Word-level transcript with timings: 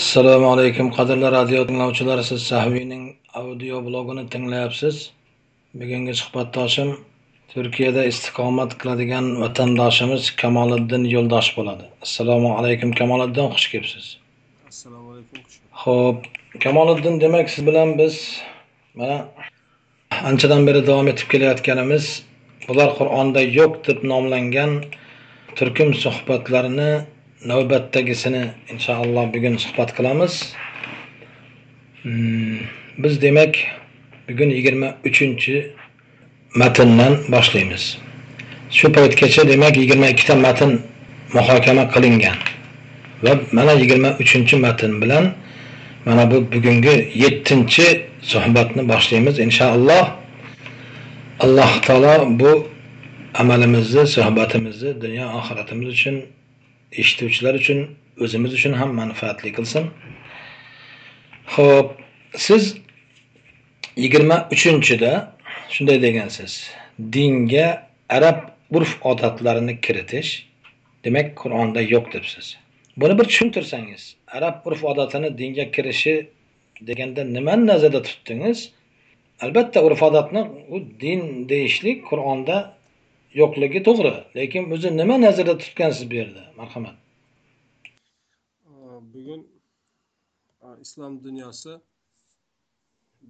assalomu 0.00 0.46
alaykum 0.54 0.86
qadrli 0.96 1.28
radio 1.38 1.60
tinglovchilar 1.68 2.18
siz 2.28 2.40
sahviyning 2.52 3.02
audio 3.40 3.76
blogini 3.86 4.24
tinglayapsiz. 4.34 4.96
Bugungi 5.80 6.14
suhbatdoshim 6.20 6.88
turkiyada 7.52 8.02
istiqomat 8.12 8.70
qiladigan 8.80 9.26
vatandoshimiz 9.42 10.22
kamoliddin 10.42 11.04
yo'ldosh 11.14 11.50
bo'ladi. 11.56 11.84
Assalomu 12.06 12.50
alaykum 12.58 12.90
kamoliddin 13.00 13.46
xush 13.54 13.68
kelibsiz. 13.72 14.06
Assalomu 14.72 15.08
alaykum 15.12 15.38
ho'p 15.82 16.18
kamoliddin 16.64 17.20
demak 17.24 17.46
siz 17.54 17.62
bilan 17.68 17.88
biz 18.00 18.14
mana 18.98 19.18
anchadan 20.30 20.62
beri 20.68 20.86
davom 20.90 21.08
etib 21.12 21.28
kelayotganimiz 21.32 22.04
bular 22.68 22.90
qur'onda 22.98 23.40
yo'q 23.58 23.72
deb 23.88 23.98
nomlangan 24.12 24.70
turkum 25.58 25.90
suhbatlarini 26.04 26.92
navbatdagisini 27.44 28.50
inshaalloh 28.72 29.32
bugun 29.34 29.56
suhbat 29.56 29.96
qilamiz. 29.96 30.52
Hmm, 32.02 32.58
biz 32.98 33.22
demak 33.22 33.56
bugun 34.28 34.50
yigirma 34.50 34.94
uchinchi 35.04 35.72
matndan 36.54 37.14
boshlaymiz. 37.32 37.98
Shu 38.70 38.92
paytgacha 38.92 39.48
demak 39.48 39.76
yigirma 39.76 40.06
ikkita 40.08 40.34
matn 40.36 40.70
muhokama 41.32 41.84
qilingan 41.94 42.36
va 43.24 43.32
mana 43.52 43.72
yigirma 43.72 44.10
uchinchi 44.22 44.56
matn 44.56 44.92
bilan 45.02 45.24
mana 46.04 46.30
bu 46.30 46.52
bugungi 46.52 46.96
yettinchi 47.14 47.86
suhbatni 48.22 48.82
boshlaymiz 48.92 49.38
inshaalloh. 49.38 50.06
Alloh 51.44 51.72
taolo 51.86 52.14
bu 52.40 52.68
amalimizni 53.34 54.06
suhbatimizni 54.06 55.00
dunyo 55.00 55.24
oxiratimiz 55.38 55.88
uchun 55.96 56.16
eshituvchilar 56.92 57.54
uchun 57.54 57.96
o'zimiz 58.20 58.52
uchun 58.58 58.72
ham 58.72 58.94
manfaatli 58.94 59.52
qilsin. 59.56 59.90
Ho'p 61.54 61.88
siz 62.36 62.76
yigirma 63.96 64.48
uchinchida 64.54 65.12
shunday 65.74 66.02
degansiz. 66.02 66.70
Dinga 67.12 67.86
arab 68.08 68.38
urf 68.70 68.92
odatlarini 69.10 69.80
kiritish 69.80 70.46
demak 71.04 71.36
qur'onda 71.40 71.80
yo'q 71.94 72.12
debsiz. 72.12 72.56
Buni 72.96 73.18
bir 73.18 73.24
tushuntirsangiz 73.24 74.16
arab 74.28 74.66
urf 74.66 74.84
odatini 74.84 75.38
dinga 75.38 75.70
kirishi 75.70 76.14
deganda 76.88 77.24
nimani 77.24 77.66
nazarda 77.66 78.02
tutdingiz? 78.02 78.70
Albatta 79.40 79.82
urf 79.82 80.02
odatni 80.02 80.42
u 80.74 80.76
din 81.00 81.48
deyishlik 81.48 82.04
qur'onda 82.10 82.56
yo'qligi 83.34 83.80
to'g'ri 83.88 84.14
lekin 84.38 84.70
o'zi 84.74 84.88
nima 84.96 85.16
nazarda 85.20 85.54
tutgansiz 85.62 86.10
bu 86.10 86.14
yerda 86.20 86.42
marhamat? 86.56 86.96
Bugun 89.12 89.42
islom 90.84 91.24
dunyosi 91.24 91.72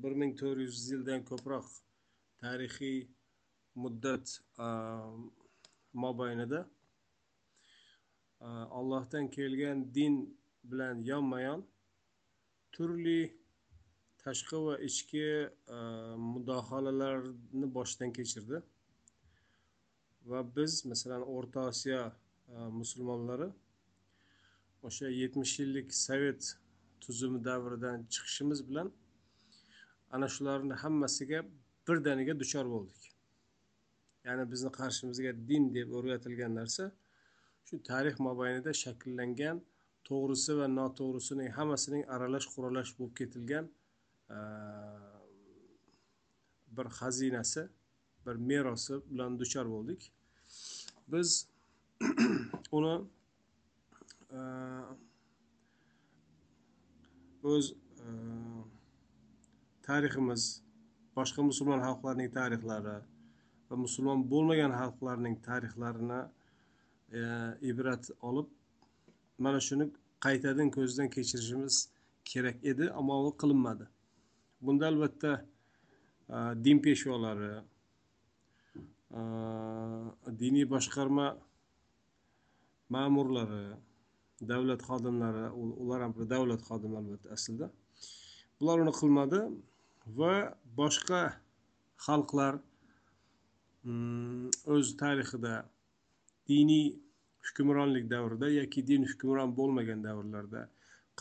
bir 0.02 0.12
ming 0.20 0.32
to'rt 0.40 0.60
yuz 0.66 0.90
yildan 0.90 1.20
ko'proq 1.30 1.66
tarixiy 2.42 2.98
muddat 3.82 4.26
mobaynida 5.92 6.60
allohdan 8.78 9.30
kelgan 9.36 9.78
din 9.94 10.14
bilan 10.64 11.02
yonma 11.10 11.40
yon 11.40 11.60
turli 12.72 13.20
tashqi 14.24 14.58
va 14.66 14.74
ichki 14.88 15.26
a, 15.76 15.78
mudohalalarni 16.32 17.66
boshdan 17.76 18.12
kechirdi. 18.18 18.62
Va 20.26 20.40
biz 20.56 20.84
masalan 20.84 21.22
o'rta 21.34 21.60
osiyo 21.72 22.00
e, 22.08 22.12
musulmonlari 22.80 23.48
o'sha 24.86 25.08
yetmish 25.08 25.54
yillik 25.60 25.88
sovet 26.06 26.42
tuzumi 27.00 27.44
davridan 27.44 27.98
chiqishimiz 28.12 28.60
bilan 28.68 28.92
ana 30.10 30.28
shularni 30.34 30.74
hammasiga 30.82 31.40
birdaniga 31.88 32.34
duchor 32.42 32.66
bo'ldik. 32.74 33.02
Ya'ni 34.26 34.44
bizni 34.52 34.70
qarshimizga 34.80 35.32
din 35.48 35.64
deb 35.76 35.88
o'rgatilgan 35.98 36.52
narsa 36.60 36.84
shu 37.66 37.74
tarix 37.90 38.16
mobaynida 38.28 38.72
shakllangan 38.82 39.56
to'g'risi 40.08 40.52
va 40.60 40.66
noto'g'risining 40.78 41.50
hammasining 41.58 42.04
aralash 42.14 42.46
quralash 42.54 42.90
bo'lib 42.98 43.14
ketilgan 43.20 43.64
e, 44.36 44.38
bir 46.76 46.86
xazinasi 46.98 47.62
bir 48.26 48.34
merosi 48.34 48.94
bilan 49.10 49.38
duchor 49.38 49.66
bo'ldik. 49.74 50.10
Biz 51.12 51.46
uni 52.78 52.94
e, 54.30 54.40
o'z 57.42 57.72
e, 58.04 58.08
tariximiz 59.82 60.62
boshqa 61.16 61.42
musulmon 61.50 61.80
xalqlarning 61.86 62.30
tarixlari 62.38 62.96
va 63.68 63.76
musulmon 63.84 64.18
bo'lmagan 64.32 64.72
xalqlarning 64.80 65.36
tarixlarini 65.48 66.20
e, 67.18 67.20
ibrat 67.70 68.10
olib 68.28 68.48
mana 69.44 69.60
shuni 69.68 69.86
qaytadan 70.26 70.68
ko'zdan 70.76 71.08
kechirishimiz 71.16 71.76
kerak 72.30 72.56
edi 72.72 72.90
ammo 73.00 73.16
u 73.28 73.30
qilinmadi. 73.40 73.86
Bunda 74.64 74.84
albatta 74.92 75.32
e, 76.34 76.36
din 76.64 76.78
peshvolari 76.86 77.52
diniy 79.10 80.66
boshqarma 80.74 81.26
ma'murlari 82.94 83.66
davlat 84.52 84.80
xodimlari 84.88 85.44
ular 85.82 86.00
ham 86.04 86.12
bir 86.16 86.26
davlat 86.34 86.62
xodimi 86.68 86.96
albatta 87.02 87.28
aslida 87.36 87.66
bular 88.58 88.76
uni 88.84 88.92
qilmadi 89.00 89.40
va 90.18 90.34
boshqa 90.80 91.22
xalqlar 92.06 92.54
o'z 94.74 94.86
tarixida 95.02 95.54
diniy 96.50 96.86
hukmronlik 97.46 98.04
davrida 98.14 98.48
yoki 98.60 98.80
din 98.90 99.02
hukmron 99.10 99.50
bo'lmagan 99.58 100.00
davrlarda 100.06 100.62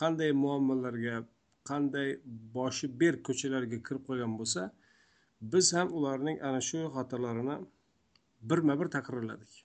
qanday 0.00 0.30
muammolarga 0.44 1.16
qanday 1.70 2.08
boshi 2.56 2.86
berk 3.00 3.20
ko'chalarga 3.28 3.78
kirib 3.86 4.02
qolgan 4.08 4.32
bo'lsa 4.40 4.62
biz 5.52 5.66
ham 5.76 5.88
ularning 5.98 6.38
ana 6.48 6.60
shu 6.68 6.78
xatolarini 6.96 7.56
birma 8.40 8.80
bir 8.80 8.88
takrorladik. 8.88 9.64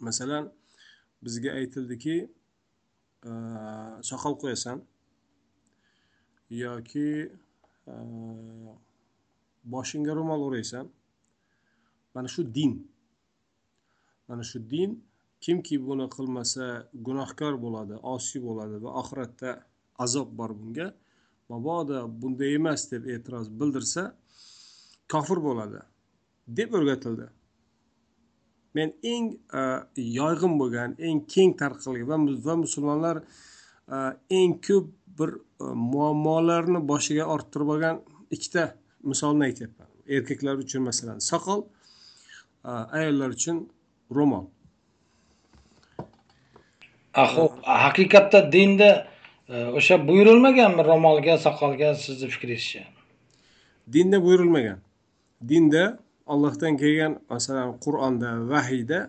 Masalan 0.00 0.52
bizga 1.22 1.52
aytildiki 1.52 2.16
e, 3.24 3.30
soqol 4.02 4.38
qo'yasan 4.42 4.82
yoki 6.50 7.08
e, 7.86 7.94
boshingga 9.64 10.14
ro'mol 10.18 10.46
o'raysan 10.48 10.86
mana 12.14 12.28
shu 12.28 12.42
din. 12.54 12.72
Mana 14.28 14.42
shu 14.42 14.58
din 14.70 14.90
kimki 15.40 15.76
buni 15.86 16.06
qilmasa 16.16 16.64
gunohkor 17.06 17.54
bo'ladi 17.64 17.94
osiy 18.14 18.40
bo'ladi 18.48 18.76
va 18.84 18.90
oxiratda 19.00 19.50
azob 20.04 20.28
bor 20.38 20.50
bunga. 20.60 20.88
Mabodo 21.50 21.98
bunday 22.20 22.54
emas 22.58 22.82
deb 22.92 23.06
e'tiroz 23.14 23.46
bildirsa 23.60 24.02
kofir 25.12 25.38
bo'ladi. 25.48 25.80
Deb 26.56 26.74
o'rgatildi. 26.78 27.26
Men 28.74 28.92
eng 29.02 29.26
yoyg'in 29.96 30.54
bo'lgan 30.60 30.90
eng 30.98 31.20
keng 31.34 31.52
tarqalgan 31.60 32.08
va 32.10 32.16
mu- 32.24 32.40
va 32.46 32.54
musulmonlar 32.64 33.16
eng 34.38 34.52
ko'p 34.66 34.86
bir 35.18 35.30
muammolarni 35.92 36.80
boshiga 36.90 37.24
orttirib 37.34 37.68
olgan 37.74 37.96
ikkita 38.34 38.64
misolni 39.10 39.42
aytyapman. 39.48 39.88
Erkaklar 40.14 40.54
uchun 40.64 40.82
masalan 40.88 41.18
soqol 41.30 41.60
ayollar 42.98 43.30
uchun 43.36 43.56
ro'mol. 44.16 44.46
Aho, 47.14 47.44
haqiqatda 47.84 48.52
dinda 48.52 48.90
e, 49.48 49.54
o'sha 49.78 49.96
buyurilmaganmi 50.08 50.82
ro'molga 50.90 51.34
soqolga 51.46 51.88
sizni 52.04 52.28
fikringizcha 52.34 52.82
dinda 53.94 54.16
buyurilmagan. 54.24 54.78
Dinda 55.50 55.98
ollohdan 56.32 56.74
kelgan 56.82 57.12
masalan 57.30 57.70
qur'onda 57.84 58.30
vahiyda 58.52 59.00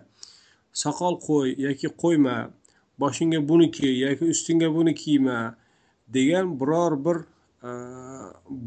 soqol 0.82 1.14
qo'y 1.26 1.48
yoki 1.66 1.88
qo'yma 2.02 2.36
boshingga 3.00 3.40
buni 3.50 3.70
kiy 3.76 3.94
yoki 4.04 4.24
ustingga 4.34 4.68
buni 4.76 4.94
kiyma 5.02 5.38
degan 6.14 6.46
biror 6.60 6.92
bir 7.04 7.18
e, 7.68 7.70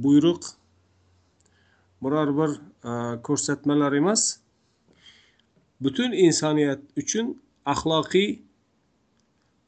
buyruq 0.03 0.43
biror 2.03 2.29
bir 2.39 2.51
e, 2.89 3.21
ko'rsatmalar 3.21 3.93
emas. 3.93 4.39
Butun 5.81 6.11
insoniyat 6.25 6.81
uchun 6.97 7.41
axloqiy 7.65 8.29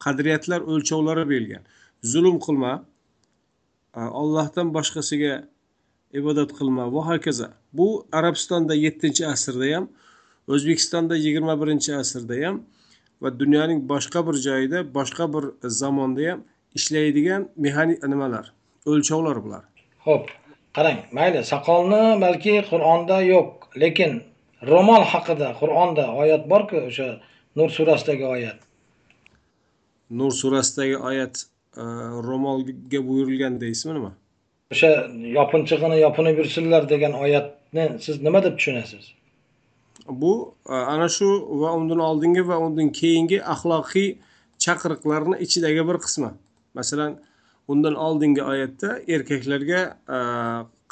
qadriyatlar 0.06 0.62
o'lchovlari 0.62 1.30
berilgan. 1.30 1.64
Zulm 2.04 2.40
qilma 2.46 2.74
e, 2.76 4.00
a, 4.00 4.10
ollohdan 4.22 4.74
boshqasiga 4.78 5.34
ibodat 6.20 6.52
qilma. 6.58 6.84
Va 6.96 7.02
hokazo. 7.10 7.48
Bu 7.78 7.88
arabistonda 8.20 8.74
yettinchi 8.86 9.24
asrda 9.34 9.68
ham 9.76 9.86
o'zbekistonda 10.54 11.16
yigirma 11.26 11.56
birinchi 11.62 11.92
asrda 12.02 12.36
ham 12.46 12.56
va 13.22 13.30
dunyoning 13.42 13.80
boshqa 13.92 14.20
bir 14.28 14.36
joyida 14.48 14.80
boshqa 14.98 15.26
bir 15.34 15.44
zamonda 15.82 16.24
ham 16.32 16.40
ishlaydigan 16.78 17.42
mexanik 17.66 18.00
nimalar 18.14 18.46
o'lchovlar 18.92 19.38
bular. 19.46 19.64
Xo'p, 20.06 20.26
qarang, 20.78 21.00
mayli, 21.18 21.42
soqolni 21.54 22.04
balki 22.26 22.56
Qur'onda 22.72 23.18
yo'q, 23.34 23.50
lekin 23.84 24.12
ro'mol 24.72 25.04
haqida 25.14 25.48
Qur'onda 25.62 26.06
oyat 26.22 26.44
borku, 26.52 26.78
o'sha 26.90 27.10
Nur 27.56 27.70
surasidagi 27.70 28.26
oyat. 28.36 28.60
nur 30.10 30.32
surasidagi 30.32 30.98
oyat 30.98 31.46
e, 31.78 31.84
ro'molga 32.28 33.00
buyurilgan 33.08 33.60
deysizmi 33.62 33.94
nima 33.98 34.12
O'sha 34.74 34.90
yopinchig'ini 35.38 35.98
yopinib 36.06 36.42
yursinlar 36.42 36.90
degan 36.90 37.14
oyatni 37.26 37.86
siz 38.06 38.22
nima 38.22 38.44
deb 38.44 38.58
tushunasiz? 38.58 39.14
bu 40.10 40.56
e, 40.70 40.74
ana 40.74 41.10
shu 41.10 41.28
va 41.62 41.74
undan 41.74 42.00
oldingi 42.00 42.48
va 42.48 42.58
undan 42.58 42.90
keyingi 42.90 43.42
axloqiy 43.54 44.10
chaqiriqlarni 44.66 45.38
ichidagi 45.46 45.88
bir 45.90 45.98
qismi. 46.06 46.32
Masalan 46.74 47.18
undan 47.68 47.96
oldingi 47.96 48.44
oyatda 48.44 49.00
erkaklarga 49.08 49.82
e, 50.18 50.20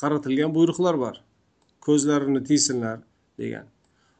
qaratilgan 0.01 0.55
buyruqlar 0.55 0.99
bor. 1.03 1.15
Ko'zlarini 1.85 2.43
tiysinlar 2.49 2.99
degan. 3.39 3.65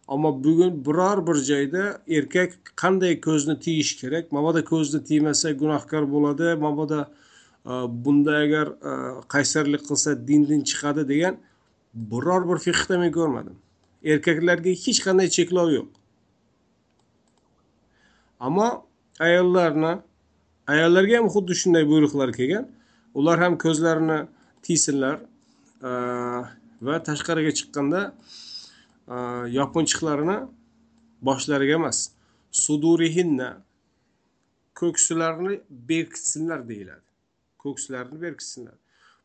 Ammo 0.08 0.32
bugun 0.44 0.86
biror 0.86 1.28
bir 1.28 1.38
joyda 1.50 1.84
erkak 2.18 2.52
qanday 2.82 3.22
ko'zni 3.28 3.60
tiyish 3.66 3.94
kerak? 4.02 4.32
Mabodo 4.32 4.62
ko'zni 4.72 5.04
tiymasa 5.10 5.52
gunohkor 5.62 6.04
bo'ladi 6.14 6.56
mabodo 6.66 7.06
Э, 7.66 7.88
bunda 7.88 8.38
agar 8.44 8.68
э, 8.68 9.22
qaysarlik 9.34 9.84
qilsa 9.88 10.12
dindan 10.28 10.62
chiqadi 10.70 11.04
degan 11.12 11.36
biror 12.12 12.42
bir 12.50 12.60
fiqhda 12.68 12.98
men 13.04 13.12
ko'rmadim. 13.18 13.56
Erkaklarga 14.12 14.72
hech 14.84 15.00
qanday 15.06 15.28
cheklov 15.36 15.70
yo'q. 15.78 15.90
Ammo 18.48 18.68
ayollarni 19.28 19.94
ayollarga 20.74 21.14
ham 21.20 21.28
xuddi 21.36 21.54
shunday 21.62 21.84
buyruqlar 21.92 22.30
kelgan. 22.40 22.66
Ular 23.20 23.38
ham 23.44 23.54
ko'zlarini 23.64 24.20
tiysinlar. 24.66 25.16
Э, 25.88 25.90
va 26.86 26.96
tashqariga 27.10 27.52
chiqqanda 27.60 28.02
yopinchiqlarini 29.60 30.38
boshlariga 31.28 31.76
emas 31.80 31.98
sudurihinna 32.64 33.50
ko'ksilarini 34.80 35.54
berkitsinlar 35.90 36.60
deyiladi. 36.70 37.13
Ko'ksilarini 37.64 38.22
berkitsinlar. 38.22 38.78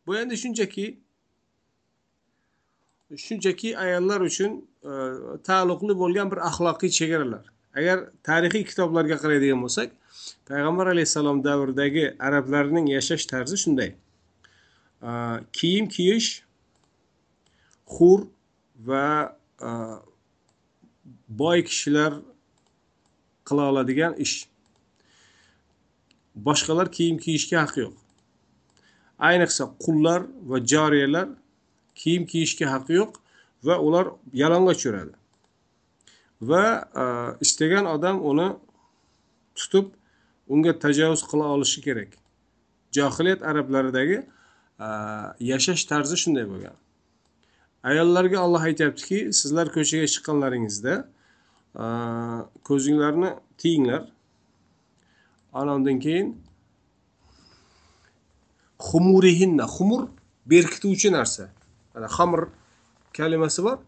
Bu 0.06 0.16
endi 0.16 0.36
shunchaki 0.36 0.86
shunchaki 3.16 3.78
ayollar 3.78 4.20
uchun 4.20 4.52
e, 4.84 4.92
taalluqli 5.48 5.94
bo'lgan 6.02 6.30
bir 6.30 6.38
axloqiy 6.48 6.90
chegaralar. 6.98 7.44
Agar 7.76 7.98
tarixiy 8.28 8.64
kitoblarga 8.70 9.16
qaraydigan 9.22 9.62
bo'lsak 9.64 9.94
payg'ambar 10.48 10.86
alayhissalom 10.94 11.44
davridagi 11.44 12.04
arablarning 12.18 12.86
yashash 12.96 13.26
tarzi 13.32 13.56
shunday. 13.64 13.90
E, 15.02 15.10
kiyim 15.52 15.88
kiyish 15.88 16.28
hur 17.94 18.26
va 18.88 19.36
e, 19.62 19.70
boy 21.28 21.64
kishilar 21.64 22.12
qila 23.48 23.70
oladigan 23.70 24.14
ish. 24.24 24.36
Boshqalar 26.48 26.92
kiyim 26.92 27.16
kiyishga 27.24 27.64
haqqi 27.64 27.80
yo'q. 27.86 28.07
Ayniqsa 29.18 29.64
qullar 29.84 30.22
va 30.50 30.58
joriyalar 30.72 31.28
kiyim 31.94 32.26
kiyishga 32.26 32.66
haqqi 32.74 32.94
yo'q 33.00 33.12
va 33.66 33.78
ular 33.86 34.06
yalang'och 34.32 34.80
yuradi. 34.86 35.14
Va 36.50 36.64
e, 37.02 37.04
istagan 37.44 37.84
odam 37.94 38.16
uni 38.30 38.48
tutib 39.58 39.86
unga 40.48 40.72
tajovuz 40.84 41.22
qila 41.30 41.46
olishi 41.54 41.80
kerak. 41.86 42.10
Johiliyat 42.96 43.42
arablaridagi 43.50 44.18
e, 44.86 44.88
yashash 45.50 45.84
tarzi 45.90 46.16
shunday 46.22 46.46
bo'lgan. 46.52 46.76
Ayollarga 47.90 48.38
olloh 48.46 48.62
aytyaptiki 48.70 49.18
sizlar 49.40 49.66
ko'chaga 49.76 50.06
chiqqanlaringizda 50.14 50.94
e, 51.82 51.86
ko'zinglarni 52.68 53.30
tiyinglar. 53.60 54.02
Ana 55.58 55.74
undan 55.78 55.98
keyin 56.06 56.28
Xumurihinna. 58.78 59.66
Xumur 59.66 60.08
berkituvchi 60.46 61.12
narsa. 61.12 61.44
Mana 61.94 62.06
xamir 62.06 62.40
kalimasi 63.16 63.62
bor. 63.66 63.78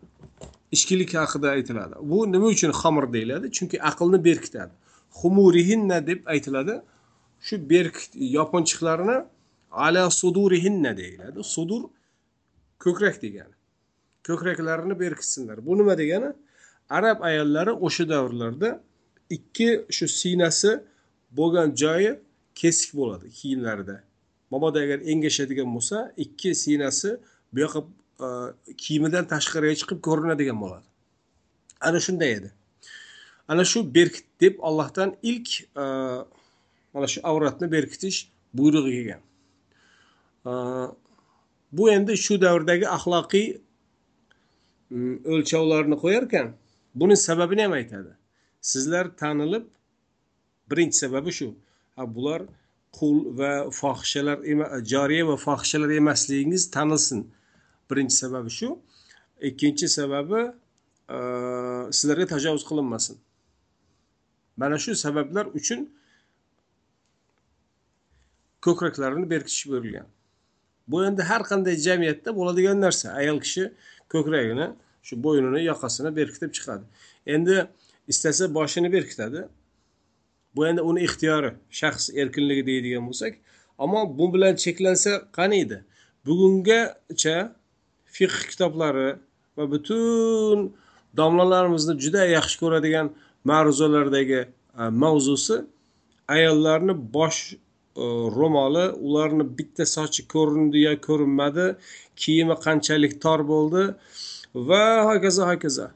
Ichkilik 0.73 1.15
haqida 1.15 1.49
aytiladi. 1.57 1.95
Bu 2.11 2.33
nima 2.33 2.47
uchun 2.47 2.73
xamir 2.83 3.05
deyiladi? 3.13 3.47
Chunki 3.57 3.77
aqlni 3.91 4.19
berkitadi. 4.29 4.73
Xumurihinna 5.21 6.07
deb 6.07 6.21
aytiladi. 6.27 6.75
Shu 7.47 7.55
berkit 7.73 8.13
yopinchiqlarni 8.37 9.17
ala 9.71 10.11
sudurihinna 10.21 10.93
deyiladi. 10.97 11.39
Sudur 11.55 11.83
ko'krak 12.85 13.17
degani. 13.23 13.55
Ko'kraklarini 14.27 14.95
berkitsinlar. 15.05 15.67
Bu 15.67 15.79
nima 15.79 15.99
degani? 15.99 16.31
Arab 16.91 17.19
ayollari 17.29 17.73
o'sha 17.87 18.05
davrlarda 18.09 18.71
ikki 19.37 19.69
shu 19.97 20.07
siynasi 20.21 20.71
bo'lgan 21.39 21.69
joyi 21.83 22.13
kesik 22.55 22.91
bo'ladi 22.99 23.27
kiyimlarida. 23.39 23.97
Mabodo 24.51 24.79
agar 24.85 24.99
engashadigan 25.13 25.69
bo'lsa 25.75 25.97
ikki 26.25 26.55
siynasi 26.63 27.11
bu 27.53 27.59
yoqqa 27.65 27.81
e, 28.27 28.29
kiyimidan 28.83 29.25
tashqariga 29.33 29.75
chiqib 29.81 30.01
ko'rinadigan 30.07 30.59
bo'ladi. 30.65 30.87
Ana 31.81 32.01
shunday 32.07 32.33
edi. 32.39 32.51
Ana 33.49 33.65
shu 33.65 33.79
berkit 33.95 34.27
deb 34.41 34.55
allohdan 34.69 35.17
ilk 35.23 35.49
e, 35.83 35.85
mana 36.95 37.07
shu 37.13 37.21
avratni 37.31 37.73
berkitish 37.77 38.19
buyrug'i 38.55 38.93
kelgan. 38.97 39.23
E, 40.51 40.53
bu 41.73 41.91
endi 41.97 42.17
shu 42.27 42.41
davrdagi 42.47 42.87
axloqiy 42.97 43.49
o'lchovlarni 45.35 45.97
qo'yar 46.05 46.25
ekan 46.29 46.49
buni 47.01 47.17
sababini 47.17 47.63
ham 47.67 47.73
aytadi. 47.81 48.13
Sizlar 48.71 49.07
tanilib 49.21 49.65
birinchi 50.71 50.97
sababi 51.03 51.33
shu. 51.39 51.49
Ha 51.97 52.15
bular 52.15 52.43
qul 52.99 53.17
va 53.39 53.53
fohishalar 53.71 54.39
joriya 54.93 55.25
va 55.31 55.37
fohishalar 55.37 55.91
emasligingiz 56.01 56.71
tanilsin. 56.71 57.21
Birinchi 57.91 58.17
sababi 58.23 58.51
shu. 58.51 58.79
Ikkinchi 59.49 59.89
sababi 59.89 60.41
e, 61.17 61.19
sizlarga 61.97 62.27
tajovuz 62.27 62.65
qilinmasin. 62.71 63.17
Mana 64.57 64.79
shu 64.79 64.95
sabablar 64.95 65.47
uchun 65.59 65.81
ko'kraklarini 68.67 69.31
berkitish 69.31 69.67
buyurilgan. 69.69 70.07
Bu 70.89 71.05
endi 71.07 71.23
har 71.23 71.43
qanday 71.51 71.77
jamiyatda 71.77 72.37
bo'ladigan 72.39 72.81
narsa. 72.81 73.07
Ayol 73.21 73.39
kishi 73.45 73.65
ko'kragini 74.13 74.67
shu 75.07 75.15
bo'ynini 75.25 75.61
yoqasini 75.71 76.11
berkitib 76.17 76.51
chiqadi. 76.57 76.85
Endi 77.27 77.57
istasa 78.09 78.55
boshini 78.55 78.93
berkitadi. 78.93 79.41
Bu 80.55 80.67
endi 80.69 80.83
uni 80.91 81.01
ixtiyori 81.07 81.51
shaxs 81.81 82.05
erkinligi 82.21 82.65
deydigan 82.71 83.05
bo'lsak 83.09 83.33
ammo 83.83 84.01
bu 84.19 84.27
bilan 84.35 84.55
cheklansa 84.65 85.13
qani 85.37 85.57
edi? 85.65 85.79
Bugungacha 86.27 87.37
fiqh 88.17 88.39
kitoblari 88.51 89.11
va 89.57 89.65
butun 89.73 90.59
domlalarimizni 91.21 91.95
juda 92.05 92.23
yaxshi 92.37 92.57
ko'radigan 92.63 93.07
ma'ruzalardagi 93.51 94.41
e, 94.81 94.83
mavzusi 95.03 95.57
ayollarni 96.37 96.95
bosh 97.17 97.41
e, 97.53 97.57
ro'moli 98.39 98.87
ularni 99.07 99.45
bitta 99.59 99.85
sochi 99.97 100.23
ko'rindi 100.35 100.79
yo 100.87 100.95
ko'rinmadi 101.07 101.67
kiyimi 102.23 102.57
qanchalik 102.67 103.13
tor 103.25 103.41
bo'ldi 103.53 103.83
va 104.69 104.85
hokazo 105.11 105.43
hokazo. 105.53 105.87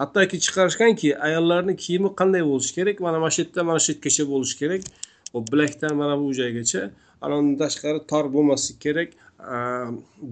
Hattoki 0.00 0.36
chiqarishganki 0.44 1.08
ayollarni 1.26 1.74
kiyimi 1.84 2.10
qanday 2.20 2.42
bo'lishi 2.50 2.72
kerak 2.78 2.96
mana 3.06 3.18
mana 3.22 3.30
shu 3.34 3.40
yerdan 3.42 3.64
mana 3.70 3.80
shu 3.84 3.90
yergacha 3.92 4.24
bo'lishi 4.32 4.56
kerak. 4.60 4.82
Bilakdan 5.52 5.92
mana 6.00 6.14
bu 6.20 6.26
joygacha. 6.40 6.82
Ana 7.24 7.34
undan 7.40 7.56
tashqari 7.62 8.00
tor 8.10 8.24
bo'lmasligi 8.34 8.78
kerak 8.86 9.08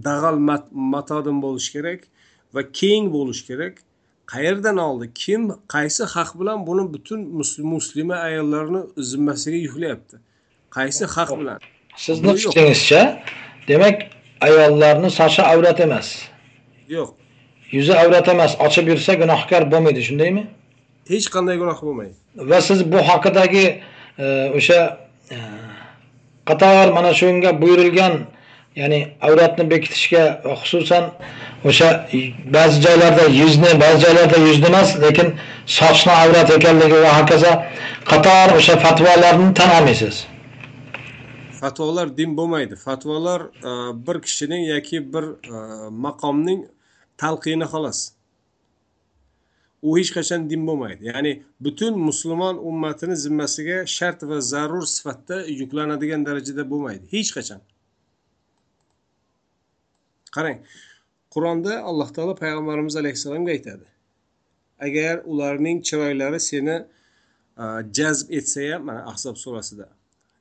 dag'al 0.07 0.37
mat- 0.49 0.73
matodan 0.95 1.39
bo'lishi 1.45 1.71
kerak 1.77 2.01
va 2.55 2.63
keng 2.81 3.05
bo'lishi 3.17 3.45
kerak. 3.51 3.75
Qayerdan 4.33 4.77
oldi? 4.89 5.07
Kim 5.23 5.43
qaysi 5.75 6.03
haq 6.15 6.31
bilan 6.41 6.59
buni 6.69 6.85
butun 6.95 7.21
mus- 7.39 7.63
muslima 7.75 8.17
ayollarni 8.29 8.81
zimmasiga 9.11 9.59
yuklayapti 9.67 10.17
qaysi 10.77 11.05
haq 11.15 11.31
bilan? 11.41 11.59
Sizni 12.05 12.33
fikringizcha, 12.41 13.01
demak, 13.69 13.97
ayollarni 14.47 15.09
sochi 15.19 15.43
avrat 15.53 15.79
emas. 15.87 16.09
yo'q 16.97 17.11
Yuzi 17.77 17.95
avrat 18.03 18.29
emas, 18.35 18.53
ochib 18.67 18.85
yursa 18.93 19.13
gunohkor 19.23 19.63
bo'lmaydi, 19.73 20.01
shundaymi? 20.09 20.45
hech 21.09 21.27
qanday 21.35 21.57
gunoh 21.63 21.79
bo'lmaydi 21.87 22.15
Va 22.51 22.61
siz 22.61 22.93
bu 22.93 22.99
haqidagi 23.09 23.65
e, 24.19 24.27
o'sha 24.59 24.81
e, 25.31 25.39
qator 26.49 26.93
mana 26.97 27.13
shunga 27.21 27.51
buyurilgan 27.63 28.15
ya'ni 28.81 29.01
avratni 29.27 29.65
bekitishga 29.73 30.25
va 30.45 30.55
xususan 30.63 31.05
o'sha 31.69 31.89
ba'zi 32.57 32.83
joylarda 32.87 33.25
yuzni, 33.41 33.71
ba'zi 33.85 33.99
joylarda 34.05 34.39
yuzni 34.49 34.67
emas, 34.73 34.91
lekin 35.05 35.35
sochni 35.79 36.13
avrat 36.25 36.51
ekanligi 36.59 36.99
va 37.07 37.13
hokazo 37.21 37.53
qator 38.13 38.57
o'sha 38.59 38.75
fatvolarni 38.85 39.49
tan 39.59 39.71
olmaysiz. 39.79 40.17
fatvolar 41.65 42.09
din 42.17 42.31
bo'lmaydi 42.39 42.77
fatvolar 42.77 43.41
e, 43.69 43.71
bir 44.07 44.17
kishining 44.27 44.63
yoki 44.75 44.99
bir 45.13 45.25
maqomning 46.07 46.61
talqini 47.23 47.67
xolos. 47.73 48.01
U 49.87 49.99
hech 49.99 50.11
qachon 50.17 50.49
din 50.51 50.63
bo'lmaydi. 50.69 51.03
Ya'ni 51.13 51.33
butun 51.65 51.95
musulmon 52.09 52.57
ummatini 52.71 53.17
zimmasiga 53.25 53.79
shart 53.97 54.21
va 54.31 54.39
zarur 54.53 54.87
sifatda 54.97 55.37
yuklanadigan 55.61 56.23
darajada 56.29 56.65
bo'lmaydi. 56.73 57.05
Hech 57.15 57.31
qachon. 57.37 57.61
Qarang 60.37 60.59
qur'onda 61.35 61.73
alloh 61.91 62.09
taolo 62.17 62.35
payg'ambarimiz 62.43 62.95
alayhissalomga 63.03 63.51
aytadi. 63.57 63.87
Agar 64.87 65.15
ularning 65.33 65.79
chiroylari 65.89 66.41
seni 66.51 66.77
jazb 67.93 68.33
etsa 68.39 68.61
ham 68.73 68.83
mana 68.89 69.01
ahzob 69.11 69.37
surasida 69.37 69.89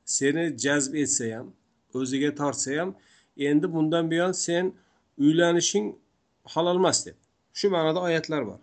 seni 0.04 0.58
jazb 0.58 0.94
etsa 0.94 1.24
ham 1.36 1.52
o'ziga 1.94 2.34
tortsa 2.34 2.70
ham 2.80 2.94
endi 3.36 3.72
bundan 3.72 4.10
buyon 4.10 4.32
sen 4.32 4.72
uylanishing 5.18 5.86
halol 6.54 6.76
emas 6.76 7.06
deb. 7.06 7.16
Shu 7.58 7.70
ma'noda 7.70 8.00
oyatlar 8.08 8.46
bor. 8.46 8.60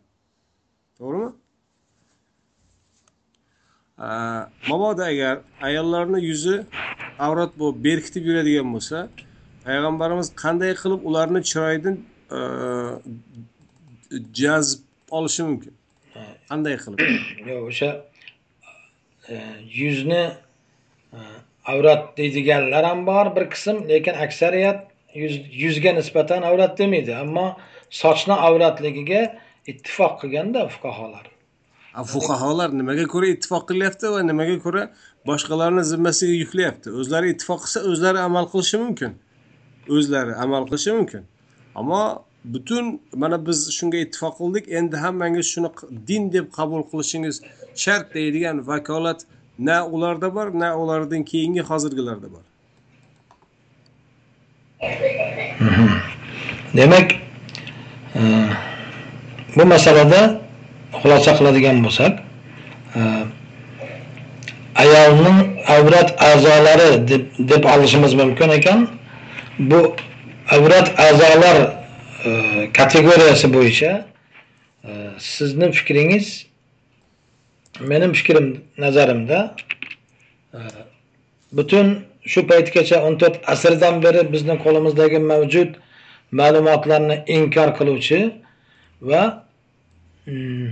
To'g'rimi? 0.98 1.32
Mabodo 4.70 5.04
agar 5.04 5.36
ayollarni 5.62 6.20
yuzi 6.30 6.56
avrat 7.20 7.52
bo'lib 7.60 7.84
berkitib 7.88 8.24
yuradigan 8.30 8.68
bo'lsa 8.76 8.98
payg'ambarimiz 9.66 10.28
qanday 10.44 10.74
qilib 10.82 11.02
ularni 11.10 11.42
chiroyidan 11.50 11.96
e, 12.38 12.40
jazb 14.42 14.80
olishi 15.18 15.42
mumkin? 15.50 15.74
Qanday 16.50 16.76
qilib? 16.84 17.00
Yo'q 17.50 17.62
o'sha 17.70 17.90
e, 19.30 19.36
yuzni 19.82 20.24
e, 21.18 21.20
avrat 21.74 22.18
deydiganlar 22.18 22.84
ham 22.92 23.06
bor 23.12 23.36
bir 23.36 23.46
qism 23.54 23.76
lekin 23.92 24.16
aksariyat 24.26 24.80
yuzga 25.64 25.92
nisbatan 26.00 26.42
avrat 26.50 26.78
demaydi. 26.80 27.16
Ammo 27.16 27.48
sochni 27.92 28.36
avratligiga 28.48 29.22
ittifoq 29.68 30.14
qilganda 30.22 30.68
fuqarolar. 30.76 31.26
Fuqarolar 32.14 32.70
nimaga 32.82 33.06
ko'ra 33.14 33.28
ittifoq 33.36 33.68
qilyapti 33.70 34.12
va 34.14 34.22
nimaga 34.32 34.58
ko'ra 34.66 34.84
boshqalarni 35.30 35.84
zimmasiga 35.92 36.36
yuklayapti? 36.44 36.90
O'zlari 37.00 37.34
ittifoq 37.36 37.60
qilsa 37.66 37.80
o'zlari 37.92 38.20
amal 38.28 38.46
qilishi 38.54 38.78
mumkin. 38.84 39.18
O'zlari 39.96 40.34
amal 40.44 40.64
qilishi 40.70 40.92
mumkin. 40.98 41.24
Ammo 41.76 42.04
butun 42.54 42.86
mana 43.22 43.38
biz 43.48 43.60
shunga 43.78 43.98
ittifoq 44.06 44.38
qildik 44.42 44.66
endi 44.80 44.98
hammangiz 45.04 45.46
shuni 45.54 45.70
din 46.08 46.32
deb 46.36 46.48
qabul 46.58 46.82
qilishingiz 46.92 47.42
shart 47.84 48.14
deydigan 48.16 48.58
vakolat 48.70 49.20
na 49.60 49.78
ularda 49.96 50.30
bor 50.36 50.48
na 50.64 50.70
ulardan 50.82 51.24
keyingi 51.32 51.62
hozirgilarda 51.70 52.28
bor. 52.36 52.46
Demak 56.78 57.31
bu 59.56 59.65
masalada 59.65 60.41
xulosa 61.01 61.32
qiladigan 61.38 61.84
bo'lsak 61.86 62.13
e, 62.96 63.01
ayolning 64.84 65.39
avrat 65.75 66.10
a'zolari 66.30 67.08
deb, 67.08 67.24
deb 67.51 67.63
olishimiz 67.74 68.13
mumkin 68.13 68.50
ekan. 68.50 68.89
Bu 69.60 69.96
avrat 70.50 71.00
a'zolar 71.00 71.58
e, 72.25 72.30
kategoriyasi 72.74 73.53
bo'yicha 73.53 74.06
e, 74.84 74.91
sizni 75.20 75.72
fikringiz 75.72 76.46
mening 77.80 78.13
fikrim 78.15 78.63
nazarimda 78.77 79.56
butun 81.51 82.06
shu 82.25 82.48
paytgacha 82.48 82.98
14 83.01 83.39
asrdan 83.48 84.03
beri 84.03 84.34
bizni 84.34 84.56
qo'limizdagi 84.63 85.20
mavjud 85.20 85.70
ma'lumotlarni 86.40 87.18
inkor 87.38 87.70
qiluvchi 87.80 88.20
va 89.10 89.24
mm, 90.26 90.70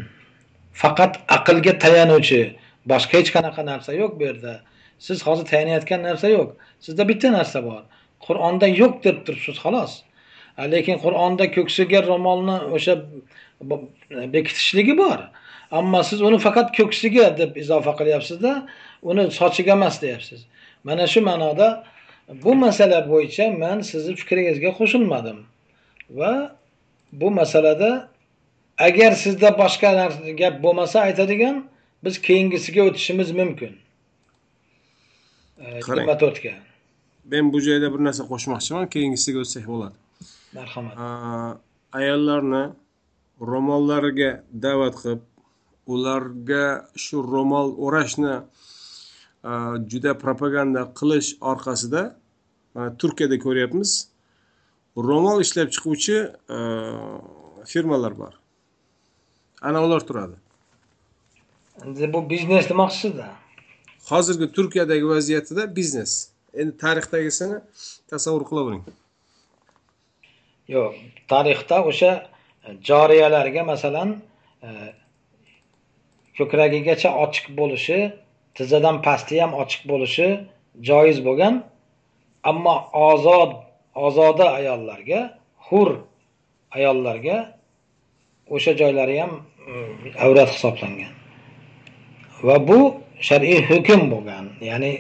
faqat 0.81 1.13
aqlga 1.37 1.73
tayanuvchi 1.83 2.41
boshqa 2.91 3.19
hech 3.19 3.31
qanaqa 3.35 3.61
narsa 3.71 3.91
yo'q 4.01 4.13
bu 4.19 4.23
yerda. 4.29 4.53
Siz 5.05 5.17
hozir 5.27 5.45
tayanayotgan 5.51 6.01
narsa 6.07 6.27
yo'q. 6.35 6.49
Sizda 6.85 7.03
bitta 7.11 7.31
narsa 7.37 7.59
bor. 7.69 7.81
Qur'onda 8.25 8.67
yo'q 8.81 8.93
deb 9.05 9.17
turibsiz 9.25 9.57
xolos. 9.63 9.91
Lekin 10.73 10.97
qur'onda 11.03 11.45
ko'ksiga 11.55 11.99
ro'molni 12.11 12.57
o'sha 12.75 12.95
bekitishligi 14.35 14.95
bor. 15.03 15.19
Ammo 15.79 16.01
siz 16.09 16.19
uni 16.27 16.39
faqat 16.47 16.67
ko'ksiga 16.77 17.27
deb 17.41 17.51
izofa 17.63 17.93
qilyapsizda 17.99 18.53
uni 19.09 19.23
sochiga 19.39 19.73
emas 19.79 19.95
deyapsiz. 20.03 20.39
Mana 20.87 21.05
shu 21.13 21.21
ma'noda 21.29 21.67
bu 22.43 22.55
masala 22.65 22.99
bo'yicha 23.11 23.45
man 23.63 23.77
sizni 23.91 24.13
fikringizga 24.21 24.71
qo'shilmadim. 24.79 25.37
Va 26.09 26.57
bu 27.11 27.31
masalada 27.31 28.09
agar 28.77 29.11
sizda 29.11 29.49
boshqa 29.57 29.89
gap 30.41 30.63
bo'lmasa 30.63 30.97
aytadigan 31.07 31.67
biz 32.03 32.21
keyingisiga 32.21 32.81
o'tishimiz 32.89 33.31
mumkin. 33.31 33.71
Yigirma 35.59 36.15
to'rtga 36.23 36.53
men 37.31 37.53
bu 37.53 37.61
joyda 37.61 37.87
bir 37.93 38.01
narsa 38.07 38.23
qo'shmoqchiman 38.31 38.85
keyingisiga 38.93 39.39
o'tsak 39.43 39.65
bo'ladi. 39.71 39.95
Marhamat. 40.57 40.93
Ayollarni 41.99 42.63
ro'mollariga 43.51 44.31
da'vat 44.65 44.95
qilib 45.01 45.21
ularga 45.93 46.65
shu 47.05 47.17
ro'mol 47.33 47.67
o'rashni 47.85 48.35
juda 49.91 50.13
propaganda 50.23 50.81
qilish 50.99 51.29
orqasida 51.51 52.01
turkiyada 53.01 53.37
ko'ryapmiz 53.45 53.89
ro'mol 54.97 55.41
ishlab 55.41 55.69
chiquvchi 55.75 56.17
firmalar 57.65 58.17
bor. 58.17 58.33
Ana 59.61 59.83
ular 59.83 60.01
turadi. 60.07 60.35
Endi 61.85 62.13
bu 62.13 62.29
biznes 62.29 62.69
demoqchisizda? 62.69 63.27
Hozirgi 64.09 64.51
turkiyadagi 64.51 65.07
vaziyatida 65.07 65.75
biznes. 65.75 66.29
Endi 66.53 66.77
tarixdagisini 66.77 67.59
tasavvur 68.09 68.43
qilavering 68.49 68.83
yo'q 70.73 70.93
tarixda 71.31 71.77
o'sha 71.89 72.11
joriyalarga 72.89 73.63
masalan 73.71 74.09
e, 74.67 74.69
ko'kragigacha 76.37 77.09
ochiq 77.23 77.45
bo'lishi 77.59 77.99
tizzadan 78.57 78.97
pasti 79.07 79.41
ham 79.43 79.53
ochiq 79.63 79.81
bo'lishi 79.91 80.27
joiz 80.89 81.17
bo'lgan 81.27 81.55
ammo 82.51 82.75
ozod 83.09 83.51
ozoda 83.95 84.51
ayollarga 84.51 85.37
hur 85.57 85.89
ayollarga 86.71 87.55
o'sha 88.49 88.77
joylari 88.77 89.21
ham 89.21 89.31
mm, 89.31 90.11
avrat 90.23 90.49
hisoblangan. 90.55 91.13
Va 92.43 92.67
bu 92.67 92.79
shar'iy 93.21 93.59
hukm 93.69 94.01
bo'lgan 94.13 94.45
ya'ni 94.69 94.91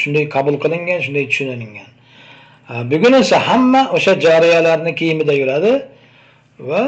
shunday 0.00 0.24
qabul 0.36 0.56
qilingan 0.64 1.00
shunday 1.06 1.24
tushunilgan 1.30 1.90
bugun 2.90 3.12
esa 3.12 3.38
hamma 3.48 3.82
o'sha 3.96 4.12
jariyalarni 4.26 4.94
kiyimida 4.94 5.32
yuradi 5.32 5.72
va 6.58 6.82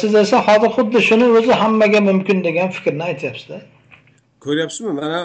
siz 0.00 0.14
esa 0.14 0.38
hozir 0.48 0.70
xuddi 0.76 0.98
shuni 1.08 1.26
o'zi 1.38 1.52
hammaga 1.62 2.00
mumkin 2.00 2.44
degan 2.44 2.68
fikrni 2.76 3.04
aytyapsizda. 3.10 3.58
Ko'ryapsizmi? 4.44 4.92
Mana 5.00 5.20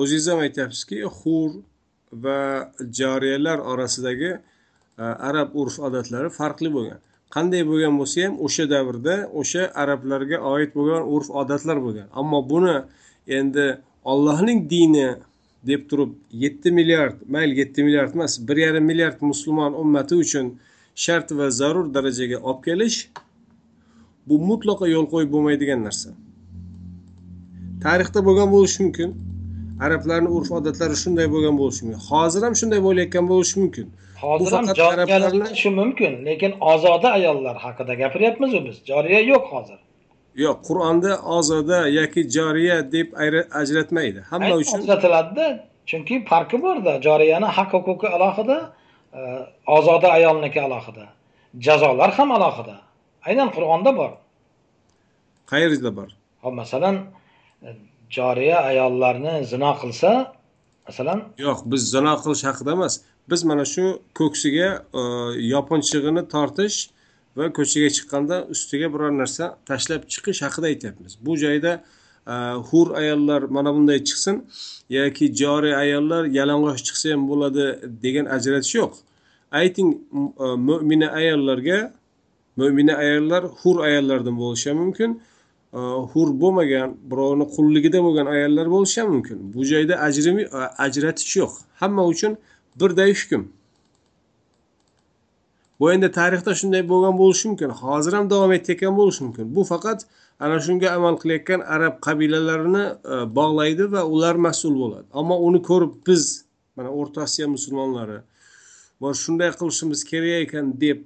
o'zingiz 0.00 0.26
ham 0.30 0.38
aytyapsizki 0.46 0.98
hur 1.18 1.50
va 2.12 2.40
jariyalar 2.98 3.58
orasidagi 3.58 4.30
E, 4.98 5.02
arab 5.02 5.48
urf 5.60 5.76
odatlari 5.86 6.28
farqli 6.38 6.70
bo'lgan. 6.76 7.00
Qanday 7.34 7.62
bo'lgan 7.70 7.94
bo'lsa 8.00 8.26
ham 8.26 8.34
o'sha 8.46 8.64
davrda 8.74 9.14
o'sha 9.40 9.62
arablarga 9.82 10.38
oid 10.54 10.70
bo'lgan 10.78 11.02
urf 11.14 11.28
odatlar 11.40 11.78
bo'lgan. 11.86 12.06
Ammo 12.20 12.40
buni 12.52 12.76
endi 13.38 13.66
ollohning 14.12 14.60
dini 14.72 15.08
deb 15.70 15.82
turib 15.90 16.12
yetti 16.44 16.70
milliard 16.78 17.16
mayli 17.34 17.58
yetti 17.62 17.80
milliard 17.86 18.14
emas 18.14 18.32
bir 18.48 18.56
yarim 18.64 18.84
milliard 18.90 19.18
musulmon 19.30 19.72
ummati 19.82 20.14
uchun 20.24 20.46
shart 21.04 21.28
va 21.38 21.46
zarur 21.60 21.86
darajaga 21.96 22.38
olib 22.48 22.60
kelish 22.66 22.98
bu 24.28 24.34
mutlaqo 24.50 24.86
yo'l 24.94 25.06
qo'yib 25.12 25.30
bo'lmaydigan 25.34 25.80
narsa. 25.86 26.10
Tarixda 27.84 28.20
bo'lgan 28.28 28.48
bo'lishi 28.54 28.78
mumkin 28.84 29.10
arablarni 29.86 30.30
urf 30.36 30.50
odatlari 30.58 30.96
shunday 31.02 31.26
bo'lgan 31.34 31.54
bo'lishi 31.60 31.82
mumkin. 31.84 32.00
Hozir 32.10 32.42
ham 32.46 32.54
shunday 32.60 32.80
bo'layotgan 32.86 33.24
bo'lishi 33.32 33.56
mumkin. 33.62 33.86
Hozir 34.22 34.52
ham 34.56 34.66
joriyalashtirishi 34.80 35.70
mumkin 35.70 36.12
lekin 36.26 36.52
ozoda 36.60 37.08
ayollar 37.18 37.56
haqida 37.56 37.94
gapiryapmizu 38.02 38.58
biz. 38.66 38.76
Joriya 38.90 39.20
yo'q 39.32 39.44
hozir. 39.54 39.78
Yo'q 40.44 40.58
qur'onda 40.68 41.12
ozoda 41.36 41.78
yoki 41.98 42.20
joriya 42.36 42.92
deb 42.92 43.08
ajratmaydi. 43.60 44.20
Hamma 44.30 44.54
uchun 44.62 44.78
ajratiladida 44.82 45.46
chunki 45.90 46.14
farqi 46.30 46.56
borda 46.62 46.92
joriyani 47.06 47.48
haq 47.56 47.70
huquqi 47.76 48.06
alohida 48.16 48.58
e, 49.18 49.20
ozoda 49.76 50.08
ayolniki 50.18 50.60
alohida 50.66 51.04
jazolar 51.66 52.10
ham 52.18 52.30
alohida. 52.36 52.76
Aynan 53.28 53.48
qur'onda 53.56 53.90
bor. 54.00 54.10
Qayerda 55.50 55.90
bor? 55.98 56.08
Hop 56.42 56.54
masalan 56.62 56.96
joriya 58.16 58.58
ayollarni 58.70 59.34
zino 59.52 59.72
qilsa 59.82 60.10
masalan 60.88 61.18
yo'q 61.46 61.58
biz 61.72 61.82
zino 61.94 62.12
qilish 62.22 62.44
haqida 62.48 62.70
emas 62.76 62.94
biz 63.30 63.44
mana 63.44 63.64
shu 63.64 63.98
ko'ksiga 64.14 64.84
e, 64.94 65.02
yopinchig'ini 65.54 66.22
tortish 66.34 66.78
va 67.36 67.46
ko'chaga 67.58 67.88
chiqqanda 67.96 68.36
ustiga 68.54 68.92
biror 68.94 69.12
narsa 69.20 69.44
tashlab 69.68 70.02
chiqish 70.12 70.40
haqida 70.46 70.66
aytyapmiz. 70.72 71.12
Bu 71.26 71.36
joyda 71.44 71.72
e, 72.26 72.34
hur 72.68 72.86
ayollar 73.00 73.42
mana 73.56 73.74
bunday 73.74 73.98
chiqsin 74.08 74.36
yoki 74.98 75.34
joriy 75.40 75.74
ayollar 75.84 76.22
yalang'och 76.38 76.78
chiqsa 76.86 77.12
ham 77.12 77.22
bo'ladi 77.30 77.64
degan 78.04 78.26
ajratish 78.36 78.74
yo'q. 78.80 78.94
Ayting 79.60 79.90
e, 80.44 80.46
mo'mina 80.68 81.08
ayollarga 81.20 81.78
mo'mina 82.60 82.94
ayollar 83.04 83.42
hur 83.60 83.76
ayollardan 83.88 84.34
bo'lishi 84.42 84.70
ham 84.70 84.78
mumkin 84.84 85.20
hur 86.12 86.28
bo'lmagan 86.42 86.90
birovni 87.10 87.46
qulligida 87.54 87.98
bo'lgan 88.06 88.26
ayollar 88.36 88.66
bo'lishi 88.74 89.00
ham 89.00 89.08
mumkin. 89.14 89.38
Bu 89.54 89.64
joyda 89.72 89.94
ajrim 90.06 90.36
ajratish 90.86 91.32
yo'q. 91.40 91.52
Hamma 91.80 92.04
uchun 92.12 92.32
birday 92.80 93.10
hukm 93.20 93.42
bu 95.80 95.92
endi 95.92 96.10
tarixda 96.18 96.54
shunday 96.60 96.82
bo'lgan 96.92 97.14
bo'lishi 97.18 97.48
mumkin. 97.48 97.70
Hozir 97.82 98.12
ham 98.18 98.30
davom 98.30 98.52
etayotgan 98.58 98.94
bo'lishi 99.00 99.24
mumkin. 99.26 99.54
Bu 99.56 99.62
faqat 99.72 100.06
ana 100.44 100.56
shunga 100.66 100.88
amal 100.98 101.14
qilayotgan 101.22 101.60
arab 101.76 101.94
qabilalarini 102.06 102.84
e, 103.14 103.16
bog'laydi 103.38 103.84
va 103.94 104.02
ular 104.14 104.36
mas'ul 104.46 104.74
bo'ladi. 104.82 105.06
Ammo 105.20 105.36
uni 105.48 105.60
ko'rib 105.70 105.92
biz 106.08 106.22
mana 106.76 106.90
o'rta 107.00 107.22
osiyo 107.26 107.48
musulmonlari 107.56 108.18
va 109.02 109.10
shunday 109.24 109.50
qilishimiz 109.60 110.00
kerak 110.10 110.36
ekan 110.46 110.66
deb 110.84 110.98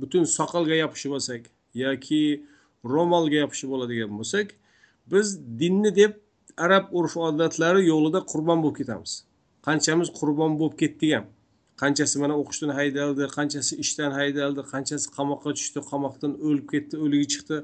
butun 0.00 0.24
soqolga 0.36 0.76
yopishib 0.82 1.12
olsak 1.18 1.42
yoki 1.84 2.22
ro'molga 2.94 3.36
yopishib 3.42 3.70
oladigan 3.76 4.10
bo'lsak 4.18 4.48
biz 5.12 5.26
dinni 5.60 5.90
deb 6.00 6.12
arab 6.56 6.84
urf 6.98 7.16
odatlari 7.28 7.86
yo'lida 7.92 8.20
qurbon 8.32 8.62
bo'lib 8.64 8.76
ketamiz. 8.80 9.12
Qanchamiz 9.66 10.08
qurbon 10.18 10.52
bo'lib 10.60 10.76
ketdik 10.82 11.12
ham. 11.16 11.26
Qanchasi 11.82 12.16
mana 12.22 12.34
o'qishdan 12.40 12.72
haydaldi 12.78 13.24
qanchasi 13.36 13.72
ishdan 13.84 14.12
haydaldi 14.18 14.62
qanchasi 14.72 15.06
qamoqqa 15.16 15.50
tushdi 15.58 15.80
qamoqdan 15.90 16.32
o'lib 16.46 16.66
ketdi 16.72 16.94
o'ligi 17.04 17.26
chiqdi 17.34 17.56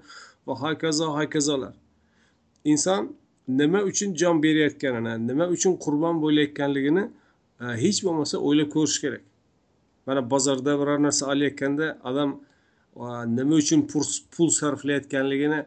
va 0.47 0.55
hokazo 0.63 1.07
hokazolar. 1.19 1.75
Inson 2.73 3.03
nima 3.61 3.81
uchun 3.91 4.11
jon 4.21 4.37
berayotganini 4.45 5.15
nima 5.29 5.47
uchun 5.57 5.73
qurbon 5.85 6.17
bo'layotganligini 6.25 7.05
e, 7.63 7.65
hech 7.85 7.99
bo'lmasa 8.07 8.37
o'ylab 8.47 8.69
ko'rish 8.77 8.99
kerak. 9.05 9.25
Mana 10.07 10.21
bozorda 10.33 10.73
biror 10.81 10.99
narsa 11.07 11.25
olayotganda 11.33 11.87
odam 12.11 12.31
e, 13.03 13.07
nima 13.39 13.55
uchun 13.63 13.81
pul 14.35 14.49
sarflayotganligini 14.61 15.61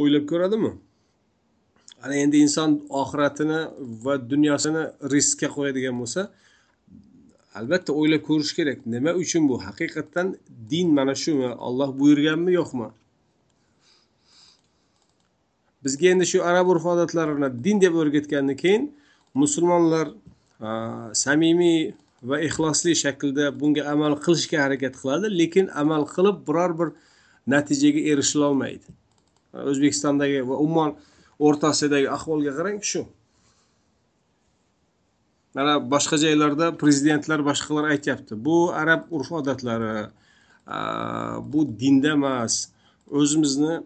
o'ylab 0.00 0.24
ko'radimi? 0.32 0.72
Ana 2.02 2.14
endi 2.24 2.36
inson 2.46 2.70
oxiratini 3.02 3.60
va 4.04 4.14
dunyosini 4.32 4.82
riskka 5.14 5.48
qo'yadigan 5.56 5.96
bo'lsa 6.02 6.22
albatta 7.58 7.90
o'ylab 8.00 8.22
ko'rish 8.28 8.52
kerak. 8.58 8.78
Nima 8.94 9.12
uchun 9.22 9.48
bu? 9.48 9.56
Haqiqatdan 9.66 10.36
din 10.70 10.88
mana 10.98 11.14
shumi? 11.14 11.48
Olloh 11.68 11.90
buyurganmi 12.00 12.52
yo'qmi? 12.60 12.88
Bizga 15.84 16.06
endi 16.14 16.26
shu 16.32 16.38
arab 16.50 16.66
urf 16.72 16.84
odatlarini 16.92 17.48
din 17.64 17.80
deb 17.84 17.94
o'rgatgandan 18.00 18.56
keyin 18.62 18.84
musulmonlar 19.42 20.06
samimiy 21.24 21.94
va 22.28 22.36
ixlosli 22.48 22.92
shaklda 23.04 23.44
bunga 23.60 23.82
amal 23.94 24.12
qilishga 24.24 24.58
harakat 24.64 24.94
qiladi 25.00 25.26
lekin 25.40 25.66
amal 25.82 26.02
qilib 26.14 26.36
biror 26.48 26.72
bir 26.78 26.88
natijaga 27.54 28.00
erishilolmaydi. 28.12 28.86
O'zbekistondagi 29.70 30.40
va 30.48 30.56
umuman 30.64 30.92
o'rta 31.38 31.70
osiyodagi 31.74 32.08
ahvolga 32.16 32.52
qarang 32.58 32.78
shu. 32.90 33.02
Mana 35.56 35.74
boshqa 35.94 36.16
joylarda 36.24 36.70
prezidentlar 36.82 37.44
boshqalar 37.50 37.90
aytyapti. 37.94 38.36
Bu 38.46 38.56
arab 38.82 39.02
urf 39.10 39.32
odatlari 39.40 40.08
bu 41.52 41.60
dinda 41.80 42.12
emas 42.18 42.68
o'zimizni 43.10 43.80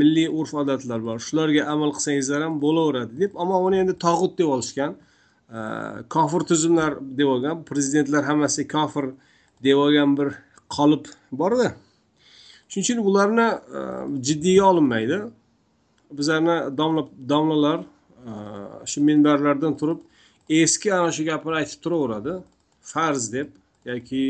milliy 0.00 0.28
urf 0.28 0.54
odatlar 0.62 1.00
bor. 1.08 1.18
Shularga 1.26 1.66
amal 1.74 1.90
qilsangizlar 1.96 2.46
ham 2.46 2.60
bo'laveradi 2.64 3.20
deb 3.22 3.36
ammo 3.42 3.60
uni 3.66 3.82
endi 3.84 3.94
tog'ut 4.06 4.38
deb 4.40 4.48
olishgan 4.56 4.96
kofir 6.08 6.40
tuzumlar 6.50 6.96
deb 7.18 7.28
olgan 7.34 7.64
prezidentlar 7.64 8.24
hammasi 8.24 8.68
kofir 8.68 9.12
deb 9.64 9.76
olgan 9.76 10.16
bir 10.18 10.32
qolip 10.76 11.08
borda 11.32 11.74
shuning 12.68 12.84
uchun 12.86 12.98
ularni 13.08 13.48
jiddiyga 14.28 14.64
olinmaydi 14.70 15.18
bizlarni 16.18 16.56
domla 16.78 17.02
domlalar 17.32 17.80
shu 18.90 19.00
minbarlardan 19.08 19.76
turib 19.80 20.00
eski 20.62 20.94
ana 20.94 21.12
shu 21.16 21.24
gapini 21.30 21.54
aytib 21.60 21.78
turaveradi. 21.84 22.32
Farz 22.92 23.32
deb 23.32 23.48
yoki 23.84 24.24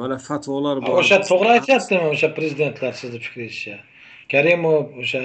mana 0.00 0.16
fatvolar 0.28 0.76
bor. 0.82 0.98
o'sha 1.02 1.18
to'g'ri 1.30 1.50
aytyaptimi 1.56 2.06
o'sha 2.14 2.28
prezidentlar 2.38 2.92
sizni 3.00 3.18
fikringizcha? 3.26 3.76
Karimov 4.32 4.98
o'sha 5.02 5.20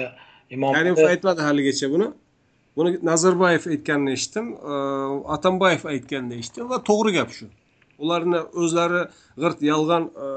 imom 0.50 0.70
karimov 0.76 1.06
aytmadi 1.12 1.40
haligacha 1.48 1.90
buni. 1.94 2.08
Buni 2.76 2.90
nazarboyev 3.10 3.64
aytganini 3.74 4.12
eshitdim 4.18 4.46
atambayev 5.36 5.82
aytganini 5.92 6.40
eshitdim 6.42 6.64
va 6.72 6.78
to'g'ri 6.88 7.12
gap 7.18 7.30
shu 7.36 7.46
ularni 7.98 8.40
o'zlari 8.62 9.02
g'irt 9.40 9.62
yolg'on 9.62 10.04
e, 10.26 10.28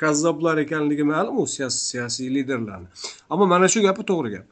kazzoblar 0.00 0.58
ekanligi 0.64 1.04
ma'lum 1.12 1.38
u 1.42 1.46
siyosiy 1.46 2.34
liderlarni. 2.34 2.88
Ammo 3.30 3.46
mana 3.46 3.68
shu 3.68 3.82
gapi 3.82 4.02
to'g'ri 4.10 4.30
gap. 4.36 4.46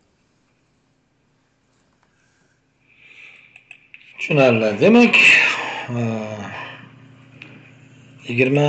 Tushunarli. 4.18 4.70
Demak 4.80 5.14
e, 5.96 6.00
yigirma 8.28 8.68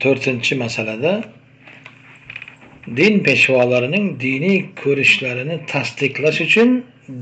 to'rtinchi 0.00 0.54
masalada 0.64 1.12
din 2.96 3.22
peshvolarining 3.24 4.06
diniy 4.20 4.58
ko'rishlarini 4.82 5.56
tasdiqlash 5.72 6.40
uchun 6.46 6.70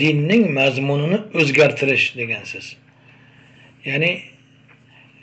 dinning 0.03 0.45
mazmunini 0.59 1.19
o'zgartirish 1.41 2.07
degansiz 2.21 2.67
ya'ni 3.85 4.11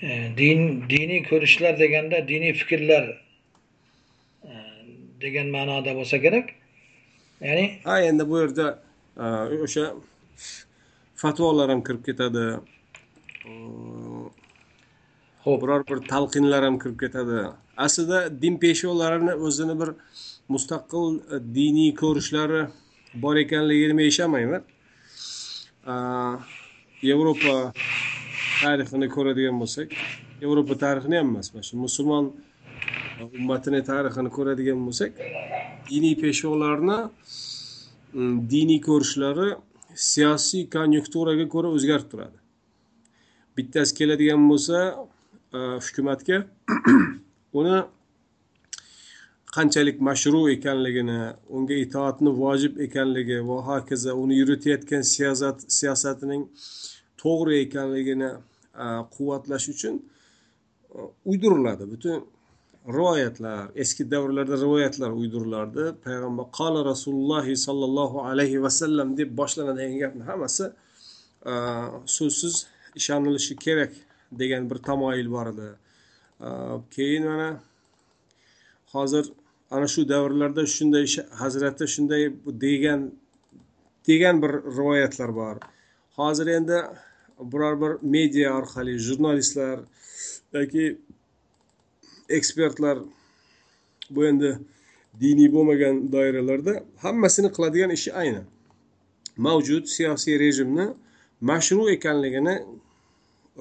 din 0.01 0.89
diniy 0.89 1.23
ko'rishlar 1.29 1.79
deganda 1.79 2.27
diniy 2.27 2.53
fikrlar 2.53 3.05
e, 4.43 4.53
degan 5.21 5.47
ma'noda 5.51 5.95
bo'lsa 5.95 6.21
kerak. 6.21 6.53
Ya'ni 7.41 7.65
ha 7.83 7.99
endi 8.01 8.29
bu 8.29 8.39
yerda 8.41 8.67
e, 9.17 9.25
o'sha 9.65 9.85
fatvolar 11.15 11.69
ham 11.69 11.83
kirib 11.83 12.03
ketadi. 12.09 12.45
Ho'p 15.43 15.61
biror 15.63 15.83
bir 15.91 15.99
talqinlar 16.07 16.63
ham 16.63 16.79
kirib 16.79 16.99
ketadi. 17.03 17.47
Aslida 17.77 18.41
din 18.41 18.57
peshvolarini 18.63 19.33
o'zini 19.47 19.75
bir 19.81 19.89
mustaqil 20.53 21.19
diniy 21.55 21.91
ko'rishlari 22.01 22.61
bor 23.13 23.35
ekanligini 23.35 23.93
men 23.99 24.05
ishonmayman 24.13 24.63
yevropa 27.01 27.73
tarixini 28.61 29.07
ko'radigan 29.15 29.55
bo'lsak 29.61 29.87
yevropa 30.43 30.75
tarixini 30.85 31.15
ham 31.21 31.29
emas 31.33 31.47
mana 31.53 31.63
shu 31.69 31.77
musulmon 31.85 32.25
ummatini 33.39 33.81
tarixini 33.91 34.29
ko'radigan 34.37 34.79
bo'lsak 34.87 35.11
diniy 35.89 36.15
peshvolarni 36.23 36.97
mm, 38.13 38.35
diniy 38.53 38.81
ko'rishlari 38.89 39.49
siyosiy 40.09 40.63
konyunkturaga 40.75 41.45
ko'ra 41.55 41.69
o'zgarib 41.77 42.07
turadi 42.11 42.37
bittasi 43.57 43.95
keladigan 43.99 44.43
bo'lsa 44.51 44.77
e, 45.57 45.59
hukumatga 45.85 46.37
uni 47.59 47.77
qanchalik 49.55 49.97
mashru 50.09 50.41
ekanligini 50.55 51.19
unga 51.57 51.75
itoatni 51.85 52.31
vojib 52.43 52.73
ekanligi 52.85 53.39
va 53.49 53.57
hokazo 53.69 54.15
uni 54.23 54.35
yuritayotgan 54.41 55.03
siyosat 55.13 55.57
siyosatining 55.79 56.43
to'g'ri 57.23 57.55
ekanligini 57.65 58.29
quvvatlash 59.15 59.69
uchun 59.73 59.95
uydiriladi 61.25 61.91
butun 61.91 62.25
rivoyatlar 62.97 63.71
eski 63.75 64.11
davrlarda 64.11 64.55
rivoyatlar 64.65 65.11
uydirilardi 65.21 65.83
payg'ambar 66.05 66.45
qola 66.59 66.81
rasululloh 66.91 67.45
sollallohu 67.67 68.17
alayhi 68.29 68.63
vasallam 68.65 69.17
deb 69.17 69.29
boshlanadigan 69.39 69.97
gapni 70.03 70.23
hammasi 70.31 70.65
so'zsiz 72.17 72.55
ishonilishi 72.95 73.55
kerak 73.55 73.91
degan 74.31 74.69
bir 74.69 74.75
tamoyil 74.75 75.31
bor 75.31 75.47
edi. 75.53 75.69
Keyin 76.91 77.25
mana 77.25 77.59
hozir 78.93 79.25
ana 79.71 79.87
shu 79.87 80.09
davrlarda 80.09 80.65
shunday 80.65 81.05
hazrati 81.41 81.87
shunday 81.87 82.23
degan 82.45 83.11
degan 84.07 84.41
bir 84.41 84.51
rivoyatlar 84.77 85.35
bor. 85.35 85.57
Hozir 86.15 86.47
endi 86.47 86.77
biror 87.39 87.81
bir 87.81 87.91
media 88.01 88.57
orqali 88.57 88.97
jurnalistlar 88.99 89.79
yoki 90.53 90.97
ekspertlar 92.29 92.97
bu 94.09 94.25
endi 94.25 94.59
diniy 95.21 95.51
bo'lmagan 95.55 96.11
doiralarda 96.11 96.73
hammasini 97.03 97.49
qiladigan 97.55 97.91
ishi 97.97 98.13
ayni 98.21 98.41
mavjud 99.47 99.85
siyosiy 99.95 100.39
rejimni 100.39 100.87
mashru 101.41 101.89
ekanligini 101.95 102.55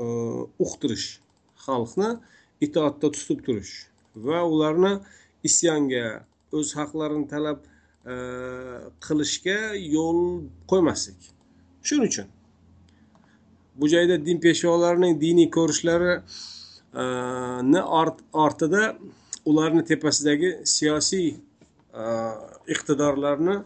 e, 0.02 0.04
uqtirish 0.64 1.06
xalqni 1.66 2.10
itoatda 2.66 3.08
tutib 3.16 3.40
turish 3.46 3.74
va 4.26 4.38
ularni 4.52 4.92
isyonga 5.48 6.06
o'z 6.58 6.68
haqlarini 6.78 7.26
talab 7.34 7.60
e, 8.12 8.14
qilishga 9.06 9.58
yo'l 9.96 10.20
qo'ymaslik. 10.70 11.20
Shuning 11.86 12.10
uchun 12.10 12.28
bu 13.80 13.88
joyda 13.88 14.26
din 14.26 14.40
peshvolarining 14.40 15.20
diniy 15.20 15.50
ko'rishlarini 15.50 17.78
e, 17.78 17.80
ortida 18.32 18.96
ularni 19.44 19.84
tepasidagi 19.84 20.50
siyosiy 20.64 21.28
e, 21.30 21.36
iqtidorlarni 22.74 23.56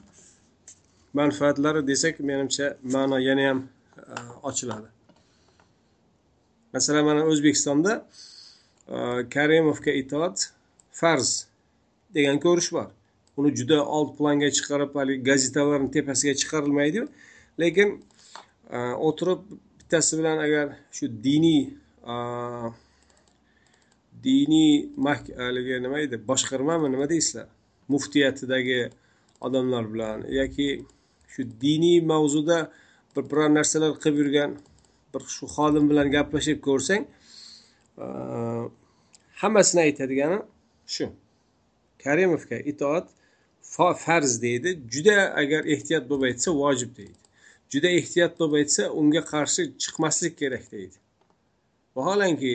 manfaatlari 1.15 1.87
desak 1.87 2.21
menimcha 2.21 2.77
ma'no 2.83 3.19
yana 3.29 3.49
ham 3.49 3.59
e, 3.63 3.65
ochiladi. 4.43 4.89
Masalan 6.73 7.05
mana 7.05 7.23
o'zbekistonda 7.31 7.93
karimovga 9.35 9.93
itoat 10.03 10.37
farz 11.01 11.47
degan 12.15 12.39
ko'rish 12.41 12.71
bor. 12.77 12.89
Uni 13.37 13.51
juda 13.59 13.79
old 13.97 14.17
planga 14.19 14.49
chiqarib 14.57 14.97
haligi 14.99 15.23
gazetalarni 15.31 15.91
tepasiga 15.97 16.35
chiqarilmaydiyu. 16.41 17.05
Lekin 17.61 17.89
o'tirib 19.09 19.41
bittasi 19.93 20.19
bilan 20.19 20.39
agar 20.39 20.69
shu 20.91 21.07
diniy 21.25 21.65
diniy 24.25 24.73
haligi 25.37 25.83
nima 25.85 25.99
edi 26.01 26.17
boshqarmami 26.29 26.93
nima 26.93 27.09
deysizlar? 27.09 27.49
Muftiyatidagi 27.89 28.91
odamlar 29.41 29.85
bilan 29.95 30.19
yoki 30.41 30.69
shu 31.33 31.43
diniy 31.65 32.01
mavzuda 32.13 32.59
bir 33.17 33.25
biror 33.31 33.49
narsalar 33.59 33.93
qilib 34.03 34.17
yurgan 34.23 34.51
bir 35.13 35.23
shu 35.37 35.45
xodim 35.57 35.85
bilan 35.91 36.09
gaplashib 36.17 36.59
ko'rsang 36.69 37.03
hammasini 39.43 39.81
aytadigani 39.87 40.39
shu. 40.95 41.07
Karimovga 42.05 42.57
itoat 42.73 43.07
farz 44.05 44.33
deydi. 44.43 44.71
Juda 44.93 45.17
agar 45.43 45.63
ehtiyot 45.75 46.05
bo'lib 46.11 46.25
aytsa 46.31 46.51
vojib 46.63 46.97
deydi. 47.01 47.22
Juda 47.73 47.89
ehtiyot 47.99 48.33
bo'lib 48.39 48.55
aytsa 48.61 48.83
unga 49.01 49.23
qarshi 49.33 49.63
chiqmaslik 49.83 50.35
kerak 50.41 50.65
deydi. 50.73 50.97
Vaholanki 51.97 52.55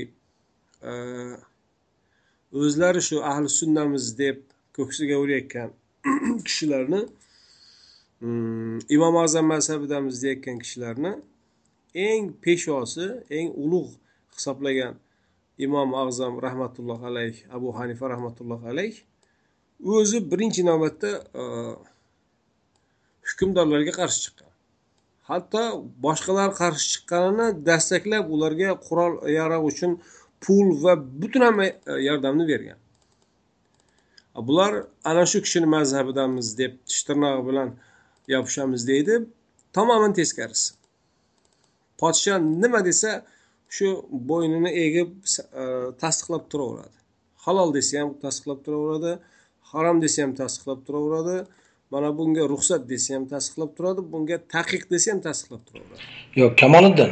e, 0.90 0.92
o'zlari 2.62 3.02
shu 3.08 3.18
ahli 3.32 3.50
sunnamiz 3.60 4.06
deb 4.22 4.38
ko'ksiga 4.78 5.16
urayotgan 5.24 5.70
kishilarni 6.48 7.02
mm, 8.22 8.78
imom 8.96 9.16
azam 9.26 9.46
mazhabidamiz 9.54 10.16
deyayotgan 10.24 10.58
kishilarni 10.64 11.12
eng 12.08 12.24
peshvosi 12.44 13.08
eng 13.38 13.50
ulug' 13.64 13.94
hisoblagan 14.36 14.96
imom 15.66 15.90
azam 16.06 16.34
rahmatulloh 16.48 17.00
alayh 17.10 17.36
abu 17.58 17.68
hanifa 17.80 18.06
rahmatulloh 18.14 18.62
alayh 18.72 18.96
o'zi 19.96 20.18
birinchi 20.32 20.62
navbatda 20.70 21.12
e, 21.42 21.44
hukmdorlarga 23.30 23.94
qarshi 24.00 24.20
chiqqan. 24.26 24.47
Hatto 25.30 25.62
boshqalar 26.06 26.50
qarshi 26.60 26.88
chiqqanini 26.94 27.48
dastaklab 27.70 28.26
ularga 28.36 28.70
qurol 28.88 29.14
yarog' 29.38 29.66
uchun 29.72 29.92
pul 30.44 30.68
va 30.84 30.94
butun 31.22 31.42
hamma 31.48 31.66
e, 31.66 31.94
yordamni 32.08 32.46
bergan. 32.52 32.80
Bular 34.48 34.74
ana 35.10 35.24
shu 35.32 35.40
kishini 35.46 35.68
mazhabidamiz 35.76 36.48
deb 36.62 36.74
tish 36.88 37.02
tirnog'i 37.08 37.44
bilan 37.50 37.70
yopishamiz 38.34 38.82
deydi. 38.92 39.16
Tamoman 39.76 40.14
teskarisi. 40.20 40.70
Podsho 42.00 42.34
nima 42.64 42.82
desa 42.90 43.12
shu 43.76 43.88
bo'ynini 44.30 44.72
egib 44.86 45.10
e, 45.62 45.64
tasdiqlab 46.02 46.44
turaveradi. 46.52 46.98
Halol 47.46 47.70
desa 47.78 47.94
ham 48.02 48.10
tasdiqlab 48.24 48.60
turaveradi 48.66 49.14
harom 49.72 49.98
desa 50.04 50.20
ham 50.24 50.34
tasdiqlab 50.42 50.80
turaveradi. 50.88 51.38
Mana 51.92 52.18
bunga 52.18 52.44
ruxsat 52.54 52.82
desa 52.90 53.16
ham 53.16 53.26
tasdiqlab 53.34 53.72
turadi 53.78 54.02
bunga 54.14 54.38
taqiq 54.56 54.84
desa 54.94 55.08
ham 55.12 55.22
tasdiqlab 55.28 55.62
turaveradi 55.68 56.04
yo'q 56.42 56.54
kamoliddin 56.62 57.12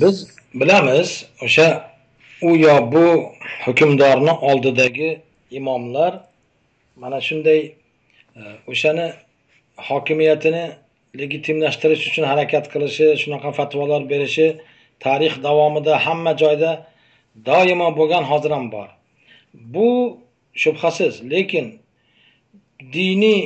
biz 0.00 0.14
bilamiz 0.60 1.08
o'sha 1.46 1.68
u 2.48 2.50
yo 2.66 2.76
bu 2.92 3.06
hukmdorni 3.64 4.32
oldidagi 4.48 5.10
imomlar 5.58 6.12
mana 6.96 7.20
shunday 7.28 7.60
e, 8.36 8.42
o'shani 8.72 9.06
hokimiyatini 9.88 10.64
legitimlashtirish 11.20 12.02
uchun 12.08 12.24
harakat 12.32 12.64
qilishi 12.72 13.06
shunaqa 13.22 13.50
fatvolar 13.58 14.02
berishi 14.12 14.46
tarix 15.04 15.34
davomida 15.46 15.94
hamma 16.06 16.32
joyda 16.42 16.70
doimo 17.48 17.88
bo'lgan 17.98 18.24
hozir 18.30 18.50
ham 18.56 18.66
bor. 18.72 18.88
Bu 19.54 19.88
shubhasiz 20.62 21.14
lekin 21.32 21.66
diniy 22.94 23.40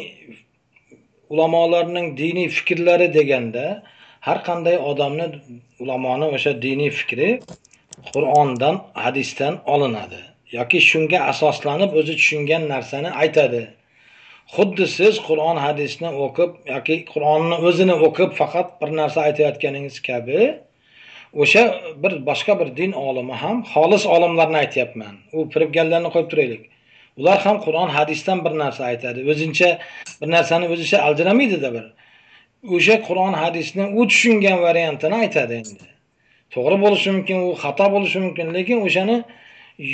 ulamolarning 1.33 2.09
diniy 2.23 2.49
fikrlari 2.57 3.09
deganda 3.19 3.67
har 4.27 4.39
qanday 4.49 4.77
odamni 4.91 5.27
ulamoni 5.83 6.27
o'sha 6.37 6.53
diniy 6.67 6.91
fikri 7.01 7.31
qur'ondan 8.13 8.77
hadisdan 9.05 9.55
olinadi 9.75 10.21
yoki 10.59 10.81
shunga 10.91 11.19
asoslanib 11.33 11.91
o'zi 12.01 12.15
tushungan 12.21 12.67
narsani 12.73 13.11
aytadi. 13.23 13.63
Xuddi 14.55 14.87
siz 14.97 15.15
qur'on 15.29 15.57
hadisni 15.67 16.11
o'qib 16.25 16.51
yoki 16.75 16.97
qur'onni 17.13 17.57
o'zini 17.69 17.97
o'qib 18.07 18.31
faqat 18.41 18.69
bir 18.81 18.91
narsa 19.01 19.19
aytayotganingiz 19.29 19.97
kabi 20.09 20.41
o'sha 21.43 21.63
bir 22.03 22.13
boshqa 22.29 22.59
bir 22.61 22.69
din 22.81 22.93
olimi 23.09 23.37
ham 23.43 23.63
xolis 23.73 24.05
olimlarni 24.15 24.59
aytyapman. 24.65 25.15
U 25.37 25.39
firibgarlarni 25.53 26.11
qo'yib 26.15 26.29
turaylik. 26.33 26.63
Ular 27.17 27.39
ham 27.45 27.57
qur'on 27.67 27.89
hadisdan 27.89 28.45
bir 28.45 28.51
narsa 28.63 28.85
aytadi. 28.85 29.21
O'zincha 29.31 29.79
bir 30.21 30.29
narsani 30.31 30.67
o'zicha 30.73 30.99
aljiramaydida 31.07 31.75
bir. 31.77 31.87
O'sha 32.75 32.97
qur'on 33.09 33.33
hadisni 33.43 33.85
u 33.99 34.09
tushungan 34.09 34.59
variantini 34.67 35.15
aytadi 35.15 35.55
endi. 35.63 35.87
To'g'ri 36.55 36.77
bo'lishi 36.85 37.11
mumkin 37.17 37.39
u 37.49 37.51
xato 37.63 37.87
bo'lishi 37.95 38.19
mumkin 38.27 38.47
lekin 38.57 38.79
o'shani 38.87 39.17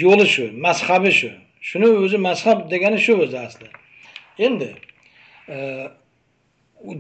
yo'li 0.02 0.26
shu 0.35 0.44
mazhabi 0.66 1.12
shu. 1.18 1.31
Shuni 1.68 1.88
o'zi 2.05 2.18
mazhab 2.29 2.59
degani 2.72 2.98
shu 3.07 3.12
o'zi 3.24 3.38
asli. 3.46 3.68
Endi 4.46 4.68
e, 5.48 5.57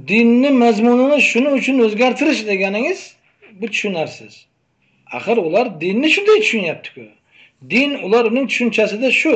dinni 0.08 0.50
mazmunini 0.62 1.18
shuning 1.30 1.54
uchun 1.60 1.76
o'zgartirish 1.86 2.42
deganingiz 2.50 3.00
bu 3.60 3.66
tushunarsiz. 3.72 4.34
Axir 5.16 5.36
ular 5.36 5.80
dinni 5.80 6.08
shunday 6.14 6.38
tushunyaptiku. 6.44 7.04
Din 7.70 7.90
ular 8.06 8.24
uning 8.30 8.46
tushunchasida 8.50 9.10
shu. 9.12 9.34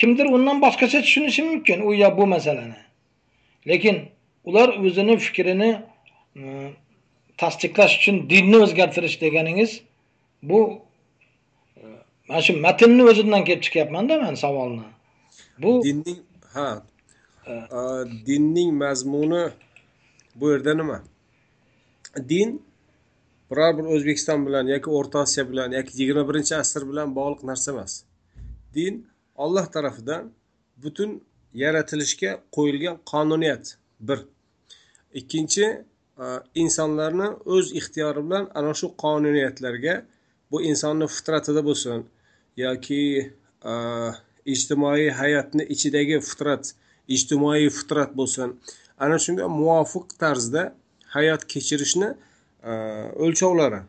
Kimdir 0.00 0.26
undan 0.36 0.62
boshqacha 0.64 1.00
tushunishi 1.06 1.42
mumkin? 1.42 1.80
U 1.88 1.94
yo 1.94 2.08
bu 2.18 2.26
masalani. 2.26 2.80
Lekin 3.68 3.96
ular 4.44 4.68
o'zini 4.68 5.16
fikrini 5.26 5.70
e, 6.36 6.42
tasdiqlash 7.40 7.94
uchun 7.98 8.16
dinni 8.30 8.56
o'zgartirish 8.64 9.16
deganingiz 9.24 9.80
bu 10.42 10.60
e, 11.76 11.84
mana 12.28 12.42
shu 12.46 12.52
matnni 12.66 13.02
o'zidan 13.10 13.42
kelib 13.48 13.62
chiqyapmanda 13.66 14.14
man 14.24 14.34
savolni. 14.44 14.88
Bu 15.62 15.70
dinning 15.84 16.20
ha 16.54 16.68
dinning 18.26 18.70
mazmuni 18.82 19.44
bu 20.34 20.50
yerda 20.50 20.74
nima? 20.74 21.02
Din 22.28 22.62
biror 23.50 23.78
bir 23.78 23.84
o'zbekiston 23.94 24.46
bilan 24.46 24.66
yoki 24.74 24.90
o'rta 24.90 25.18
osiyo 25.18 25.50
bilan 25.50 25.72
yoki 25.78 25.92
yigirma 26.00 26.28
birinchi 26.28 26.54
asr 26.56 26.82
bilan 26.90 27.16
bog'liq 27.16 27.44
narsa 27.50 27.72
emas. 27.72 27.92
Din 28.74 29.09
olloh 29.44 29.66
tarafidan 29.74 30.24
butun 30.82 31.10
yaratilishga 31.62 32.30
qo'yilgan 32.56 32.96
qonuniyat 33.12 33.76
bir. 34.08 34.20
Ikkinchi 35.20 35.66
e, 35.66 36.26
insonlarni 36.62 37.28
o'z 37.54 37.72
ixtiyori 37.80 38.22
bilan 38.26 38.50
ana 38.58 38.72
shu 38.80 38.86
qonuniyatlarga 39.04 39.94
bu 40.50 40.62
insonni 40.70 41.06
fitratida 41.16 41.62
bo'lsin 41.68 42.04
yoki 42.64 43.02
e, 43.70 43.72
ijtimoiy 44.54 45.10
hayotni 45.20 45.64
ichidagi 45.74 46.20
fitrat 46.30 46.74
ijtimoiy 47.16 47.70
fitrat 47.78 48.16
bo'lsin. 48.20 48.56
Ana 49.04 49.18
shunga 49.24 49.48
muvofiq 49.48 50.06
tarzda 50.22 50.62
hayot 51.16 51.42
kechirishni 51.52 52.08
e, 52.70 52.72
o'lchovlari. 53.24 53.80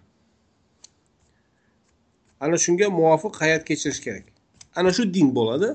Ana 2.43 2.57
shunga 2.65 2.87
muvofiq 2.99 3.33
hayot 3.43 3.63
kechirish 3.69 4.01
kerak. 4.05 4.25
Ana 4.75 4.89
shu 4.95 5.03
din 5.15 5.29
bo'ladi. 5.37 5.69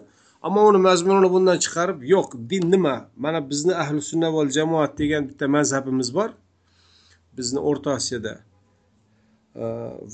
Ammo 0.46 0.60
uni 0.70 0.80
mazmunini 0.88 1.28
bundan 1.34 1.58
chiqarib 1.64 1.98
yo'q 2.14 2.28
din 2.50 2.64
nima? 2.72 2.96
Mana 3.24 3.40
bizni 3.50 3.74
ahli 3.82 4.00
sunna 4.10 4.28
val 4.36 4.48
jamoat 4.56 4.92
degan 5.00 5.22
bitta 5.28 5.46
mazhabimiz 5.56 6.08
bor. 6.18 6.30
Bizni 7.36 7.60
o'rta 7.68 7.90
osiyoda 7.98 8.34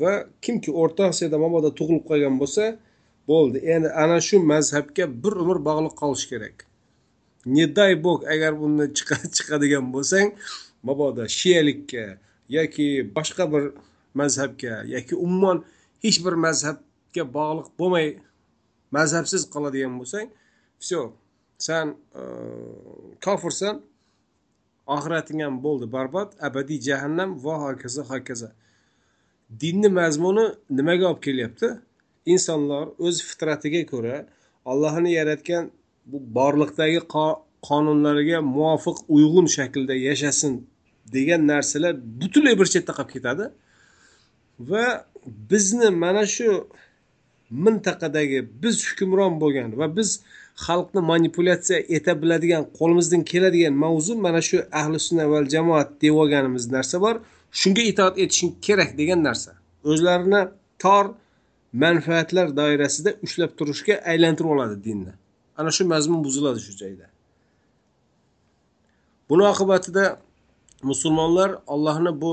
va 0.00 0.12
kimki 0.44 0.70
o'rta 0.82 1.02
osiyoda 1.12 1.36
mabodo 1.44 1.70
tug'ilib 1.78 2.04
qolgan 2.10 2.34
bo'lsa 2.42 2.64
bo'ldi. 3.30 3.58
Endi 3.74 3.88
ana 4.02 4.18
shu 4.28 4.36
mazhabga 4.52 5.04
bir 5.22 5.34
umr 5.42 5.58
bog'liq 5.68 5.94
qolish 6.02 6.26
kerak. 6.32 6.56
Не 7.46 7.66
дай 7.66 7.92
бог 8.04 8.24
agar 8.34 8.52
bundan 8.60 8.88
chiqadigan 9.36 9.86
bo'lsang 9.94 10.28
mabodo 10.86 11.24
shiyalikka 11.38 12.04
yoki 12.56 12.86
boshqa 13.16 13.44
bir 13.52 13.62
mazhabga 14.20 14.74
yoki 14.94 15.14
umuman 15.26 15.64
hech 16.04 16.18
bir 16.24 16.34
mazhabga 16.46 17.24
bog'liq 17.36 17.68
bo'lmay 17.78 18.06
mazhabsiz 18.96 19.42
qoladigan 19.54 19.94
bo'lsang 20.00 20.28
все 20.82 21.00
san 21.66 21.86
e, 22.20 22.22
kofirsan. 23.24 23.74
Oxirating 24.94 25.40
ham 25.44 25.54
bo'ldi 25.64 25.86
barbod. 25.96 26.28
Abadiy 26.46 26.80
jahannam 26.88 27.30
va 27.44 27.54
hokazo 27.64 28.02
hokazo. 28.12 28.48
Dinni 29.62 29.88
mazmuni 30.00 30.46
nimaga 30.78 31.04
olib 31.10 31.22
kelyapti? 31.26 31.68
Insonlar 32.34 32.86
o'z 33.06 33.16
fitratiga 33.28 33.82
ko'ra 33.92 34.16
allohni 34.70 35.10
yaratgan 35.18 35.70
bu 36.10 36.18
borliqdagi 36.38 37.00
qonunlariga 37.68 38.38
muvofiq 38.56 38.96
uyg'un 39.16 39.46
shaklda 39.56 39.94
yashasin 40.08 40.52
degan 41.14 41.42
narsalar 41.52 41.94
butunlay 42.20 42.54
bir 42.60 42.68
chetda 42.74 42.92
qolib 42.98 43.12
ketadi. 43.16 43.44
Va 44.70 44.86
bizni 45.50 45.88
mana 46.04 46.24
shu 46.34 46.48
mintaqadagi 47.64 48.38
biz 48.62 48.76
hukmron 48.88 49.34
bo'lgan 49.42 49.68
va 49.80 49.86
biz 49.96 50.10
xalqni 50.66 51.00
manipulyatsiya 51.12 51.78
eta 51.96 52.12
biladigan 52.22 52.64
qo'limizdan 52.78 53.22
keladigan 53.30 53.74
mavzu 53.84 54.12
mana 54.26 54.40
shu 54.48 54.58
ahli 54.80 54.98
sunna 55.06 55.24
val 55.32 55.46
jamoat 55.54 55.88
deb 56.02 56.14
olganimiz 56.22 56.64
narsa 56.76 57.00
bor. 57.04 57.16
Shunga 57.60 57.82
itoat 57.92 58.14
etishing 58.22 58.52
kerak 58.66 58.90
degan 59.00 59.20
narsa. 59.28 59.52
O'zlarini 59.90 60.42
tor 60.82 61.04
manfaatlar 61.84 62.46
doirasida 62.60 63.10
ushlab 63.26 63.50
turishga 63.58 63.94
aylantirib 64.12 64.50
oladi 64.54 64.76
dinni. 64.86 65.12
Ana 65.58 65.70
shu 65.76 65.82
mazmun 65.92 66.20
buziladi 66.26 66.60
shu 66.66 66.72
joyda. 66.82 67.06
Buni 69.28 69.44
oqibatida 69.52 70.04
musulmonlar 70.90 71.50
ollohni 71.66 72.20
bu 72.22 72.32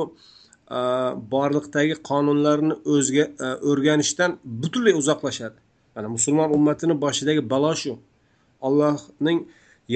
borliqdagi 1.33 1.95
qonunlarni 2.09 2.75
o'zga 2.95 3.25
o'rganishdan 3.69 4.31
butunlay 4.61 4.93
uzoqlashadi 5.01 5.57
mana 5.95 6.07
musulmon 6.15 6.49
ummatini 6.57 6.95
boshidagi 7.03 7.41
balo 7.53 7.73
shu 7.81 7.93
allohning 8.67 9.39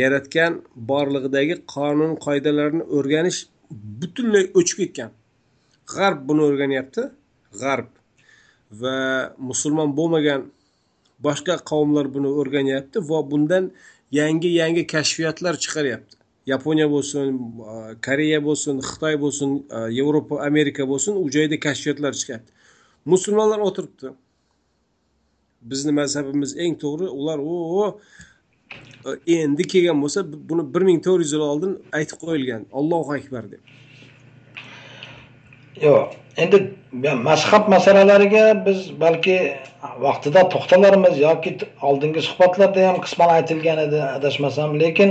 yaratgan 0.02 0.54
borlig'idagi 0.92 1.56
qonun 1.76 2.12
qoidalarni 2.26 2.84
o'rganish 2.98 3.40
butunlay 4.00 4.46
o'chib 4.60 4.78
ketgan 4.82 5.12
g'arb 5.94 6.20
buni 6.30 6.42
o'rganyapti 6.50 7.02
g'arb 7.62 7.90
va 8.82 8.98
musulmon 9.50 9.90
bo'lmagan 10.00 10.42
boshqa 11.26 11.56
qavmlar 11.72 12.06
buni 12.16 12.30
o'rganyapti 12.40 12.98
va 13.10 13.20
bundan 13.32 13.64
yangi 14.20 14.50
yangi 14.62 14.84
kashfiyotlar 14.94 15.54
chiqaryapti 15.64 16.16
yaponiya 16.46 16.88
bo'lsin 16.92 17.38
koreya 18.06 18.40
bo'lsin 18.48 18.82
xitoy 18.90 19.16
bo'lsin 19.24 19.50
e, 19.78 19.80
yevropa 20.00 20.42
amerika 20.48 20.88
bo'lsin 20.92 21.14
u 21.24 21.30
joyda 21.36 21.60
kashfiyotlar 21.66 22.14
chiqyapti. 22.20 22.52
Musulmonlar 23.06 23.60
o'tiribdi. 23.68 24.14
Bizni 25.72 25.92
mazhabimiz 26.00 26.58
eng 26.64 26.76
to'g'ri 26.84 27.08
ular 27.20 27.40
o 27.40 28.00
e, 29.06 29.36
endi 29.44 29.68
kelgan 29.74 30.02
bo'lsa 30.04 30.26
buni 30.50 30.64
bir 30.74 30.84
ming 30.90 31.00
to'rt 31.06 31.24
yuz 31.26 31.34
yil 31.36 31.46
oldin 31.52 31.78
aytib 32.00 32.18
qo'yilgan 32.26 32.68
ollohu 32.80 33.16
akbar 33.20 33.52
deb. 33.54 33.64
Yo'q 35.86 36.04
endi 36.44 36.58
mazhab 37.30 37.70
masalalariga 37.76 38.44
biz 38.66 38.80
balki 39.06 39.38
vaqtida 40.06 40.44
to'xtalarmiz 40.54 41.16
yoki 41.28 41.52
oldingi 41.90 42.22
suhbatlarda 42.28 42.88
ham 42.90 43.00
qisman 43.06 43.30
aytilgan 43.38 43.80
edi 43.86 44.00
adashmasam. 44.18 44.80
Lekin 44.84 45.10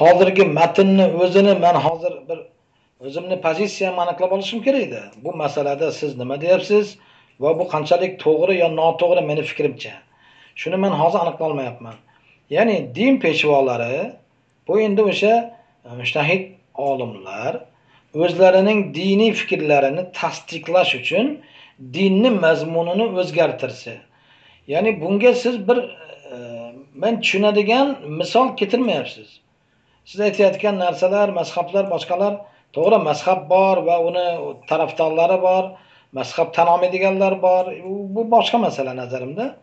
hozirgi 0.00 0.44
matnni 0.58 1.06
o'zini 1.22 1.54
man 1.64 1.76
hozir 1.86 2.12
bir 2.28 2.38
o'zimni 3.06 3.36
pozitsiyamni 3.46 4.00
aniqlab 4.04 4.30
olishim 4.36 4.60
kerakda. 4.66 5.02
Bu 5.24 5.30
masalada 5.42 5.92
siz 5.92 6.10
nima 6.20 6.36
deyapsiz 6.40 6.86
va 7.42 7.50
bu 7.58 7.64
qanchalik 7.74 8.12
to'g'ri 8.24 8.54
yo 8.62 8.68
noto'g'ri 8.80 9.22
meni 9.30 9.42
fikrimcha. 9.50 9.94
Shuni 10.60 10.76
man 10.84 10.92
hozir 11.00 11.18
aniqlolmayapman. 11.24 11.96
Ya'ni 12.56 12.76
din 12.98 13.14
peshvolari 13.24 14.12
bu 14.68 14.80
endi 14.86 15.02
o'sha 15.10 15.34
e, 15.86 15.88
mushtahid 16.00 16.42
olimlar 16.88 17.52
o'zlarining 18.24 18.80
diniy 18.98 19.32
fikrlarini 19.40 20.02
tasdiqlash 20.20 20.92
uchun 21.00 21.26
dinni 21.96 22.30
mazmunini 22.44 23.06
o'zgartirsa. 23.20 23.94
Ya'ni 24.72 24.90
bunga 25.00 25.32
siz 25.44 25.54
bir 25.68 25.78
e, 25.78 25.88
e 26.34 26.38
men 27.02 27.14
tushunadigan 27.20 27.86
misol 28.20 28.46
keltirmayapsiz. 28.58 29.28
Siz 30.10 30.20
aytayotgan 30.26 30.76
narsalar 30.84 31.28
mazhablar 31.40 31.84
boshqalar 31.94 32.32
to'g'ri 32.76 32.98
mazhab 33.08 33.40
bor 33.52 33.76
va 33.88 33.96
uni 34.08 34.26
tarafdorlari 34.70 35.38
bor 35.48 35.64
mazhab 36.18 36.54
tan 36.54 36.66
olmaydiganlar 36.66 37.42
bor. 37.42 37.64
Bu 38.14 38.30
boshqa 38.34 38.58
masala 38.58 38.96
nazarimda. 38.96 39.56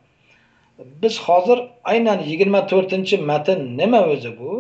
Biz 1.01 1.19
hozir 1.27 1.60
aynan 1.84 2.19
yigirma 2.29 2.62
to'rtinchi 2.71 3.15
matn 3.32 3.60
nima 3.79 4.01
o'zi 4.13 4.32
bu? 4.39 4.51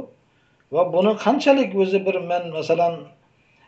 Va 0.75 0.93
buni 0.93 1.11
qanchalik 1.25 1.75
o'zi 1.83 1.99
bir 2.05 2.15
men 2.31 2.43
masalan 2.57 2.93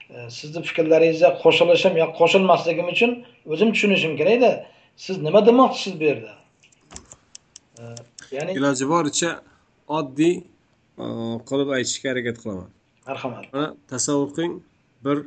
e, 0.10 0.30
sizni 0.38 0.62
fikrlaringizga 0.68 1.30
qo'shilishim 1.44 1.94
yo 2.02 2.08
qo'shilmasligim 2.20 2.88
uchun 2.94 3.12
o'zim 3.54 3.70
tushunishim 3.76 4.14
kerakda 4.20 4.52
siz 5.06 5.16
nima 5.28 5.40
demoqchisiz 5.50 5.94
bu 6.00 6.04
yerda? 6.10 6.34
E, 7.80 7.84
ya'ni 8.36 8.52
iloji 8.60 8.86
boricha 8.94 9.30
oddiy 9.98 10.36
qilib 10.98 11.70
aytishga 11.78 12.08
harakat 12.12 12.38
qilaman. 12.42 12.70
Marhamat. 13.08 13.54
Mana 13.54 13.68
tasavvur 13.88 14.30
qiling 14.36 14.54
bir 15.06 15.18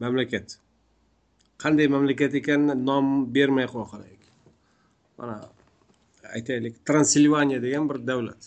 mamlakat. 0.00 0.58
Qanday 1.62 1.86
mamlakat 1.94 2.32
ekanini 2.40 2.74
nom 2.88 3.06
bermay 3.34 3.66
qo'ya 3.72 3.86
qolaylik. 3.92 4.22
Mana 5.18 5.36
aytaylik 6.34 6.74
transilvaniya 6.88 7.58
degan 7.66 7.84
bir 7.90 7.98
davlat. 8.10 8.42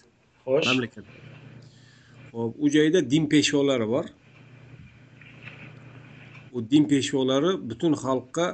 Xo'sh. 0.45 0.67
Mamlakat. 0.69 1.05
Ho'p 2.31 2.53
u 2.63 2.65
joyda 2.75 2.99
din 3.11 3.25
peshvolari 3.33 3.87
bor. 3.93 4.05
U 6.55 6.57
din 6.71 6.83
peshvolari 6.91 7.51
butun 7.69 7.93
xalqqa 8.03 8.45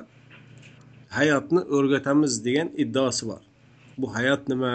hayotni 1.18 1.62
o'rgatamiz 1.76 2.34
degan 2.46 2.68
iddaosi 2.84 3.24
bor. 3.30 3.44
Bu 4.00 4.08
hayot 4.16 4.44
nima 4.52 4.72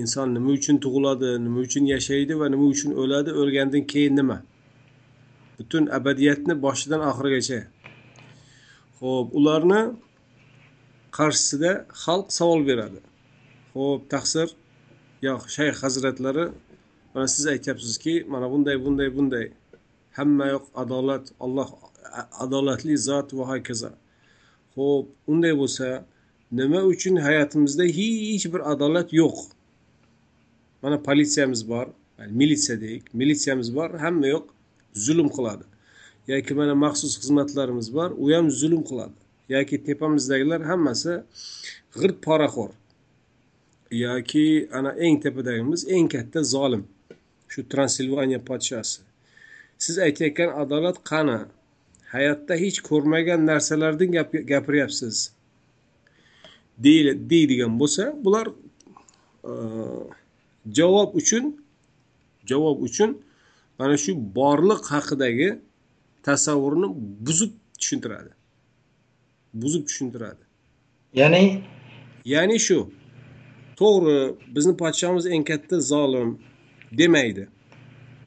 inson 0.00 0.28
nima 0.36 0.50
uchun 0.58 0.76
tug'iladi 0.84 1.30
nima 1.46 1.58
uchun 1.66 1.84
yashaydi 1.94 2.34
va 2.40 2.46
nima 2.54 2.66
uchun 2.74 2.90
o'ladi 3.02 3.30
o'lgandan 3.40 3.84
keyin 3.92 4.14
nima? 4.20 4.38
Butun 5.58 5.84
abadiyatni 5.98 6.54
boshidan 6.64 7.00
oxirigacha. 7.10 7.60
Ho'p 9.00 9.28
ularni 9.38 9.80
qarshisida 11.18 11.72
xalq 12.02 12.28
savol 12.38 12.60
beradi. 12.68 13.00
Ho'p 13.74 14.00
taqsir. 14.14 14.48
Yo'q 15.26 15.42
shayx 15.56 15.76
hazratlari 15.84 16.46
mana 17.14 17.26
siz 17.34 17.44
aytyapsizki 17.54 18.14
mana 18.32 18.46
bunday 18.52 18.76
bunday 18.84 19.08
bunday. 19.16 19.46
Hamma 20.18 20.46
yoq 20.54 20.64
adolat 20.82 21.24
olloh 21.44 21.68
adolatli 22.44 22.94
zot 23.08 23.28
va 23.38 23.44
hokazo. 23.52 23.90
Ho'p 24.76 25.06
unday 25.32 25.54
bo'lsa 25.60 25.88
nima 26.60 26.80
uchun 26.92 27.14
hayotimizda 27.26 27.84
hech 27.98 28.44
bir 28.52 28.60
adolat 28.72 29.08
yo'q? 29.22 29.55
Mana 30.86 31.02
politsiyamiz 31.02 31.68
bor. 31.68 31.86
Militsiya 32.40 32.80
deylik. 32.80 33.14
Militsiyamiz 33.14 33.68
bor 33.76 33.90
hamma 34.04 34.26
yoq 34.26 34.44
zulm 34.94 35.28
qiladi. 35.36 35.64
Yoki 36.32 36.54
mana 36.54 36.74
maxsus 36.74 37.18
xizmatlarimiz 37.20 37.88
bor 37.96 38.10
u 38.22 38.24
ham 38.34 38.50
zulm 38.60 38.82
qiladi. 38.88 39.18
Yoki 39.54 39.76
tepamizdagilar 39.88 40.60
hammasi 40.70 41.12
g'irt 41.98 42.18
poraxo'r. 42.26 42.72
Yoki 44.04 44.46
ana 44.78 44.90
eng 45.06 45.16
tepadagimiz 45.24 45.82
eng 45.96 46.06
katta 46.14 46.40
zolim 46.54 46.84
shu 47.52 47.60
transilvaniya 47.72 48.40
podshosi 48.48 49.00
siz 49.78 49.98
aytayotgan 50.06 50.50
adolat 50.62 50.98
qani? 51.10 51.38
Hayotda 52.14 52.54
hech 52.62 52.78
ko'rmagan 52.88 53.40
narsalardan 53.50 54.10
gapiryapsiz. 54.52 55.16
Deydigan 57.30 57.72
bo'lsa 57.80 58.04
bular 58.24 58.46
javob 60.78 61.14
uchun 61.20 61.44
javob 62.50 62.82
uchun 62.82 63.10
mana 63.78 63.96
shu 63.96 64.12
borliq 64.38 64.82
haqidagi 64.94 65.48
tasavvurni 66.26 66.88
buzib 67.26 67.52
tushuntiradi. 67.80 68.32
Buzib 69.62 69.82
tushuntiradi. 69.88 70.42
Ya'ni? 71.20 71.44
Ya'ni 72.24 72.58
shu 72.66 72.78
to'g'ri 73.80 74.18
bizni 74.54 74.74
podshomiz 74.82 75.26
eng 75.34 75.44
katta 75.50 75.76
zolim 75.80 76.30
demaydi. 77.00 77.44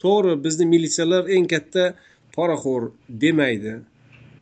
To'g'ri 0.03 0.33
bizni 0.45 0.65
militsiyalar 0.73 1.23
eng 1.35 1.47
katta 1.53 1.83
poraxo'r 2.35 2.83
demaydi. 3.23 3.73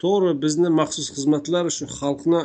To'g'ri 0.03 0.31
bizni 0.43 0.69
maxsus 0.79 1.07
xizmatlar 1.15 1.65
shu 1.77 1.85
xalqni 1.99 2.41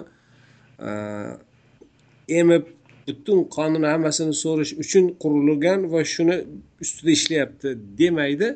emib 2.40 2.64
butun 3.06 3.44
qonun 3.56 3.82
hammasini 3.92 4.34
so'rish 4.44 4.72
uchun 4.82 5.04
qurilgan 5.22 5.80
va 5.92 6.00
shuni 6.14 6.36
ustida 6.82 7.10
ishlayapti 7.18 7.68
demaydi. 7.98 8.48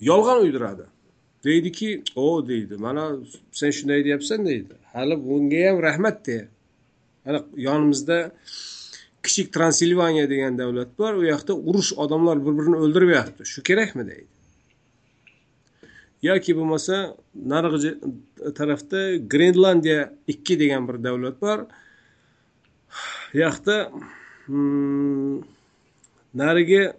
Yolg'on 0.00 0.38
uydiradi. 0.44 0.84
Deydiki 1.44 2.02
o 2.16 2.48
deydi 2.48 2.74
mana 2.86 3.04
sen 3.52 3.70
shunday 3.70 4.04
deyapsan 4.04 4.46
deydi. 4.46 4.74
Hali 4.92 5.16
bunga 5.28 5.60
ham 5.68 5.82
rahmat 5.82 6.26
de. 6.26 6.48
Mana 7.24 7.44
yonimizda 7.56 8.32
kichik 9.22 9.52
transilvaniya 9.52 10.30
degan 10.30 10.58
davlat 10.58 10.98
bor 10.98 11.14
u 11.14 11.24
yoqda 11.24 11.52
urush 11.54 11.92
odamlar 12.02 12.46
bir 12.46 12.52
birini 12.58 12.76
o'ldiryapti 12.84 13.42
shu 13.52 13.62
kerakmi? 13.62 14.06
deydi. 14.10 14.32
Yoki 16.22 16.56
bo'lmasa 16.56 17.16
narigi 17.52 17.90
tarafda 18.58 19.16
grenlandiya 19.32 20.12
ikki 20.32 20.58
degan 20.60 20.88
bir 20.88 21.04
davlat 21.04 21.40
bor. 21.42 21.58
Yoqda 23.34 23.92
hmm, 24.46 25.40
narigi 26.34 26.92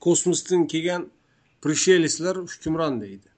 kosmosdan 0.00 0.66
kelgan 0.66 1.08
prishelslar 1.62 2.36
hukmron 2.36 3.00
deydi. 3.00 3.28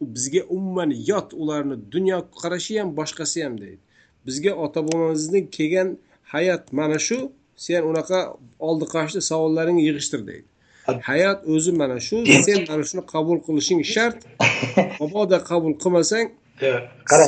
Bizga 0.00 0.42
umuman 0.48 0.90
yot 1.06 1.34
ularni 1.34 1.76
dunyo 1.92 2.18
qarashi 2.42 2.80
ham 2.80 2.96
boshqasi 2.96 3.44
ham 3.44 3.58
deydi. 3.60 3.78
Bizga 4.26 4.52
ota 4.54 4.80
bobomizdan 4.86 5.46
kelgan 5.56 5.98
hayot 6.24 6.72
mana 6.72 6.98
shu 6.98 7.32
sen 7.56 7.82
unaqa 7.90 8.36
oldi 8.58 8.84
qochdi 8.94 9.20
savollaringni 9.30 9.82
yig'ishtir 9.88 10.26
deydi. 10.26 10.48
Hayot 11.10 11.38
o'zi 11.54 11.72
mana 11.72 11.98
shu 12.00 12.16
sen 12.46 12.58
mana 12.68 12.82
shuni 12.88 13.02
qabul 13.14 13.38
qilishing 13.46 13.80
shart 13.94 14.18
mabodo 15.00 15.38
qabul 15.50 15.74
qilmasang 15.82 16.28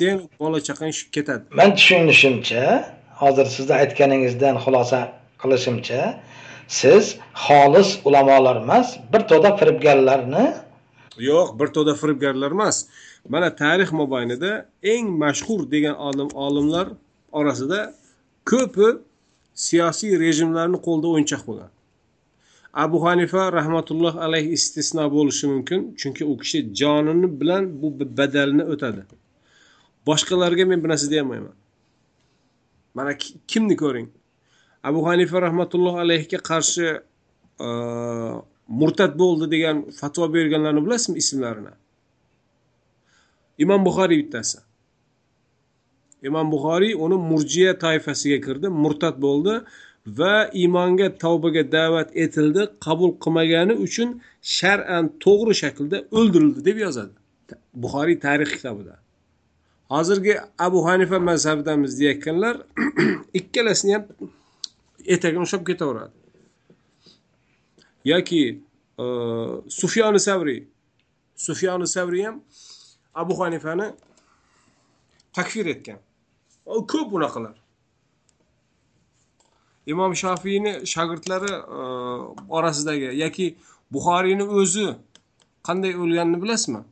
sen 0.00 0.16
bola 0.40 0.58
chaqang 0.68 0.92
ketadi. 1.14 1.44
Man 1.58 1.70
tushunishimcha 1.78 2.97
hozir 3.20 3.46
sizni 3.56 3.74
aytganingizdan 3.82 4.56
xulosa 4.64 5.00
qilishimcha 5.42 6.00
siz 6.80 7.04
xolis 7.44 7.88
ulamolar 8.08 8.56
emas 8.64 8.86
bir 9.12 9.22
to'da 9.30 9.50
firibgarlarni 9.58 10.46
yo'q 11.30 11.46
bir 11.58 11.68
to'da 11.76 11.94
firibgarlar 12.00 12.50
emas. 12.58 12.76
Mana 13.28 13.48
tarix 13.62 13.90
mobaynida 14.00 14.50
eng 14.82 15.06
mashhur 15.22 15.60
degan 15.74 15.96
olim 16.08 16.28
olimlar 16.46 16.86
orasida 17.38 17.80
ko'pi 18.50 18.88
siyosiy 19.66 20.12
rejimlarni 20.24 20.78
qo'lida 20.86 21.06
o'yinchoq 21.12 21.42
bo'lgan. 21.48 21.70
Abu 22.84 22.98
hanifa 23.06 23.42
rahmatulloh 23.58 24.14
alayhi 24.26 24.50
istisno 24.58 25.04
bo'lishi 25.16 25.46
mumkin 25.52 25.80
chunki 26.00 26.22
u 26.32 26.34
kishi 26.40 26.58
jonini 26.80 27.28
bilan 27.40 27.62
bu 27.80 27.88
badalni 28.18 28.64
o'tadi. 28.72 29.02
Boshqalarga 30.08 30.64
men 30.70 30.78
bir 30.82 30.88
narsa 30.92 31.10
deyolmayman. 31.14 31.54
Mana 32.94 33.12
kimni 33.50 33.76
ko'ring? 33.76 34.08
Abu 34.84 35.06
hanifa 35.08 35.42
rahmatullohi 35.42 35.98
alayhiga 36.04 36.38
qarshi 36.50 36.86
e, 37.66 37.68
murtad 38.80 39.12
bo'ldi 39.22 39.50
degan 39.54 39.76
fatvo 40.00 40.32
berganlarni 40.36 40.80
bilasizmi 40.86 41.18
ismlarini? 41.22 41.74
Imom 43.64 43.84
buxoriy 43.88 44.18
bittasi. 44.22 44.58
Imom 46.28 46.46
buxoriy 46.54 46.94
uni 47.04 47.16
murjiya 47.30 47.72
toifasiga 47.84 48.38
kirdi 48.46 48.68
murtad 48.84 49.16
bo'ldi 49.26 49.54
va 50.18 50.34
iymonga 50.60 51.08
tavbaga 51.24 51.62
da'vat 51.76 52.08
etildi 52.24 52.62
qabul 52.86 53.10
qilmagani 53.24 53.74
uchun 53.86 54.08
shar'an 54.56 55.04
to'g'ri 55.24 55.54
shaklda 55.62 55.98
o'ldirildi 56.18 56.60
deb 56.68 56.76
yozadi. 56.86 57.14
Buxoriy 57.82 58.16
tarix 58.26 58.50
kitobida 58.56 58.94
hozirgi 59.88 60.40
abu 60.58 60.86
hanifa 60.86 61.18
mazhabidamiz 61.18 62.00
deyayotganlar 62.00 62.56
ikkalasini 63.34 63.92
ham 63.92 64.04
etagini 65.06 65.42
ushlab 65.42 65.66
ketaveradi. 65.66 66.12
Yoki 68.04 68.62
e, 68.98 69.04
sufyoni 69.68 70.20
savriy 70.20 70.64
sufyoni 71.36 71.86
savriy 71.86 72.24
ham 72.24 72.42
abu 73.14 73.40
hanifani 73.40 73.92
takfir 75.32 75.66
etgan. 75.66 75.98
Ko'p 76.66 77.12
unaqalar 77.12 77.56
imom 79.86 80.14
shofiyni 80.14 80.86
shogirdlari 80.86 81.52
e, 81.52 81.80
orasidagi 82.48 83.08
yoki 83.24 83.46
buxoriyni 83.92 84.44
o'zi 84.60 84.86
qanday 85.68 85.92
o'lganini 86.02 86.42
bilasizmi? 86.42 86.82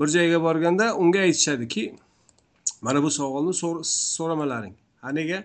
Bir 0.00 0.08
joyga 0.16 0.42
borganda 0.42 0.96
unga 0.96 1.20
aytishadiki 1.28 1.96
mana 2.80 3.02
bu 3.02 3.10
savolni 3.10 3.54
so'ramalaring. 4.16 4.74
Ha 5.00 5.10
nega? 5.18 5.44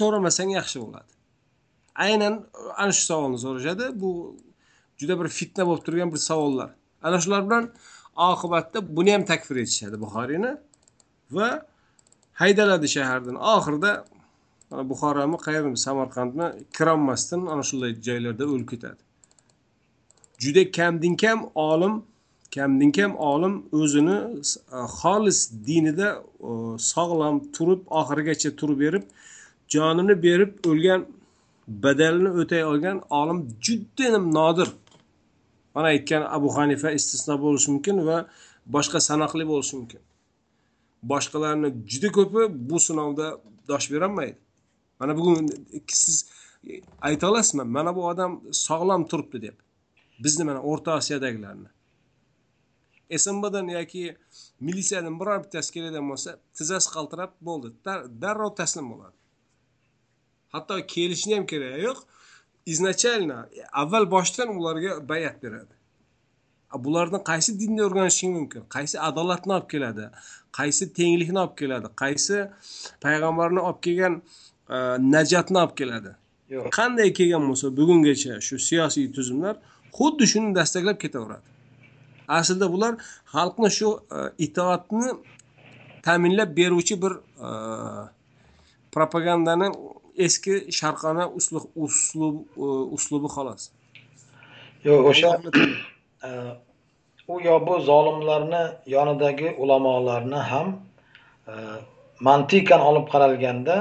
So'ramasang 0.00 0.50
yaxshi 0.58 0.80
bo'ladi. 0.84 1.10
Aynan 1.94 2.34
e, 2.34 2.62
ana 2.82 2.92
shu 2.92 3.04
savolni 3.10 3.38
so'rashadi. 3.38 3.84
Bu 4.02 4.10
juda 5.00 5.14
bir 5.20 5.28
fitna 5.28 5.66
bo'lib 5.68 5.82
turgan 5.86 6.12
bir 6.12 6.20
savollar 6.30 6.70
ana 7.02 7.20
shular 7.20 7.46
bilan 7.46 7.72
oqibatda 8.16 8.96
buni 8.96 9.12
ham 9.12 9.24
takfir 9.24 9.56
etishadi 9.56 9.96
buxoriyni 10.04 10.52
va 11.36 11.48
haydaladi 12.42 12.88
shahardan 12.96 13.36
oxirida 13.54 13.92
mana 14.70 14.82
buxoromi 14.90 15.38
qayermi 15.46 15.78
samarqandmi 15.86 16.46
kirolmasdan 16.76 17.40
ana 17.52 17.62
shunday 17.68 17.92
joylarda 18.08 18.44
o'lib 18.52 18.68
ketadi. 18.72 19.02
Juda 20.42 20.62
kamdan 20.78 21.14
kam 21.22 21.38
olim 21.54 21.94
kamdan 22.54 22.90
kam 22.92 23.12
olim 23.16 23.54
o'zini 23.80 24.18
e, 24.76 24.78
xolis 24.98 25.38
dinida 25.66 26.08
e, 26.48 26.50
sog'lom 26.92 27.36
turib 27.56 27.80
oxirigacha 28.00 28.50
turib 28.60 28.78
berib 28.84 29.04
jonini 29.74 30.14
berib 30.26 30.52
o'lgan 30.70 31.00
badalini 31.84 32.30
o'tay 32.40 32.62
olgan 32.70 32.96
olim 33.20 33.38
judayam 33.64 34.24
nodir. 34.38 34.68
Mana 35.74 35.86
aytgan 35.94 36.22
abu 36.36 36.48
hanifa 36.56 36.90
istisno 36.98 37.34
bo'lishi 37.44 37.68
mumkin 37.74 37.96
va 38.08 38.18
boshqa 38.74 38.98
sanoqli 39.08 39.44
bo'lishi 39.52 39.74
mumkin. 39.78 40.00
Boshqalarni 41.10 41.68
juda 41.90 42.08
ko'pi 42.16 42.42
bu 42.70 42.78
sinovda 42.86 43.26
dosh 43.70 43.86
berolmaydi. 43.92 44.38
Mana 45.00 45.12
bugun 45.18 45.36
siz 46.04 46.16
ayta 47.08 47.24
olasizmi 47.30 47.64
mana 47.76 47.90
bu 47.96 48.02
odam 48.12 48.32
sog'lom 48.66 49.02
turibdi 49.10 49.38
deb. 49.46 49.56
Bizni 50.24 50.44
mana 50.48 50.60
o'rta 50.70 50.90
osiyodagilarni 51.00 51.68
snbdan 53.18 53.68
yoki 53.68 54.16
militsiyadan 54.60 55.20
biror 55.20 55.44
bittasi 55.44 55.72
keladigan 55.72 56.06
bo'lsa 56.10 56.36
tizzasi 56.56 56.88
qaltirab 56.94 57.32
bo'ldi. 57.48 57.72
Darrov 58.22 58.54
taslim 58.60 58.86
bo'ladi. 58.92 59.16
Hatto 60.54 60.74
kelishni 60.94 61.34
ham 61.36 61.46
keragi 61.46 61.82
yo'q? 61.88 61.98
Изначально 62.66 63.48
avval 63.72 64.10
boshdan 64.10 64.48
ularga 64.58 65.08
bayat 65.08 65.42
beradi. 65.42 65.74
Bulardan 66.84 67.22
qaysi 67.30 67.50
dinni 67.60 67.82
o'rganishing 67.86 68.32
mumkin? 68.38 68.62
Qaysi 68.76 68.96
adolatni 69.08 69.52
olib 69.52 69.68
keladi? 69.74 70.04
Qaysi 70.58 70.92
tenglikni 70.98 71.38
olib 71.44 71.56
keladi? 71.60 71.88
Qaysi 72.02 72.36
payg'ambarni 73.04 73.60
olib 73.68 73.80
kelgan 73.86 74.14
e, 74.74 74.76
najotni 75.14 75.58
olib 75.64 75.74
keladi? 75.80 76.12
Qanday 76.78 77.12
kelgan 77.18 77.42
bo'lsa 77.50 77.66
bugungacha 77.78 78.40
shu 78.46 78.58
siyosiy 78.68 79.06
tuzumlar 79.16 79.54
xuddi 79.98 80.24
shuni 80.32 80.54
dastaklab 80.58 80.98
ketaveradi 81.04 81.50
aslida 82.38 82.66
bular 82.72 82.92
xalqni 83.34 83.70
shu 83.78 83.88
e, 84.16 84.18
itoatni 84.46 85.08
ta'minlab 86.06 86.50
beruvchi 86.58 86.96
bir 87.02 87.12
e, 87.46 87.50
propagandani 88.94 89.68
eski 90.26 90.54
sharqona 90.78 91.24
uslub 91.38 91.64
uslub 91.84 92.36
e, 92.64 92.66
uslubi 92.96 93.28
xolos. 93.36 93.62
Yo'q 94.86 95.00
o'sha 95.10 95.30
u 97.32 97.34
yo 97.48 97.56
bu 97.66 97.74
zolimlarni 97.90 98.62
yonidagi 98.94 99.48
ulamolarni 99.62 100.40
ham 100.50 100.68
mantiqan 102.28 102.80
olib 102.90 103.06
qaralganda 103.12 103.76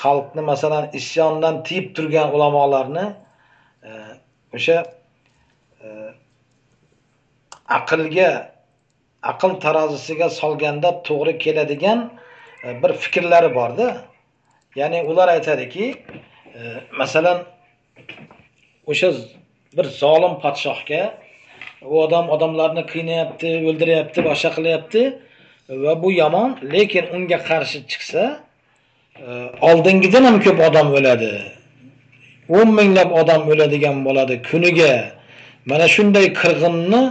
xalqni 0.00 0.42
masalan 0.52 0.84
isyondan 1.00 1.54
tiyib 1.66 1.86
turgan 1.96 2.28
ulamolarni 2.36 3.04
o'sha 4.56 4.78
aqlga 7.78 8.30
aql 9.32 9.52
tarozisiga 9.64 10.28
solganda 10.40 10.90
to'g'ri 11.08 11.34
keladigan 11.44 11.98
e, 12.64 12.82
bir 12.82 12.92
fikrlari 13.02 13.54
borda. 13.54 13.88
Ya'ni 14.80 15.02
ular 15.10 15.28
aytadiki 15.36 15.86
e, 16.58 16.60
masalan 17.00 17.38
o'sha 18.90 19.08
bir 19.76 19.86
zolim 20.02 20.34
podshohga 20.44 21.02
u 21.92 21.94
odam 22.04 22.26
odamlarni 22.34 22.82
qiynayapti 22.92 23.48
o'ldiryapti 23.68 24.20
boshqa 24.28 24.50
qilyapti 24.56 25.02
va 25.84 25.92
bu 26.02 26.08
yomon 26.22 26.50
lekin 26.74 27.04
unga 27.16 27.38
qarshi 27.50 27.78
chiqsa 27.90 28.22
e, 29.26 29.28
oldingidan 29.70 30.24
ham 30.28 30.36
ko'p 30.44 30.58
odam 30.68 30.88
o'ladi. 30.98 31.32
O'n 32.58 32.68
minglab 32.78 33.10
odam 33.20 33.42
o'ladigan 33.52 33.96
bo'ladi 34.06 34.34
kuniga. 34.48 34.92
Mana 35.70 35.86
shunday 35.94 36.26
qirg'inni 36.40 37.02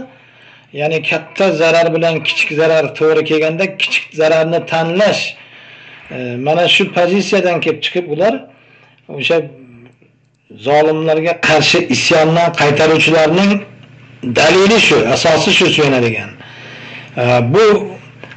ya'ni 0.72 1.02
katta 1.02 1.52
zarar 1.52 1.94
bilan 1.94 2.22
kichik 2.22 2.52
zarar 2.52 2.94
to'g'ri 2.94 3.24
kelganda 3.24 3.76
kichik 3.76 4.14
zararni 4.14 4.66
tanlash 4.66 5.34
e, 6.10 6.36
mana 6.46 6.68
shu 6.68 6.92
pozitsiyadan 6.92 7.60
kelib 7.60 7.82
chiqib 7.82 8.06
ular 8.14 8.34
o'sha 9.08 9.42
zolimlarga 10.66 11.40
qarshi 11.48 11.78
isyondan 11.94 12.52
qaytaruvchilarning 12.60 13.52
dalili 14.22 14.80
shu 14.80 14.96
asosi 15.14 15.50
shu 15.58 15.66
suyanadigan 15.66 16.30
e, 17.16 17.22
bu 17.54 17.64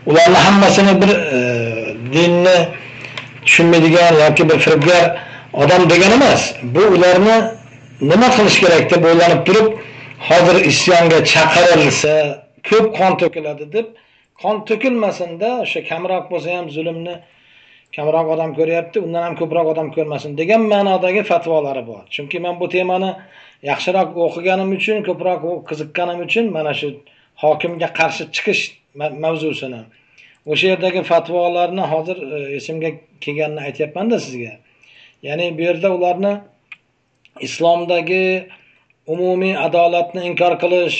ularni 0.05 0.37
hammasini 0.45 1.01
bir 1.01 1.09
e, 1.09 1.39
dinni 2.13 2.57
tushunmaydigan 3.45 4.13
yoki 4.13 4.49
bir 4.49 4.59
firibgar 4.59 5.17
odam 5.53 5.89
degani 5.89 6.13
emas. 6.13 6.53
Bu 6.63 6.79
ularni 6.79 7.35
nima 8.01 8.29
qilish 8.35 8.59
kerak 8.59 8.91
deb 8.91 9.03
o'ylanib 9.05 9.45
turib 9.45 9.67
hozir 10.29 10.57
isyonga 10.71 11.19
chaqirilsa 11.33 12.15
ko'p 12.69 12.87
qon 12.97 13.13
to'kiladi 13.21 13.65
deb 13.75 13.87
qon 14.41 14.55
to'kilmasinda 14.69 15.49
o'sha 15.63 15.81
kamroq 15.91 16.25
bo'lsa 16.31 16.49
ham 16.57 16.67
zulmni 16.75 17.15
kamroq 17.95 18.27
odam 18.35 18.51
ko'ryapti 18.59 18.97
undan 19.05 19.23
ham 19.27 19.35
ko'proq 19.41 19.67
odam 19.73 19.89
ko'rmasin 19.95 20.31
degan 20.41 20.61
ma'nodagi 20.73 21.23
fatvolari 21.31 21.83
bor. 21.89 22.03
Chunki 22.15 22.37
man 22.45 22.55
bu 22.61 22.67
temani 22.75 23.11
yaxshiroq 23.69 24.09
o'qiganim 24.27 24.69
uchun 24.77 25.03
ko'proq 25.07 25.41
qiziqqanim 25.69 26.19
uchun 26.27 26.45
mana 26.55 26.73
shu 26.79 26.87
hokimga 27.43 27.89
qarshi 27.99 28.23
chiqish 28.35 28.63
mavzusini. 29.25 29.81
O'sha 30.51 30.65
yerdagi 30.73 31.01
fatvolarni 31.11 31.83
hozir 31.93 32.17
e, 32.35 32.39
esimga 32.59 32.89
kelganini 33.23 33.61
aytyapmanda 33.67 34.17
sizga. 34.25 34.53
Ya'ni 35.27 35.45
bu 35.57 35.61
yerda 35.67 35.89
ularni 35.97 36.33
islomdagi 37.47 38.25
umumiy 39.07 39.57
adolatni 39.65 40.21
inkor 40.29 40.53
qilish 40.63 40.97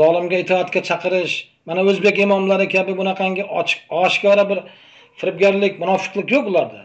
zolimga 0.00 0.38
itoatga 0.44 0.80
chaqirish. 0.88 1.34
Mana 1.66 1.80
o'zbek 1.90 2.18
imomlari 2.26 2.68
kabi 2.68 2.92
bunaqangi 3.00 3.44
ochiq 3.60 3.80
oshkora 4.04 4.44
bir 4.50 4.58
firibgarlik 5.20 5.78
munofiqlik 5.82 6.32
yo'q 6.36 6.50
ularda. 6.52 6.82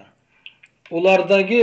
Ulardagi 0.98 1.62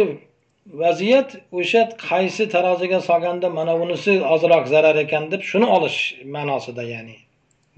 vaziyat 0.83 1.37
o'sha 1.53 1.83
qaysi 2.09 2.49
taroziga 2.55 3.01
solganda 3.09 3.51
mana 3.59 3.75
bunisi 3.81 4.13
ozroq 4.35 4.65
zarar 4.75 4.97
ekan 5.05 5.31
deb 5.33 5.43
shuni 5.51 5.67
olish 5.77 5.99
ma'nosida 6.35 6.83
ya'ni 6.93 7.17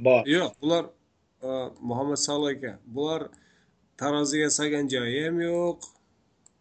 bor. 0.06 0.22
Yo'q 0.36 0.52
bular 0.62 0.84
e, 1.42 1.48
muhammad 1.90 2.18
salom 2.26 2.48
aka 2.54 2.72
bular 2.96 3.22
taroziga 4.00 4.50
solgan 4.58 4.88
joyi 4.94 5.24
ham 5.26 5.40
yo'q. 5.50 5.78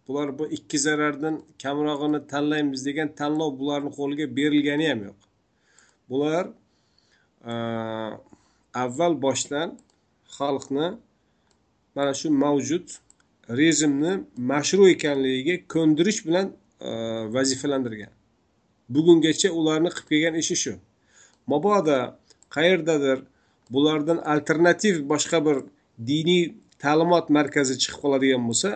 Bular 0.08 0.40
bu 0.40 0.48
ikki 0.58 0.78
zarardan 0.80 1.36
kamrog'ini 1.64 2.28
tanlaymiz 2.28 2.86
degan 2.86 3.10
tanlov 3.20 3.52
bularni 3.60 3.92
qo'liga 4.00 4.26
berilgani 4.38 4.86
ham 4.90 5.00
yo'q. 5.08 5.20
Bular 6.10 6.46
e, 7.52 7.54
avval 8.84 9.14
boshdan 9.26 9.70
xalqni 10.38 10.88
mana 11.96 12.14
shu 12.20 12.28
mavjud 12.44 12.88
rejimni 13.60 14.14
mashru 14.52 14.84
ekanligiga 14.96 15.56
ko'ndirish 15.74 16.22
bilan 16.28 16.48
vazifalandirgan 16.82 17.34
vazifalantirgan. 17.36 18.14
Bugungacha 18.96 19.50
ularni 19.60 19.90
qilib 19.96 20.08
kelgan 20.12 20.36
ishi 20.44 20.56
shu. 20.64 20.74
Mabodo 21.52 22.00
qayerdadir 22.56 23.18
bulardan 23.74 24.20
alternativ 24.34 24.96
boshqa 25.12 25.40
bir 25.48 25.58
diniy 26.10 26.44
ta'limot 26.84 27.26
markazi 27.38 27.74
chiqib 27.82 28.00
qoladigan 28.04 28.44
bo'lsa 28.50 28.70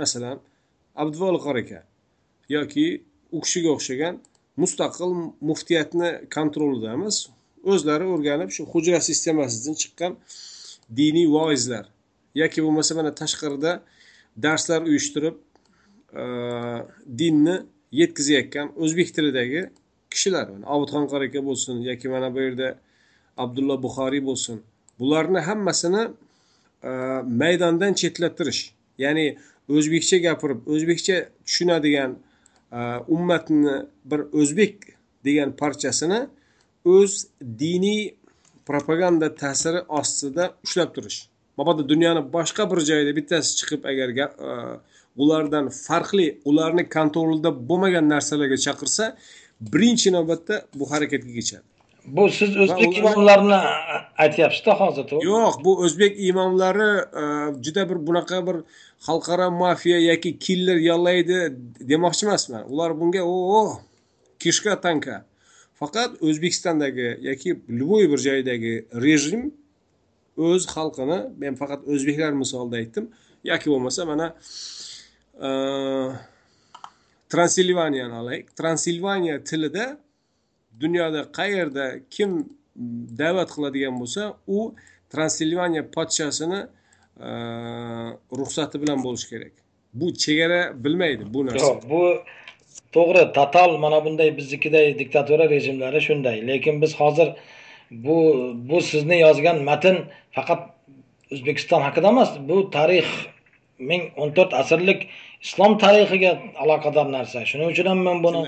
masalan 0.00 0.38
abduvali 1.02 1.38
qori 1.46 1.60
aka 1.64 1.80
yoki 2.56 2.86
u 3.36 3.38
kishiga 3.44 3.70
o'xshagan 3.76 4.14
mustaqil 4.62 5.12
muftiyatni 5.48 6.10
kontrolidamiz. 6.36 7.16
O'zlari 7.72 8.06
o'rganib 8.14 8.50
shu 8.56 8.62
hujra 8.72 9.00
sistemasidan 9.08 9.74
chiqqan 9.82 10.12
diniy 10.98 11.28
voizlar 11.36 11.84
yoki 12.42 12.62
bo'lmasa 12.64 12.92
mana 12.98 13.10
tashqarida 13.20 13.72
darslar 14.44 14.80
uyushtirib 14.90 15.36
e, 16.22 16.24
dinni 17.20 17.56
yetkazayotgan 18.00 18.72
o'zbek 18.84 19.08
tilidagi 19.16 19.62
kishilar 20.12 20.46
obidxon 20.74 21.04
qori 21.12 21.24
aka 21.30 21.40
bo'lsin 21.48 21.74
yoki 21.90 22.06
mana 22.14 22.28
bu 22.34 22.40
yerda 22.46 22.68
abdulla 23.44 23.76
buxoriy 23.84 24.22
bo'lsin 24.28 24.56
bularni 25.00 25.40
hammasini 25.48 26.02
e, 26.88 26.90
maydondan 27.42 27.92
chetlattirish 28.00 28.62
ya'ni 29.04 29.26
o'zbekcha 29.68 30.18
gapirib 30.26 30.66
o'zbekcha 30.74 31.16
tushunadigan 31.46 32.16
e, 32.72 32.80
ummatni 33.08 33.76
bir 34.10 34.20
o'zbek 34.40 34.74
degan 35.24 35.52
parchasini 35.56 36.20
o'z 36.84 37.26
diniy 37.62 38.14
propaganda 38.66 39.34
ta'siri 39.34 39.80
ostida 39.88 40.52
ushlab 40.64 40.94
turish. 40.94 41.18
Mabodo 41.58 41.88
dunyoni 41.88 42.22
boshqa 42.36 42.70
bir 42.70 42.80
joyida 42.90 43.12
bittasi 43.16 43.56
chiqib 43.58 43.84
agar 43.92 44.08
e, 44.18 44.28
ulardan 45.16 45.68
farqli 45.68 46.26
ularni 46.44 46.88
kontrolida 46.96 47.50
bo'lmagan 47.68 48.08
narsalarga 48.14 48.58
chaqirsa 48.66 49.04
birinchi 49.72 50.12
navbatda 50.16 50.54
bu 50.74 50.90
harakatga 50.90 51.32
kechadi. 51.38 51.73
Bu 52.06 52.28
siz 52.28 52.56
o'zbek 52.56 52.98
imomlarini 52.98 53.58
aytyapsizda 54.18 54.74
hozir 54.80 55.04
to'g'ri? 55.10 55.26
Yo'q 55.26 55.64
bu 55.64 55.72
o'zbek 55.84 56.16
imomlari 56.28 56.90
e, 57.22 57.24
juda 57.64 57.88
bir 57.90 57.98
bunaqa 58.06 58.40
bir 58.46 58.56
xalqaro 59.06 59.50
mafiya 59.50 60.00
yoki 60.10 60.38
killer 60.38 60.76
yollaydi 60.90 61.38
demoqchi 61.92 62.26
emasman. 62.26 62.62
Ular 62.72 63.00
bunga 63.00 63.22
o 63.24 63.80
kishka 64.38 64.80
tanka. 64.80 65.24
Faqat 65.80 66.22
o'zbekistondagi 66.22 67.08
yoki 67.28 67.56
любой 67.68 68.10
bir 68.12 68.20
joydagi 68.28 68.74
rejim 69.06 69.50
o'z 70.36 70.68
xalqini 70.74 71.18
men 71.42 71.54
faqat 71.60 71.88
o'zbeklar 71.92 72.32
misolida 72.42 72.76
aytdim 72.82 73.10
yoki 73.50 73.70
bo'lmasa 73.72 74.04
mana 74.12 74.26
e, 75.46 75.48
transilvaniyani 77.32 78.14
olaylik. 78.20 78.56
Transilvaniya 78.56 79.44
tilida 79.48 80.03
dunyoda 80.80 81.20
qayerda 81.38 81.84
kim 82.10 82.30
da'vat 83.20 83.50
qiladigan 83.54 83.94
bo'lsa 84.00 84.22
u 84.46 84.74
transilvaniya 85.12 85.84
podshosini 85.96 86.60
e, 87.28 87.30
ruxsati 88.38 88.76
bilan 88.82 88.98
bo'lishi 89.06 89.28
kerak. 89.32 89.52
Bu 90.00 90.06
chegara 90.24 90.60
bilmaydi 90.84 91.24
bu 91.34 91.46
narsa. 91.46 91.66
Yo'q 91.66 91.90
bu 91.90 92.02
to'g'ri 92.96 93.32
total 93.38 93.76
mana 93.84 94.04
bunday 94.04 94.36
biznikiday 94.38 94.86
diktatura 94.98 95.50
rejimlari 95.50 96.00
shunday. 96.08 96.46
Lekin 96.48 96.82
biz 96.82 96.92
hozir 97.00 97.28
bu 97.90 98.16
bu 98.70 98.80
sizni 98.80 99.20
yozgan 99.20 99.62
matn 99.68 99.96
faqat 100.36 100.60
o'zbekiston 101.32 101.80
haqida 101.86 102.08
emas 102.14 102.30
bu 102.48 102.56
tarix 102.76 103.08
ming 103.90 104.02
o'n 104.16 104.30
to'rt 104.36 104.52
asrlik 104.62 105.00
islom 105.46 105.78
tarixiga 105.84 106.32
aloqador 106.62 107.06
narsa. 107.16 107.38
Shuning 107.50 107.68
uchun 107.74 107.86
ham 107.92 108.00
men 108.08 108.18
buni 108.26 108.42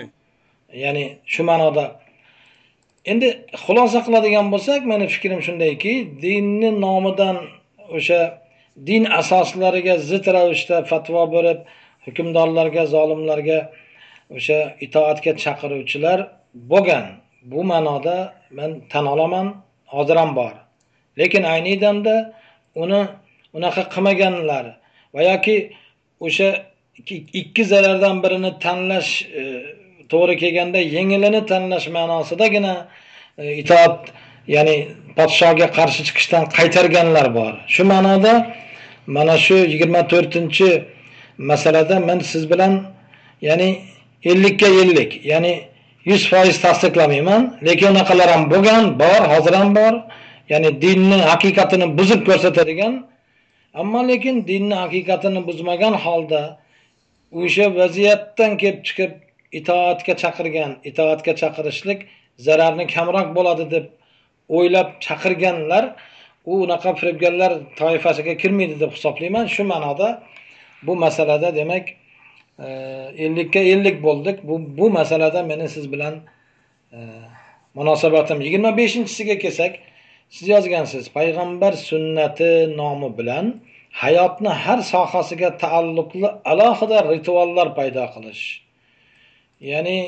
ya'ni 0.85 1.05
shu 1.33 1.43
ma'noda 1.51 1.85
endi 3.11 3.29
xulosa 3.65 3.99
qiladigan 4.07 4.47
bo'lsak 4.55 4.81
meni 4.93 5.07
fikrim 5.15 5.41
shundayki 5.47 5.93
dinni 6.25 6.71
nomidan 6.85 7.37
o'sha 7.97 8.21
din 8.89 9.03
asoslariga 9.21 9.95
zid 10.09 10.25
ravishda 10.37 10.77
fatvo 10.91 11.23
berib 11.35 11.59
hukmdorlarga 12.07 12.83
zolimlarga 12.95 13.59
o'sha 14.37 14.59
itoatga 14.87 15.33
chaqiruvchilar 15.43 16.19
bo'lgan. 16.73 17.07
Bu 17.53 17.61
ma'noda 17.71 18.17
men 18.59 18.71
tan 18.93 19.07
olaman 19.15 19.47
hozir 19.95 20.17
ham 20.23 20.31
bor. 20.37 20.55
Lekin 21.19 21.43
ayni 21.55 21.75
damda 21.85 22.17
uni 22.83 23.01
unaqa 23.57 23.83
qilmaganlar 23.95 24.65
va 25.15 25.21
yoki 25.31 25.57
o'sha 26.27 26.49
ikki 27.41 27.65
zarardan 27.73 28.17
birini 28.25 28.51
tanlash 28.65 29.13
e, 29.41 29.43
to'g'ri 30.13 30.35
kelganda 30.43 30.79
yengilini 30.97 31.41
tanlash 31.51 31.87
ma'nosidagina 31.97 32.75
e, 33.39 33.45
itoat 33.63 33.97
ya'ni 34.55 34.77
podshoga 35.17 35.67
qarshi 35.79 36.03
chiqishdan 36.07 36.45
qaytarganlar 36.57 37.27
bor. 37.39 37.53
Shu 37.75 37.83
ma'noda 37.93 38.33
mana 39.17 39.37
shu 39.47 39.57
yigirma 39.73 40.03
to'rtinchi 40.13 40.69
masalada 41.51 41.97
men 42.09 42.19
siz 42.31 42.43
bilan 42.53 42.73
ya'ni 43.49 43.69
ellikka 44.31 44.69
ellik 44.83 45.11
ya'ni 45.33 45.53
yuz 46.11 46.23
foiz 46.31 46.57
tasdiqlamayman 46.67 47.43
lekin 47.67 47.87
unaqalar 47.95 48.29
ham 48.35 48.43
bo'lgan 48.53 48.83
bor 49.03 49.21
hozir 49.33 49.55
ham 49.61 49.71
bor. 49.81 49.95
Ya'ni 50.53 50.71
dinni 50.85 51.19
haqiqatini 51.31 51.87
buzib 51.99 52.21
ko'rsatadigan 52.29 52.93
ammo 53.81 54.01
lekin 54.09 54.37
dinni 54.51 54.77
haqiqatini 54.85 55.41
buzmagan 55.49 55.95
holda 56.05 56.43
o'sha 57.41 57.67
vaziyatdan 57.79 58.53
kelib 58.63 58.81
chiqib 58.89 59.13
itoatga 59.53 60.15
chaqirgan 60.23 60.77
itoatga 60.85 61.33
chaqirishlik 61.41 62.07
zararni 62.39 62.87
kamroq 62.87 63.29
bo'ladi 63.37 63.71
deb 63.71 63.87
o'ylab 64.49 64.89
chaqirganlar 65.07 65.85
u 66.47 66.53
unaqa 66.65 66.95
firibgarlar 66.95 67.53
toifasiga 67.77 68.37
kirmaydi 68.37 68.81
deb 68.81 68.91
hisoblayman. 68.97 69.47
Shu 69.47 69.65
ma'noda 69.65 70.23
bu 70.83 70.97
masalada 70.97 71.55
demak 71.57 71.89
e, 72.59 72.69
ellikka 73.25 73.59
ellik 73.59 74.03
bo'ldik. 74.03 74.37
Bu 74.49 74.55
bu 74.79 74.91
masalada 74.91 75.43
meni 75.43 75.69
siz 75.69 75.93
bilan 75.93 76.15
e, 76.93 76.99
munosabatim 77.75 78.41
yigirma 78.41 78.77
beshinchisiga 78.77 79.39
kelsak 79.39 79.73
siz 80.31 80.49
yozgansiz 80.49 81.05
payg'ambar 81.17 81.73
sunnati 81.73 82.77
nomi 82.77 83.19
bilan 83.19 83.61
hayotni 84.03 84.49
har 84.49 84.79
sohasiga 84.93 85.51
taalluqli 85.63 86.29
alohida 86.53 86.99
rituallar 87.13 87.69
paydo 87.79 88.05
qilish 88.15 88.66
ya'ni 89.73 89.99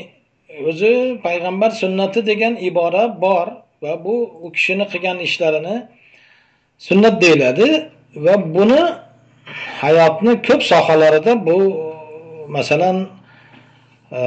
o'zi 0.68 0.92
payg'ambar 1.26 1.70
sunnati 1.82 2.20
degan 2.30 2.54
ibora 2.68 3.04
bor 3.24 3.48
va 3.82 3.92
bu 4.04 4.14
u 4.44 4.52
kishini 4.56 4.84
qilgan 4.92 5.18
ishlarini 5.28 5.76
sunnat 6.88 7.14
deyiladi 7.22 7.68
va 8.24 8.34
buni 8.54 8.82
hayotni 9.82 10.32
ko'p 10.48 10.62
sohalarida 10.70 11.32
bu 11.46 11.56
masalan 12.56 12.96
e, 14.18 14.20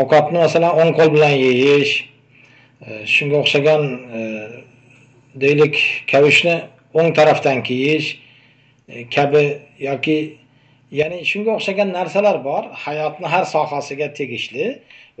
ovqatni 0.00 0.38
masalan 0.46 0.72
o'ng 0.80 0.92
qo'l 0.98 1.10
bilan 1.16 1.34
yeyish 1.46 1.92
e, 2.86 2.88
shunga 3.14 3.36
o'xshagan 3.42 3.82
e, 4.18 4.20
deylik 5.42 5.74
kavushni 6.12 6.56
o'ng 6.98 7.10
tarafdan 7.18 7.58
kiyish 7.68 8.08
kabi 9.14 9.42
yoki 9.88 10.18
ya'ni 10.98 11.18
shunga 11.30 11.50
o'xshagan 11.58 11.88
narsalar 11.98 12.36
bor. 12.48 12.64
Hayotni 12.84 13.26
har 13.34 13.44
sohasiga 13.54 14.08
tegishli 14.18 14.66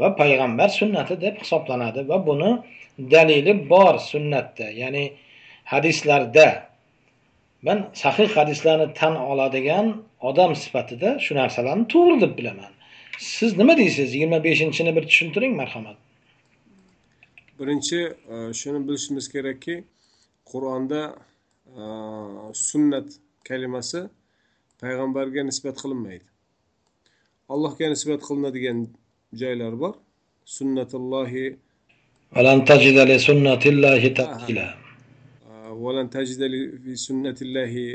va 0.00 0.08
payg'ambar 0.20 0.68
sunnati 0.80 1.14
deb 1.24 1.34
hisoblanadi 1.42 2.00
va 2.10 2.18
buni 2.28 2.50
dalili 3.14 3.52
bor 3.72 3.94
sunnatda. 4.12 4.66
Ya'ni 4.82 5.04
hadislarda 5.72 6.48
man 7.66 7.78
sahih 8.02 8.30
hadislarni 8.38 8.88
tan 9.00 9.14
oladigan 9.30 9.86
odam 10.28 10.52
sifatida 10.62 11.10
shu 11.24 11.32
narsalarni 11.40 11.84
to'g'ri 11.94 12.16
deb 12.24 12.32
bilaman. 12.38 12.72
Siz 13.18 13.50
nima 13.60 13.74
deysiz? 13.82 14.08
Yigirma 14.14 14.38
beshinchini 14.48 14.90
bir 14.96 15.04
tushuntiring 15.10 15.54
marhamat. 15.60 15.96
Birinchi 17.58 17.98
e, 18.32 18.34
shuni 18.60 18.80
bilishimiz 18.88 19.26
kerakki 19.34 19.74
qur'onda 20.50 21.02
e, 21.80 21.82
sunnat 22.68 23.08
kalimasi 23.48 24.00
payg'ambarga 24.82 25.42
nisbat 25.50 25.76
qilinmaydi. 25.82 26.26
Allohga 27.52 27.86
nisbat 27.94 28.20
qilinadigan 28.28 28.78
joylar 29.40 29.74
bor. 29.82 29.94
Sunnatullohi 30.56 31.46
valan 32.36 32.58
tajida 32.70 33.02
li 33.10 33.16
sunnatillahi 33.28 34.08
tabdila. 34.20 34.66
Valan 35.84 36.06
tajida 36.14 36.46
fi 36.84 36.92
sunnatillahi 37.06 37.86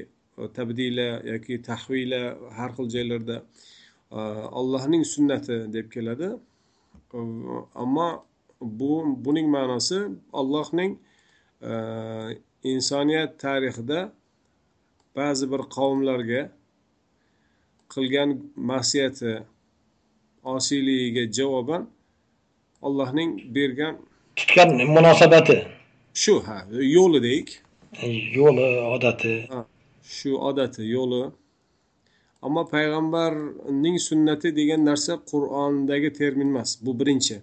tabdila 0.58 1.08
yoki 1.32 1.56
tahvila 1.70 2.22
har 2.58 2.72
xil 2.76 2.88
joylarda 2.96 3.38
allohning 4.60 5.04
sunnati 5.14 5.56
deb 5.76 5.88
keladi. 5.96 6.30
Ammo 7.84 8.10
bu 8.80 8.92
buning 9.26 9.48
ma'nosi 9.56 10.00
allohning 10.40 10.92
insoniyat 12.74 13.32
tarixida 13.46 14.00
ba'zi 15.18 15.46
bir 15.52 15.62
qavmlarga 15.76 16.42
qilgan 17.94 18.30
ma'siyati 18.70 19.34
osiyligiga 20.54 21.24
javoban 21.38 21.84
allohning 22.88 23.32
bergan 23.56 23.94
tutgan 24.38 24.70
munosabati. 24.96 25.58
Shu 26.22 26.34
ha 26.46 26.58
yo'li 26.96 27.20
deylik 27.26 27.50
yo'li 28.38 28.68
odati. 28.96 29.34
Shu 30.18 30.32
odati 30.50 30.82
yo'li. 30.96 31.22
Ammo 32.46 32.64
payg'ambarning 32.74 33.98
sunnati 34.08 34.48
degan 34.60 34.82
narsa 34.90 35.14
qur'ondagi 35.32 36.10
termin 36.20 36.50
emas 36.54 36.72
bu 36.86 36.92
birinchi. 37.00 37.38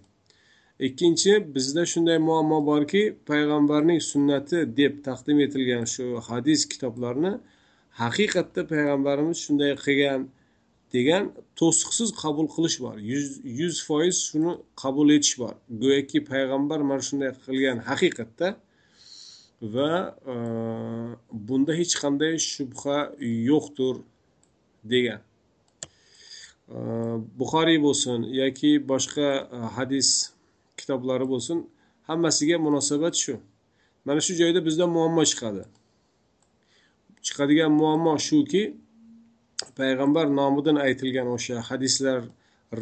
Ikkinchi 0.87 1.33
bizda 1.55 1.83
shunday 1.93 2.19
muammo 2.29 2.59
borki 2.71 3.03
payg'ambarning 3.29 4.01
sunnati 4.11 4.59
deb 4.79 4.93
taqdim 5.07 5.39
etilgan 5.47 5.85
shu 5.95 6.05
hadis 6.29 6.61
kitoblarni 6.73 7.33
haqiqatda 8.03 8.63
payg'ambarimiz 8.73 9.39
shunday 9.45 9.73
qilgan 9.85 10.21
degan 10.95 11.25
to'siqsiz 11.59 12.11
qabul 12.23 12.47
qilish 12.55 12.79
bor. 12.85 12.97
Yuz 13.13 13.29
yuz 13.61 13.77
foiz 13.87 14.17
shuni 14.29 14.53
qabul 14.83 15.09
etish 15.17 15.37
bor. 15.43 15.55
Go'yoki 15.83 16.19
payg'ambar 16.31 16.81
mana 16.89 17.03
shunday 17.09 17.31
qilgan 17.47 17.79
haqiqatda 17.89 18.49
va 19.75 19.91
e, 20.33 20.37
bunda 21.49 21.73
hech 21.81 21.95
qanday 22.03 22.35
shubha 22.53 22.99
yo'qdir 23.51 23.97
degan. 24.93 25.21
E, 26.75 26.79
buxoriy 27.41 27.79
bo'lsin 27.87 28.19
yoki 28.41 28.73
boshqa 28.91 29.29
e, 29.57 29.59
hadis 29.77 30.09
kitoblari 30.79 31.27
bo'lsin 31.33 31.59
hammasiga 32.09 32.57
munosabat 32.67 33.15
shu. 33.23 33.35
Mana 34.07 34.21
shu 34.27 34.33
joyda 34.43 34.61
bizda 34.69 34.85
muammo 34.97 35.23
chiqadi. 35.31 35.65
Chiqadigan 37.27 37.73
muammo 37.81 38.13
shuki 38.29 38.63
payg'ambar 39.79 40.27
nomidan 40.39 40.77
aytilgan 40.87 41.27
o'sha 41.37 41.57
hadislar 41.69 42.21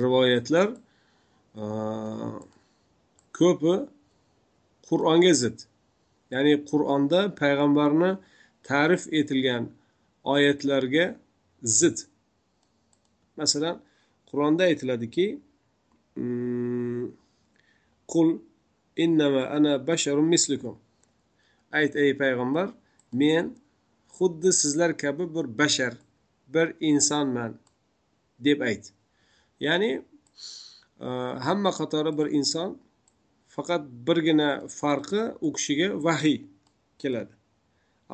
rivoyatlar 0.03 0.68
ko'pi 3.38 3.74
qur'onga 4.88 5.32
zid. 5.43 5.59
Ya'ni 6.32 6.55
qur'onda 6.70 7.20
payg'ambarni 7.40 8.11
ta'rif 8.68 9.03
etilgan 9.18 9.64
oyatlarga 10.34 11.07
zid. 11.78 11.97
Masalan 13.40 13.76
qur'onda 14.28 14.62
aytiladiki 14.70 15.26
mm, 16.16 17.05
qul 18.12 18.28
innama 19.05 19.43
ana 19.57 19.72
basharun 19.88 20.28
mislikum 20.34 20.74
ayt 21.78 21.93
ey 22.03 22.11
payg'ambar 22.22 22.68
men 23.20 23.45
xuddi 24.18 24.52
sizlar 24.52 24.96
kabi 25.02 25.34
bir 25.34 25.46
bashar 25.58 25.94
bir 26.54 26.74
insonman 26.80 27.58
deb 28.44 28.60
ayt. 28.60 28.92
Ya'ni 29.60 30.02
e, 31.00 31.08
hamma 31.46 31.70
qatori 31.70 32.18
bir 32.18 32.26
inson 32.38 32.78
faqat 33.48 33.82
birgina 34.06 34.50
farqi 34.68 35.22
u 35.40 35.52
kishiga 35.52 35.88
vahiy 36.04 36.38
keladi. 36.98 37.32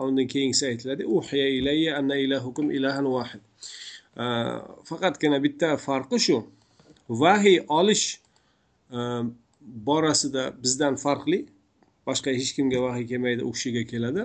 Undan 0.07 0.27
keyingisi 0.27 0.67
aytiladi 0.67 1.07
uhiya 1.07 1.49
ilayya 1.59 1.99
anna 1.99 2.17
ilahukum 2.17 2.71
ilahan 2.71 3.07
vahid. 3.17 3.43
E, 4.23 4.25
faqatgina 4.91 5.43
bitta 5.47 5.77
farqi 5.77 6.19
shu 6.27 6.37
vahiy 7.09 7.59
olish 7.79 8.07
e, 8.97 8.99
borasida 9.89 10.45
bizdan 10.63 10.95
farqli 11.05 11.41
boshqa 12.07 12.31
hech 12.39 12.53
kimga 12.57 12.79
vahiy 12.87 13.07
kelmaydi 13.11 13.43
u 13.49 13.53
kishiga 13.57 13.83
keladi. 13.93 14.23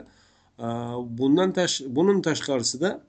Bundan 0.59 1.51
tash 1.53 1.81
bunun 1.87 2.21
tashqarisida 2.21 2.99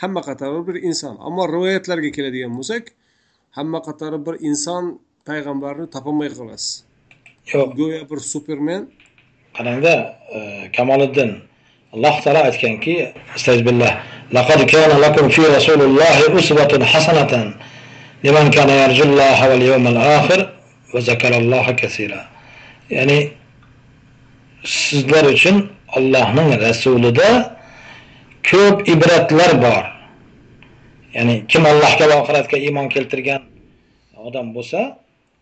hamma 0.00 0.20
qatori 0.20 0.66
bir 0.68 0.76
inson. 0.88 1.16
Ammo 1.20 1.48
rivoyatlarga 1.48 2.10
keladigan 2.16 2.52
bo'lsak 2.58 2.84
hamma 3.58 3.78
qatori 3.88 4.18
bir 4.26 4.36
inson 4.48 4.84
payg'ambarni 5.28 5.86
topolmay 5.94 6.30
qolasiz. 6.38 6.84
Yo'q. 7.52 7.68
Go'yo 7.78 8.00
bir 8.10 8.20
supermen 8.32 8.82
qarangda 9.56 9.94
e, 10.36 10.38
kamoliddin 10.76 11.30
alloh 11.94 12.14
taolo 12.24 12.40
aytganki 12.48 12.94
astag'billah 13.36 13.92
ya'ni 22.90 23.18
sizlar 24.64 25.24
uchun 25.34 25.56
Allohning 25.96 26.50
rasulida 26.60 27.28
ko'p 28.50 28.88
ibratlar 28.94 29.52
bor. 29.62 29.84
Ya'ni 31.14 31.34
kim 31.50 31.66
allohga 31.66 32.04
va 32.10 32.16
oxiratga 32.22 32.56
iymon 32.66 32.88
keltirgan 32.94 33.42
odam 34.28 34.52
bo'lsa 34.56 34.80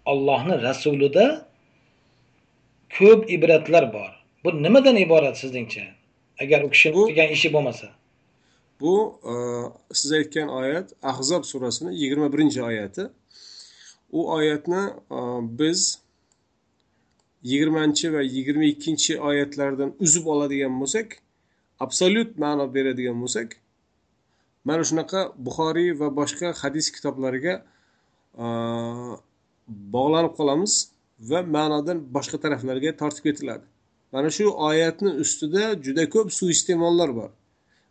Allohni 0.07 0.63
rasulida 0.63 1.27
ko'p 2.99 3.31
ibratlar 3.37 3.93
bor. 3.93 4.11
Bu 4.45 4.63
nimadan 4.63 4.97
iborat 4.97 5.39
sizningcha? 5.39 5.83
Agar 6.43 6.63
u 6.67 6.71
kishini 6.71 6.95
qilgan 7.09 7.31
ishi 7.37 7.49
bo'lmasa. 7.55 7.89
Bu 8.81 8.95
e, 9.31 9.35
siz 9.99 10.13
aytgan 10.13 10.49
oyat 10.49 10.93
ahzob 11.03 11.43
surasini 11.51 11.91
yigirma 12.01 12.33
birinchi 12.33 12.63
oyati. 12.63 13.05
U 14.13 14.21
oyatni 14.37 14.83
e, 15.11 15.19
biz 15.59 15.99
yigirmanchi 17.51 18.07
va 18.15 18.21
yigirma 18.35 18.67
ikkinchi 18.73 19.13
oyatlardan 19.29 19.91
uzib 20.05 20.25
oladigan 20.33 20.75
bo'lsak 20.81 21.09
absolyut 21.85 22.31
ma'no 22.45 22.65
beradigan 22.77 23.17
bo'lsak 23.23 23.49
mana 24.69 24.83
shunaqa 24.89 25.21
buxoriy 25.47 25.91
va 26.01 26.09
boshqa 26.21 26.49
hadis 26.63 26.87
kitoblariga 26.95 27.55
bog'lanib 29.95 30.33
qolamiz 30.39 30.73
va 31.31 31.41
ma'nodan 31.57 31.99
boshqa 32.17 32.37
taraflarga 32.45 32.91
tortib 33.01 33.23
ketiladi. 33.29 33.65
Mana 34.13 34.29
shu 34.37 34.45
oyatni 34.69 35.11
ustida 35.25 35.65
juda 35.85 36.05
ko'p 36.15 36.29
suiiste'mollar 36.39 37.11
bor. 37.19 37.31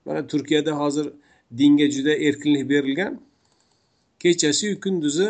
Mana 0.06 0.22
turkiyada 0.32 0.72
hozir 0.82 1.06
dinga 1.60 1.88
juda 1.96 2.14
erkinlik 2.28 2.70
berilgan. 2.70 3.14
Kechasiyu 4.22 4.80
kunduzi 4.84 5.28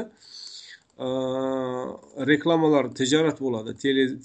reklamalar 2.31 2.85
tijorat 2.99 3.39
bo'ladi 3.45 3.71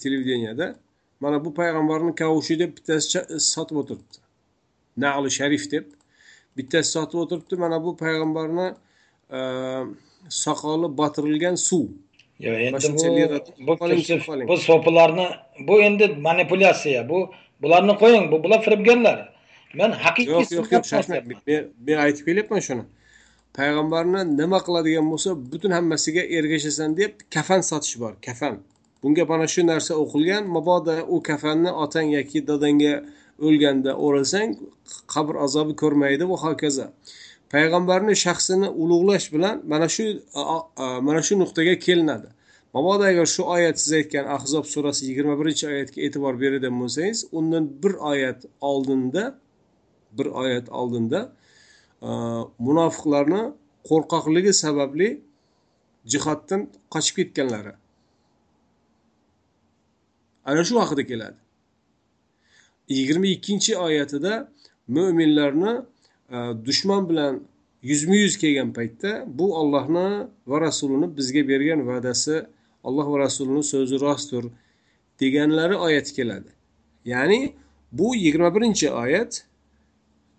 televideniyada 0.03 0.75
mana 1.19 1.45
bu 1.45 1.53
payg'ambarni 1.53 2.15
kavushi 2.15 2.59
deb 2.59 2.77
bittasi 2.77 3.19
sotib 3.39 3.75
o'tiribdi 3.81 4.17
nali 4.97 5.31
sharif 5.39 5.71
deb 5.71 5.85
bittasi 6.57 6.91
sotib 6.91 7.17
o'tiribdi 7.23 7.55
mana 7.63 7.83
bu 7.85 7.97
payg'ambarni 8.03 8.67
soqoli 10.43 10.87
botirilgan 10.97 11.55
suv 11.55 11.85
Yo'q, 12.41 12.57
endi 12.57 12.87
bu 13.67 13.73
bu 13.79 14.47
bu 14.47 14.57
so'pilarni 14.57 15.27
bu 15.67 15.81
endi 15.81 16.07
manipulyatsiya. 16.07 17.09
Bu 17.09 17.31
bularni 17.61 17.93
qo'ying, 18.01 18.31
bu 18.31 18.43
bular 18.43 18.61
firibgarlar. 18.65 19.17
Men 19.73 19.91
haqiqiy 19.91 20.33
yo'q 20.33 20.51
yo'q 20.57 20.71
yo'q 20.75 21.67
men 21.87 21.97
aytib 22.05 22.25
kelyapman 22.25 22.59
shuni 22.67 22.83
payg'ambarni 23.57 24.21
nima 24.39 24.59
qiladigan 24.65 25.07
bo'lsa 25.11 25.29
butun 25.51 25.71
hammasiga 25.77 26.23
ergashasan 26.37 26.89
deb 26.99 27.11
kafan 27.35 27.61
sotish 27.69 27.95
bor 28.01 28.13
kafan. 28.27 28.55
Bunga 29.01 29.23
mana 29.31 29.47
shu 29.53 29.61
narsa 29.71 29.93
o'qilgan 30.03 30.43
mabodo 30.55 30.95
u 31.13 31.17
kafanni 31.29 31.71
otang 31.83 32.07
yoki 32.17 32.39
dadangga 32.49 32.93
o'lganda 33.47 33.91
o'ralsang 34.05 34.49
qabr 35.13 35.35
azobi 35.45 35.73
ko'rmaydi 35.81 36.23
va 36.31 36.37
hokazo. 36.45 36.87
Payg'ambarni 37.53 38.15
shaxsini 38.25 38.67
ulug'lash 38.81 39.27
bilan 39.35 39.55
mana 39.71 39.87
shu 39.95 40.05
mana 41.07 41.21
shu 41.27 41.33
nuqtaga 41.43 41.73
kelinadi. 41.85 42.29
Mabodo 42.75 43.03
agar 43.11 43.27
shu 43.35 43.41
oyat 43.55 43.75
siz 43.83 43.91
aytgan 43.99 44.25
ahzob 44.37 44.65
surasi 44.73 45.01
yigirma 45.09 45.35
birinchi 45.39 45.65
oyatga 45.71 45.99
e'tibor 46.05 46.33
beradigan 46.43 46.75
bo'lsangiz 46.81 47.19
undan 47.39 47.63
bir 47.83 47.93
oyat 48.11 48.39
oldinda 48.71 49.23
bir 50.17 50.27
oyat 50.43 50.67
oldinda 50.79 51.19
Э, 52.01 52.09
munofiqlarni 52.65 53.41
qo'rqoqligi 53.89 54.53
sababli 54.63 55.09
jihoddan 56.11 56.61
qochib 56.93 57.15
ketganlari. 57.19 57.73
Ana 60.49 60.63
shu 60.67 60.79
haqida 60.81 61.03
keladi. 61.11 61.39
Yigirma 62.97 63.27
ikkinchi 63.35 63.77
oyatida 63.77 64.33
mo'minlarni 64.95 65.73
e, 66.35 66.37
dushman 66.65 67.09
bilan 67.09 67.33
yuzma 67.89 68.15
yuz 68.15 68.37
kelgan 68.41 68.69
paytda 68.77 69.11
bu 69.37 69.45
ollohni 69.59 70.07
va 70.49 70.57
rasulini 70.61 71.07
bizga 71.17 71.47
bergan 71.51 71.79
va'dasi 71.89 72.35
alloh 72.87 73.07
va 73.13 73.17
rasulini 73.25 73.63
so'zi 73.73 73.95
rostdir 74.05 74.45
deganlari 75.19 75.75
oyati 75.85 76.11
keladi. 76.17 76.49
Ya'ni 77.05 77.39
bu 77.91 78.15
yigirma 78.15 78.49
birinchi 78.55 78.87
oyat 79.03 79.31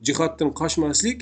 jihoddan 0.06 0.50
qochmaslik 0.60 1.20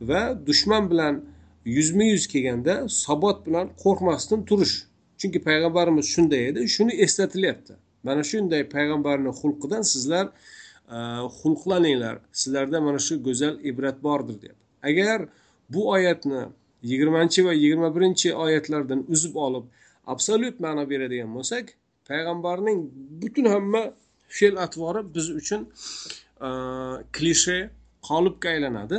va 0.00 0.46
dushman 0.46 0.90
bilan 0.90 1.24
yuzma 1.64 2.04
yuz 2.04 2.26
kelganda 2.26 2.88
sabot 2.88 3.46
bilan 3.46 3.66
qo'rqmasdan 3.82 4.44
turish. 4.44 4.76
Chunki 5.18 5.38
payg'ambarimiz 5.48 6.06
shunday 6.14 6.48
edi 6.48 6.68
shuni 6.68 6.92
eslatilyapti. 7.04 7.72
Mana 8.02 8.22
shunday 8.30 8.62
payg'ambarni 8.76 9.30
xulqidan 9.40 9.82
sizlar 9.92 10.26
e, 10.26 10.98
xulqlaninglar. 11.40 12.16
Sizlarda 12.32 12.80
mana 12.80 12.98
shu 13.06 13.14
go'zal 13.26 13.54
ibrat 13.70 14.02
bordir 14.02 14.36
deyapti 14.42 14.66
agar 14.82 15.28
bu 15.70 15.90
oyatni 15.90 16.42
yigirmanchi 16.82 17.44
va 17.44 17.52
yigirma 17.52 17.96
birinchi 17.96 18.34
oyatlardan 18.34 19.04
uzib 19.08 19.34
olib 19.34 19.64
absolyut 20.06 20.60
ma'no 20.60 20.90
beradigan 20.90 21.34
bo'lsak 21.36 21.74
payg'ambarning 22.08 22.78
butun 23.22 23.46
hamma 23.54 23.82
fe'l 24.28 24.56
atvori 24.66 25.14
biz 25.14 25.30
uchun 25.40 25.60
e, 26.46 26.48
klishe 27.16 27.58
qolipga 28.08 28.48
aylanadi. 28.48 28.98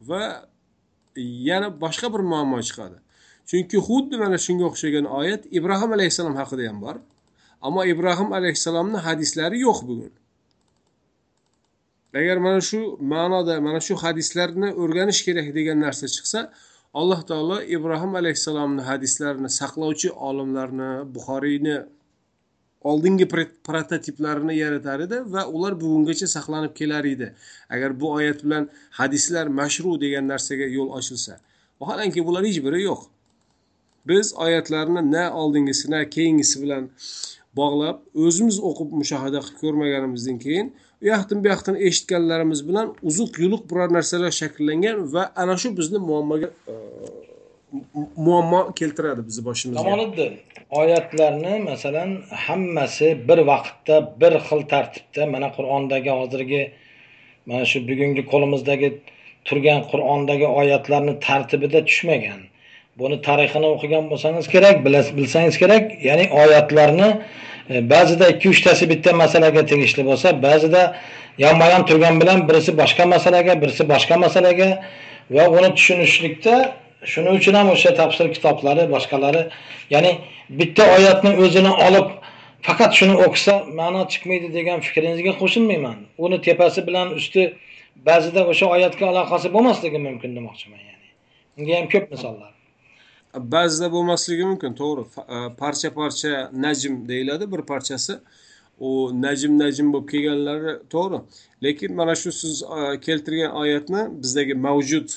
Va 0.00 0.48
yana 1.16 1.68
boshqa 1.82 2.08
bir 2.14 2.22
muammo 2.32 2.58
chiqadi. 2.68 2.98
Chunki 3.48 3.78
xuddi 3.88 4.16
mana 4.22 4.38
shunga 4.46 4.64
o'xshagan 4.70 5.06
oyat 5.20 5.42
ibrohim 5.58 5.90
alayhissalom 5.96 6.34
haqida 6.40 6.68
ham 6.68 6.78
bor. 6.84 6.96
Ammo 7.66 7.82
ibrohim 7.92 8.30
alayhissalomni 8.38 8.98
hadislari 9.06 9.58
yo'q 9.66 9.78
bugun. 9.88 10.12
Agar 12.20 12.36
mana 12.46 12.60
shu 12.60 12.80
ma'noda 13.12 13.54
mana 13.66 13.80
shu 13.86 13.94
hadislarni 14.04 14.68
o'rganish 14.82 15.20
kerak 15.26 15.48
degan 15.58 15.78
narsa 15.86 16.06
chiqsa 16.14 16.40
alloh 17.00 17.20
taolo 17.30 17.58
ibrohim 17.76 18.12
alayhissalomni 18.20 18.82
hadislarini 18.88 19.50
saqlovchi 19.60 20.08
olimlarni 20.28 20.90
buxoriyni 21.14 21.76
oldingi 22.90 23.26
prototiplarini 23.68 24.54
yaratar 24.62 25.04
edi 25.06 25.20
va 25.34 25.42
ular 25.56 25.74
bugungacha 25.82 26.28
saqlanib 26.36 26.72
kelar 26.80 27.04
edi. 27.14 27.28
Agar 27.74 28.00
bu 28.00 28.12
oyat 28.18 28.44
bilan 28.44 28.68
hadislar 29.00 29.46
mashru 29.60 30.00
degan 30.04 30.28
narsaga 30.32 30.66
yo'l 30.76 30.90
ochilsa 30.98 31.38
vaholanki 31.80 32.26
bular 32.26 32.42
hech 32.48 32.60
biri 32.66 32.82
yo'q. 32.88 33.00
Biz 34.08 34.34
oyatlarni 34.44 35.02
na 35.12 35.24
oldingisi 35.40 35.90
na 35.90 36.00
keyingisi 36.16 36.62
bilan 36.62 36.90
bog'lab 37.60 37.96
o'zimiz 38.26 38.58
o'qib 38.68 38.92
mushohada 39.00 39.40
qilib 39.44 39.60
ko'rmaganimizdan 39.62 40.38
keyin 40.44 40.68
u 41.02 41.06
yoqdan 41.10 41.44
bu 41.44 41.48
yoqdan 41.52 41.76
eshitganlarimiz 41.88 42.60
bilan 42.68 42.94
uzuq 43.10 43.40
yuluq 43.42 43.62
biror 43.70 43.92
narsalar 43.96 44.32
shakllangan 44.40 44.96
va 45.14 45.22
ana 45.42 45.56
shu 45.62 45.68
bizni 45.78 45.98
muammoga 46.08 46.48
e, 46.72 46.74
muammo 48.16 48.74
keltiradi 48.74 49.26
bizni 49.26 49.44
boshimizga 49.44 49.82
Kamoliddin, 49.82 50.32
oyatlarni 50.70 51.58
masalan 51.70 52.22
hammasi 52.46 53.28
bir 53.28 53.38
vaqtda, 53.38 53.96
bir 54.20 54.32
xil 54.46 54.62
tartibda 54.72 55.26
mana 55.26 55.48
Qur'ondagi 55.56 56.10
hozirgi 56.20 56.62
mana 57.46 57.64
shu 57.70 57.78
bugungi 57.88 58.22
qo'limizdagi 58.32 58.88
turgan 59.48 59.80
Qur'ondagi 59.90 60.46
oyatlarni 60.60 61.14
tartibida 61.26 61.84
tushmagan. 61.88 62.40
Buni 63.00 63.16
tarixini 63.28 63.68
o'qigan 63.74 64.04
bo'lsangiz 64.10 64.46
kerak, 64.54 64.76
bilas- 64.86 65.12
bilsangiz 65.18 65.58
kerak, 65.62 65.84
ya'ni 66.08 66.24
oyatlarni 66.42 67.08
e, 67.70 67.90
ba'zida 67.90 68.26
2-3 68.30 68.64
tasi 68.66 68.84
bitta 68.92 69.12
masalaga 69.22 69.66
tegishli 69.72 70.02
bo'lsa, 70.10 70.28
ba'zida 70.46 70.82
yonma-yon 71.44 71.82
turgan 71.88 72.14
bilan 72.22 72.48
birisi 72.48 72.72
boshqa 72.82 73.04
masalaga, 73.14 73.52
birisi 73.62 73.84
boshqa 73.92 74.16
masalaga 74.24 74.68
va 75.36 75.44
uni 75.56 75.70
tushunishlikda 75.76 76.54
shuning 77.04 77.34
uchun 77.40 77.54
ham 77.54 77.68
o'sha 77.74 77.94
tafsir 78.00 78.26
kitoblari 78.34 78.84
boshqalari 78.94 79.42
ya'ni 79.94 80.12
bitta 80.60 80.84
oyatni 80.96 81.32
o'zini 81.44 81.72
olib 81.86 82.08
faqat 82.66 82.92
shuni 82.98 83.14
o'qisa 83.26 83.54
ma'no 83.80 84.02
chiqmaydi 84.12 84.48
degan 84.58 84.80
fikringizga 84.86 85.32
qo'shilmayman. 85.40 85.98
Uni 86.24 86.38
tepasi 86.48 86.86
bilan 86.88 87.08
usti 87.18 87.42
ba'zida 88.08 88.42
o'sha 88.52 88.66
oyatga 88.76 89.04
aloqasi 89.12 89.52
bo'lmasligi 89.56 89.98
mumkin 90.08 90.30
demoqchiman 90.38 90.80
ya'ni. 90.90 91.08
Unga 91.58 91.72
ham 91.78 91.86
ko'p 91.94 92.06
misollar. 92.14 92.52
Ba'zida 93.54 93.88
bo'lmasligi 93.96 94.44
mumkin 94.50 94.72
to'g'ri. 94.80 95.04
E, 95.34 95.36
parcha 95.62 95.88
parcha 96.00 96.32
najm 96.66 96.94
deyiladi 97.10 97.52
bir 97.52 97.62
parchasi. 97.72 98.14
U 98.86 98.90
najm 99.26 99.52
najm 99.62 99.92
bo'lib 99.92 100.08
kelganlari 100.12 100.72
to'g'ri. 100.94 101.18
Lekin 101.64 101.94
mana 102.00 102.14
shu 102.22 102.32
siz 102.42 102.62
e, 102.62 103.00
keltirgan 103.06 103.52
oyatni 103.62 104.02
bizdagi 104.22 104.54
mavjud 104.66 105.08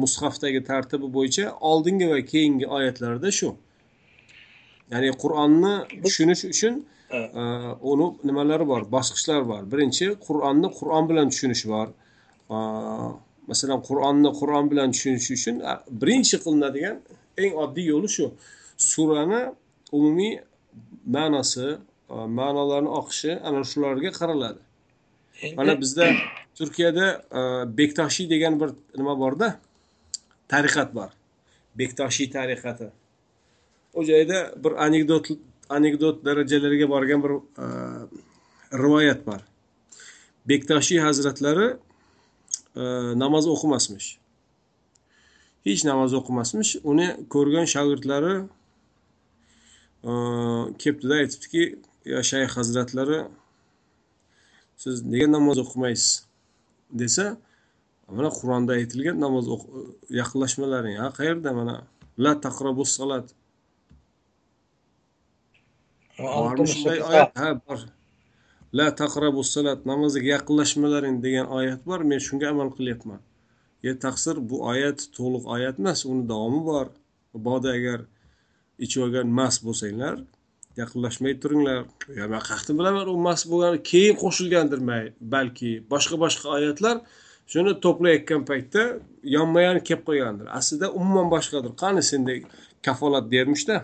mushafdagi 0.00 0.60
tartibi 0.64 1.08
bo'yicha 1.16 1.44
oldingi 1.70 2.06
va 2.12 2.18
keyingi 2.32 2.66
oyatlarda 2.76 3.30
shu. 3.38 3.50
Ya'ni 4.92 5.10
qur'onni 5.22 5.74
tushunish 6.04 6.44
uchun 6.52 6.74
e, 7.10 7.20
uni 7.92 8.06
nimalari 8.28 8.66
bor? 8.72 8.82
Bosqichlari 8.96 9.46
bor. 9.52 9.62
Birinchi 9.72 10.06
qur'onni 10.26 10.68
qur'on 10.78 11.08
bilan 11.10 11.32
tushunish 11.32 11.64
bor. 11.72 11.88
E, 12.54 12.56
masalan 13.50 13.80
qur'onni 13.88 14.30
qur'on 14.40 14.70
bilan 14.72 14.88
tushunish 14.94 15.30
uchun 15.36 15.62
birinchi 16.02 16.36
qilinadigan 16.44 17.00
eng 17.42 17.52
oddiy 17.64 17.86
yo'li 17.92 18.08
shu. 18.16 18.26
Surani 18.90 19.42
umumiy 19.96 20.34
ma'nosi 21.16 21.68
e, 22.14 22.16
ma'nolarni 22.38 22.90
oqishi 23.00 23.32
ana 23.48 23.60
shularga 23.72 24.10
qaraladi. 24.20 24.60
Mana 25.58 25.80
bizda 25.80 26.06
turkiyada 26.58 27.06
e, 27.30 27.40
bektoshiy 27.78 28.30
degan 28.30 28.60
bir 28.60 28.70
nima 28.96 29.18
borda? 29.18 29.58
Tariqat 30.48 30.94
bor. 30.94 31.10
Bektoshiy 31.78 32.30
tariqati. 32.30 32.90
U 33.94 34.04
joyda 34.04 34.54
bir 34.64 34.72
anekdot 34.86 35.30
anekdot 35.68 36.24
darajalariga 36.24 36.88
borgan 36.88 37.22
bir 37.24 37.32
e, 37.64 37.66
rivoyat 38.72 39.26
bor. 39.26 39.40
Bektoshiy 40.48 41.00
hazratlari 41.00 41.76
e, 42.76 42.82
namoz 43.22 43.46
o'qimasmish. 43.54 44.18
Hech 45.66 45.84
namoz 45.88 46.14
o'qimasmish. 46.20 46.76
Uni 46.84 47.08
ko'rgan 47.34 47.66
shogirdlari 47.74 48.34
e, 50.04 50.12
kelibdida 50.80 51.14
aytibdiki 51.22 51.64
yo 52.12 52.22
shayx 52.30 52.56
hazratlari 52.58 53.24
siz 54.76 55.02
nega 55.02 55.28
namoz 55.36 55.58
o'qimaysiz? 55.64 56.12
Desa 57.02 57.26
mana 58.16 58.30
qur'onda 58.38 58.72
aytilgan 58.78 59.16
namoz 59.24 59.44
yaqinlashmalaring 60.20 60.96
ha 61.02 61.08
qayerda 61.18 61.50
mana? 61.58 61.76
La 62.24 62.32
taqrabus 62.46 62.90
salat 62.98 63.26
bormi 66.18 66.66
shunday 66.72 66.98
oyat? 67.08 67.30
ha 67.40 67.50
bor. 67.64 67.80
La 68.78 68.86
taqrabus 69.00 69.48
salat 69.56 69.80
namozga 69.90 70.26
yaqinlashmalaring 70.34 71.16
degan 71.26 71.46
oyat 71.58 71.80
bor 71.88 72.00
men 72.10 72.20
shunga 72.26 72.46
amal 72.54 72.70
qilyapman. 72.76 73.20
Ye 73.86 73.92
taqsir 74.04 74.36
bu 74.48 74.56
oyat 74.72 74.98
to'liq 75.16 75.44
oyat 75.54 75.74
emas 75.82 76.00
uni 76.10 76.24
davomi 76.30 76.60
bor. 76.70 76.86
Mabodo 77.32 77.68
agar 77.78 78.00
ichib 78.84 79.00
olgan 79.06 79.28
mast 79.38 79.60
bo'lsanglar 79.66 80.16
yaqinlashmay 80.80 81.34
turinglar. 81.42 81.84
Man 82.32 82.42
qayerdan 82.48 82.78
bilaman 82.80 83.08
u 83.12 83.16
mast 83.26 83.44
bo'lgani 83.52 83.78
keyin 83.90 84.14
qo'shilgandir 84.22 84.80
balki 85.34 85.72
boshqa 85.92 86.16
boshqa 86.24 86.46
oyatlar. 86.56 86.96
Shuni 87.52 87.72
to'playotgan 87.84 88.42
paytda 88.50 88.82
yonma 89.36 89.60
yon 89.66 89.78
kelib 89.88 90.04
qolgandir. 90.08 90.46
Aslida 90.58 90.86
umuman 91.00 91.28
boshqadir. 91.34 91.72
Qani 91.82 92.02
sendek 92.10 92.40
kafolat 92.86 93.24
bermishda 93.34 93.76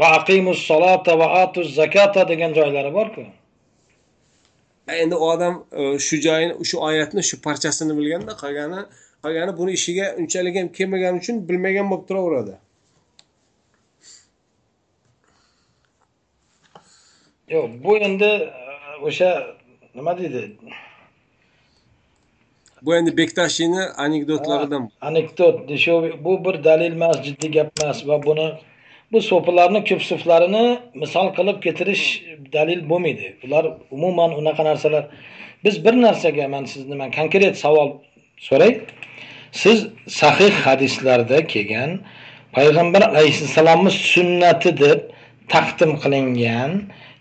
va 0.00 0.08
aqimus 0.18 0.60
solata 0.66 1.16
va 1.18 1.26
atuz 1.42 1.74
zakata 1.74 2.28
degan 2.28 2.54
joylari 2.54 2.92
borku. 2.92 3.24
Endi 5.02 5.14
u 5.14 5.24
odam 5.34 5.64
e, 5.72 5.98
shu 5.98 6.16
joyini 6.26 6.64
shu 6.64 6.76
oyatni 6.88 7.22
shu 7.28 7.36
parchasini 7.46 7.96
bilganda 7.98 8.32
qolgani 8.42 8.80
qolgani 9.24 9.52
buni 9.58 9.72
ishiga 9.78 10.06
unchalik 10.20 10.56
ham 10.60 10.68
kelmagani 10.78 11.16
uchun 11.22 11.36
bilmagan 11.48 11.90
bo'lib 11.90 12.04
turaveradi 12.08 12.54
yo'q 17.54 17.68
bu 17.84 17.96
endi 18.06 18.24
e, 18.24 18.50
o'sha 19.06 19.30
nima 19.94 20.12
deydi? 20.18 20.42
Bu 22.82 22.96
endi 22.96 23.16
bektashiyni 23.16 23.82
anekdotlaridan. 24.04 24.90
Anekdot 25.00 25.78
shu 25.84 25.94
bu 26.24 26.32
bir 26.44 26.64
dalil 26.64 26.92
emas 26.98 27.16
jiddiy 27.26 27.50
gap 27.56 27.68
emas 27.82 27.98
va 28.08 28.16
buni 28.26 28.48
bu 29.12 29.20
so'pilarni 29.30 29.80
ko'psiflarini 29.90 30.64
misol 31.02 31.28
qilib 31.36 31.58
keltirish 31.64 32.04
dalil 32.56 32.80
bo'lmaydi. 32.90 33.26
Ular 33.44 33.64
umuman 33.96 34.30
unaqa 34.40 34.62
narsalar 34.70 35.04
biz 35.64 35.84
bir 35.84 35.94
narsaga 36.06 36.48
man 36.54 36.64
sizdan 36.72 37.10
konkret 37.18 37.54
savol 37.64 37.88
so'ray. 38.48 38.72
Siz 39.62 39.78
sahih 40.20 40.52
hadislarda 40.66 41.38
kelgan 41.52 41.90
payg'ambar 42.56 43.02
alayhissalomni 43.10 43.90
sunnati 43.90 44.70
deb 44.84 45.00
taqdim 45.54 45.92
qilingan 46.02 46.70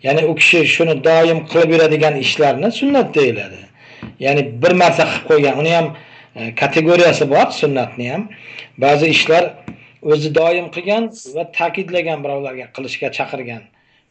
ya'ni 0.03 0.21
u 0.31 0.35
kishi 0.35 0.59
shuni 0.75 0.95
doim 1.09 1.39
qilib 1.51 1.69
yuradigan 1.75 2.15
ishlarni 2.25 2.69
sunnat 2.79 3.15
deyiladi. 3.17 3.61
Ya'ni 4.25 4.41
bir 4.61 4.73
marta 4.81 5.03
qilib 5.09 5.25
qo'ygan 5.29 5.55
uni 5.61 5.71
ham 5.77 5.87
e, 6.35 6.55
kategoriyasi 6.61 7.29
bor 7.33 7.47
sunnatni 7.61 8.05
ham. 8.13 8.23
Ba'zi 8.83 9.07
ishlar 9.15 9.43
o'zi 10.11 10.29
doim 10.39 10.67
qilgan 10.75 11.03
va 11.35 11.43
ta'kidlagan 11.57 12.19
birovlarga 12.23 12.67
qilishga 12.75 13.07
chaqirgan. 13.17 13.63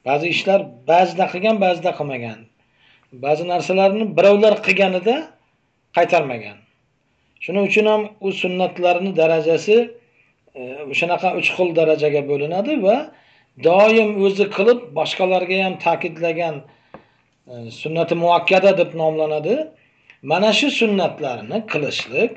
Ba'zi 0.08 0.26
ishlar 0.34 0.60
ba'zida 0.90 1.24
qilgan 1.32 1.56
ba'zida 1.64 1.90
qilmagan. 1.98 2.38
Ba'zi 3.24 3.44
narsalarni 3.52 4.04
birovlar 4.18 4.54
qilganida 4.66 5.16
qaytarmagan. 5.96 6.58
Shuning 7.44 7.64
uchun 7.70 7.86
ham 7.92 8.02
u 8.26 8.28
sunnatlarni 8.42 9.10
darajasi 9.20 9.76
e, 10.58 10.60
o'shanaqa 10.92 11.28
uch 11.40 11.48
xil 11.56 11.68
darajaga 11.78 12.22
bo'linadi 12.30 12.72
va 12.86 12.96
doim 13.64 14.10
o'zi 14.26 14.46
qilib 14.56 14.80
boshqalarga 14.98 15.56
ham 15.64 15.74
ta'kidlagan 15.86 16.56
e, 17.52 17.54
sunnati 17.82 18.14
muakkada 18.24 18.70
deb 18.80 18.90
nomlanadi. 19.02 19.56
Mana 20.22 20.52
shu 20.58 20.68
sunnatlarni 20.80 21.58
qilishlik 21.72 22.32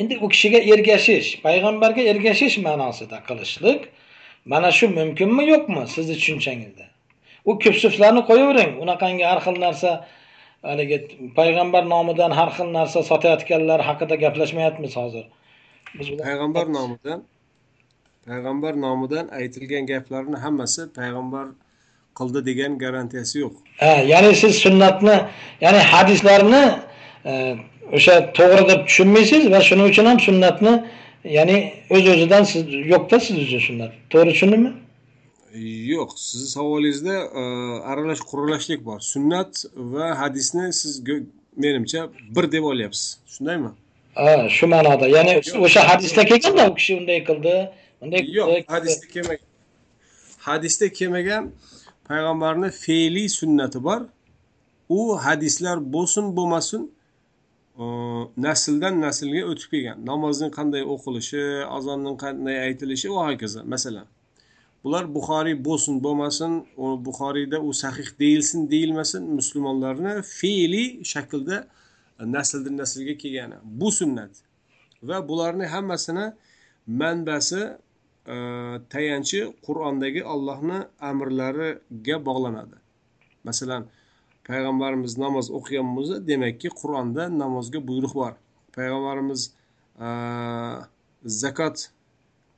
endi 0.00 0.14
u 0.24 0.28
kishiga 0.34 0.60
ergashish 0.72 1.28
payg'ambarga 1.46 2.02
ergashish 2.12 2.56
ma'nosida 2.66 3.18
qilishlik 3.28 3.80
mana 4.52 4.70
shu 4.78 4.86
mumkinmi 5.00 5.44
yo'qmi? 5.52 5.82
Sizni 5.94 6.14
tushunchangizda 6.20 6.86
u 7.44 7.58
kupsuflarni 7.58 8.22
qo'yavering. 8.30 8.72
Unaqangi 8.84 9.24
har 9.30 9.40
xil 9.46 9.56
narsa 9.64 9.90
haligi 10.70 10.98
payg'ambar 11.38 11.84
nomidan 11.94 12.32
har 12.38 12.50
xil 12.56 12.68
narsa 12.78 13.02
sotayotganlar 13.10 13.80
haqida 13.88 14.16
gaplashmayapmiz 14.24 14.96
hozir. 15.00 15.24
Biz 15.98 16.08
payg'ambar 16.24 16.66
nomidan? 16.78 17.20
Payg'ambar 18.26 18.72
nomidan 18.80 19.26
aytilgan 19.28 19.86
gaplarni 19.92 20.36
hammasi 20.44 20.82
payg'ambar 20.98 21.46
qildi 22.18 22.40
degan 22.48 22.78
garantiyasi 22.84 23.38
yo'q. 23.44 23.54
Ha 23.82 23.92
ya'ni 24.12 24.34
siz 24.42 24.54
sunnatni 24.64 25.16
ya'ni 25.64 25.80
hadislarni 25.92 26.62
e, 27.30 27.32
o'sha 27.96 28.14
to'g'ri 28.38 28.64
deb 28.70 28.80
tushunmaysiz 28.88 29.42
va 29.52 29.60
shuning 29.68 29.86
uchun 29.92 30.06
ham 30.10 30.18
sunnatni 30.28 30.74
ya'ni 31.38 31.56
o'z 31.94 32.04
o'zidan 32.14 32.44
siz 32.52 32.62
yo'qda 32.92 33.20
siz 33.26 33.36
uchun 33.46 33.60
sunnat. 33.68 33.92
To'g'ri 34.12 34.30
tushundimmi? 34.36 34.72
Yo'q 35.94 36.10
sizni 36.28 36.48
savolingizda 36.56 37.16
e, 37.40 37.42
aralash 37.90 38.22
quralashlik 38.30 38.80
bor. 38.88 39.00
Sunnat 39.12 39.64
va 39.94 40.06
hadisni 40.22 40.72
siz 40.80 40.92
menimcha 41.56 42.08
bir 42.36 42.52
deb 42.52 42.64
olyapsiz. 42.72 43.18
Shundaymi? 43.34 43.70
Ha 44.14 44.48
shu 44.56 44.66
ma'noda. 44.74 45.06
Ya'ni 45.16 45.32
o'sha 45.66 45.80
hadisda 45.90 46.24
kelganda 46.30 46.70
u 46.70 46.74
kishi 46.78 46.92
unday 47.00 47.20
qildi 47.28 47.54
yo'q 48.02 48.64
hadisda 48.68 49.06
kelmagan. 49.14 49.46
Hadisda 50.38 50.86
kelmagan 50.98 51.52
payg'ambarni 52.08 52.70
fe'liy 52.70 53.28
sunnati 53.28 53.78
bor. 53.84 54.00
U 54.88 55.18
hadislar 55.26 55.76
bo'lsin 55.94 56.36
bo'lmasin 56.36 56.82
nasldan 58.46 58.94
naslga 59.06 59.42
o'tib 59.50 59.68
kelgan. 59.72 59.98
Namozning 60.10 60.52
qanday 60.58 60.82
o'qilishi 60.94 61.42
azonning 61.76 62.16
qanday 62.24 62.56
aytilishi 62.66 63.08
va 63.16 63.22
hokazo. 63.28 63.60
Masalan 63.74 64.06
bular 64.84 65.04
buxoriy 65.16 65.56
bo'lsin 65.66 65.94
bo'lmasin 66.04 66.52
buxoriyda 67.06 67.58
u 67.68 67.72
sahih 67.82 68.08
deyilsin 68.22 68.70
deyilmasin 68.70 69.22
musulmonlarni 69.38 70.14
fe'liy 70.38 70.88
shaklda 71.12 71.56
nasldan 72.36 72.74
naslga 72.82 73.14
kelgani. 73.22 73.56
Bu 73.64 73.88
sunnat. 73.98 74.32
Va 75.02 75.28
bularni 75.28 75.66
hammasini 75.74 76.26
manbasi 76.86 77.60
e, 77.60 77.78
tayanchi 78.24 79.40
qur'ondagi 79.66 80.22
allohni 80.24 80.78
amrlariga 81.00 82.16
bog'lanadi. 82.28 82.76
Masalan 83.44 83.86
payg'ambarimiz 84.48 85.16
namoz 85.24 85.46
o'qigan 85.58 85.88
bo'lsa 85.96 86.16
demakki 86.30 86.68
qur'onda 86.80 87.22
namozga 87.42 87.80
buyruq 87.88 88.14
bor. 88.20 88.32
Payg'ambarimiz 88.76 89.40
e, 90.06 90.08
zakot 91.42 91.76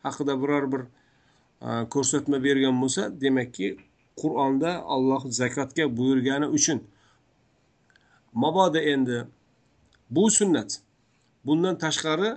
haqida 0.04 0.34
biror 0.42 0.64
bir 0.72 0.82
e, 1.66 1.68
ko'rsatma 1.94 2.38
bergan 2.46 2.76
bo'lsa 2.82 3.02
demakki 3.24 3.68
qur'onda 4.20 4.70
alloh 4.94 5.22
zakotga 5.40 5.84
buyurgani 5.98 6.46
uchun. 6.58 6.78
Mabodo 8.42 8.80
endi 8.94 9.18
bu 10.10 10.30
sunnat 10.38 10.80
bundan 11.46 11.74
tashqari 11.84 12.30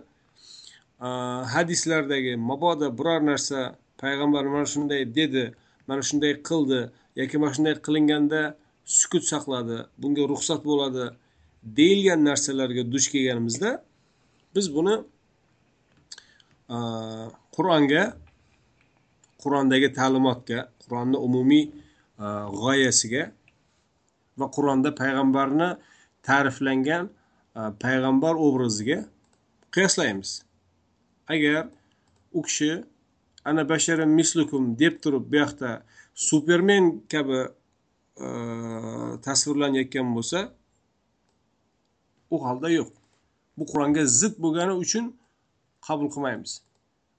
Э, 1.01 1.43
hadislardagi 1.51 2.37
mabodo 2.37 2.87
biror 2.97 3.19
narsa 3.19 3.75
payg'ambar 3.99 4.45
mana 4.45 4.65
shunday 4.65 5.03
dedi 5.03 5.53
mana 5.87 6.01
shunday 6.01 6.33
qildi 6.49 6.79
yoki 7.19 7.37
mana 7.37 7.53
shunday 7.55 7.75
qilinganda 7.85 8.55
sukut 8.85 9.23
saqladi 9.31 9.77
bunga 10.01 10.23
ruxsat 10.31 10.61
bo'ladi 10.63 11.05
deyilgan 11.77 12.21
narsalarga 12.29 12.83
duch 12.93 13.07
kelganimizda 13.13 13.83
biz 14.55 14.65
buni 14.75 14.95
e, 16.75 16.77
qur'onga 17.55 18.03
qur'ondagi 19.43 19.89
ta'limotga 19.99 20.59
qur'onni 20.83 21.17
umumiy 21.27 21.65
e, 22.23 22.25
g'oyasiga 22.61 23.23
va 24.39 24.47
qur'onda 24.55 24.95
payg'ambarni 25.01 25.69
ta'riflangan 26.27 27.03
e, 27.59 27.61
payg'ambar 27.83 28.33
obraziga 28.47 28.99
qiyoslaymiz. 29.75 30.44
Agar 31.27 31.67
u 32.33 32.41
kishi 32.41 32.83
ana 33.45 33.69
basharin 33.69 34.09
mislukum 34.09 34.79
deb 34.79 35.01
turib 35.03 35.31
bu 35.31 35.35
yoqda 35.35 35.83
supermen 36.15 36.85
kabi 37.11 37.39
e, 38.25 38.27
tasvirlanayotgan 39.25 40.07
bo'lsa 40.15 40.39
u 42.33 42.35
holda 42.45 42.69
yo'q. 42.69 42.89
Bu 43.57 43.63
qur'onga 43.71 44.03
zid 44.19 44.33
bo'lgani 44.43 44.73
uchun 44.83 45.05
qabul 45.87 46.09
qilmaymiz. 46.15 46.61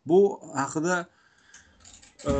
Bu 0.08 0.20
haqida 0.60 0.96
e, 2.28 2.32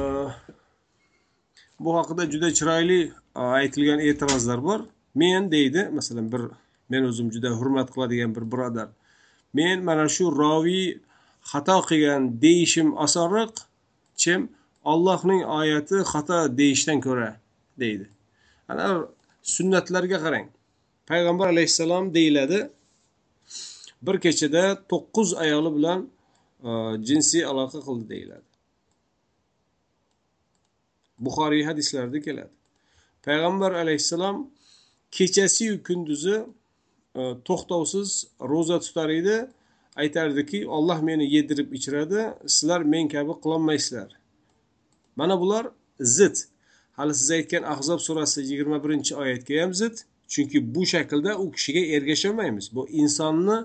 bu 1.85 1.91
haqida 1.99 2.23
juda 2.33 2.49
chiroyli 2.59 3.01
e, 3.41 3.41
aytilgan 3.61 4.01
e'tirozlar 4.09 4.63
bor. 4.69 4.81
Men 5.15 5.51
deydi 5.55 5.89
masalan 5.99 6.33
bir 6.33 6.43
men 6.91 7.03
o'zim 7.11 7.29
juda 7.35 7.51
hurmat 7.59 7.89
qiladigan 7.95 8.35
bir 8.37 8.45
birodar. 8.53 8.89
Men 9.59 9.85
mana 9.85 10.09
shu 10.17 10.25
roviy 10.43 10.99
xato 11.51 11.77
qilgan 11.89 12.23
deyishim 12.45 12.89
osonroq 13.05 13.55
chim 14.23 14.41
ollohning 14.93 15.43
oyati 15.59 15.97
xato 16.13 16.39
deyishdan 16.59 16.99
ko'ra 17.07 17.31
deydi. 17.83 18.07
Ana 18.71 18.87
sunnatlarga 19.55 20.19
qarang. 20.25 20.47
Payg'ambar 21.11 21.47
alayhissalom 21.55 22.05
deyiladi 22.17 22.59
bir 24.07 24.17
kechada 24.25 24.65
to'qqiz 24.91 25.29
ayoli 25.45 25.71
bilan 25.77 26.01
e, 26.69 26.71
jinsiy 27.09 27.45
aloqa 27.51 27.81
qildi 27.87 28.05
deyiladi. 28.13 28.49
Buxoriy 31.25 31.65
hadislarida 31.69 32.19
keladi. 32.27 32.55
Payg'ambar 33.27 33.73
alayhissalom 33.83 34.37
kechasiyu 35.17 35.75
kunduzi 35.87 36.37
e, 37.21 37.23
to'xtovsiz 37.47 38.09
ro'za 38.51 38.79
tutar 38.85 39.11
edi. 39.21 39.37
Aytardiki 39.97 40.69
olloh 40.77 41.03
meni 41.03 41.35
yedirib 41.35 41.73
ichiradi 41.73 42.21
sizlar 42.47 42.81
men 42.81 43.09
kabi 43.09 43.33
qilolmaysizlar. 43.43 44.11
Mana 45.17 45.41
bular 45.41 45.67
zid. 46.01 46.37
Hali 46.93 47.15
siz 47.15 47.31
aytgan 47.31 47.63
ahzob 47.63 48.01
surasi 48.01 48.41
yigirma 48.41 48.85
birinchi 48.85 49.17
oyatga 49.17 49.63
ham 49.63 49.75
zid 49.75 49.97
chunki 50.29 50.75
bu 50.75 50.87
shaklda 50.87 51.39
u 51.39 51.51
kishiga 51.53 51.83
ergasholmaymiz. 51.97 52.67
Bu 52.77 52.89
insonni 52.89 53.59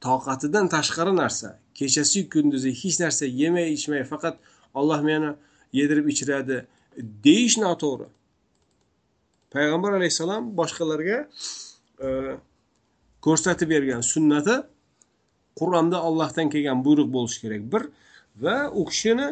toqatidan 0.00 0.68
tashqari 0.68 1.16
narsa 1.16 1.48
kechasi 1.74 2.28
kunduzi 2.32 2.70
hech 2.80 2.96
narsa 3.00 3.24
yemay 3.40 3.72
ichmay 3.76 4.02
faqat 4.12 4.36
olloh 4.74 5.00
meni 5.10 5.30
yedirib 5.78 6.06
ichiradi 6.12 6.56
deyish 7.26 7.56
noto'g'ri. 7.64 8.08
Payg'ambar 9.54 9.92
alayhissalom 9.98 10.42
boshqalarga 10.58 11.18
e, 12.06 12.08
ko'rsatib 13.24 13.68
bergan 13.74 14.02
sunnati 14.12 14.54
qur'onda 15.60 15.98
ollohdan 16.08 16.46
kelgan 16.54 16.78
buyruq 16.86 17.08
bo'lishi 17.16 17.38
kerak. 17.44 17.62
Bir 17.72 17.82
va 18.44 18.56
u 18.80 18.82
kishini 18.90 19.26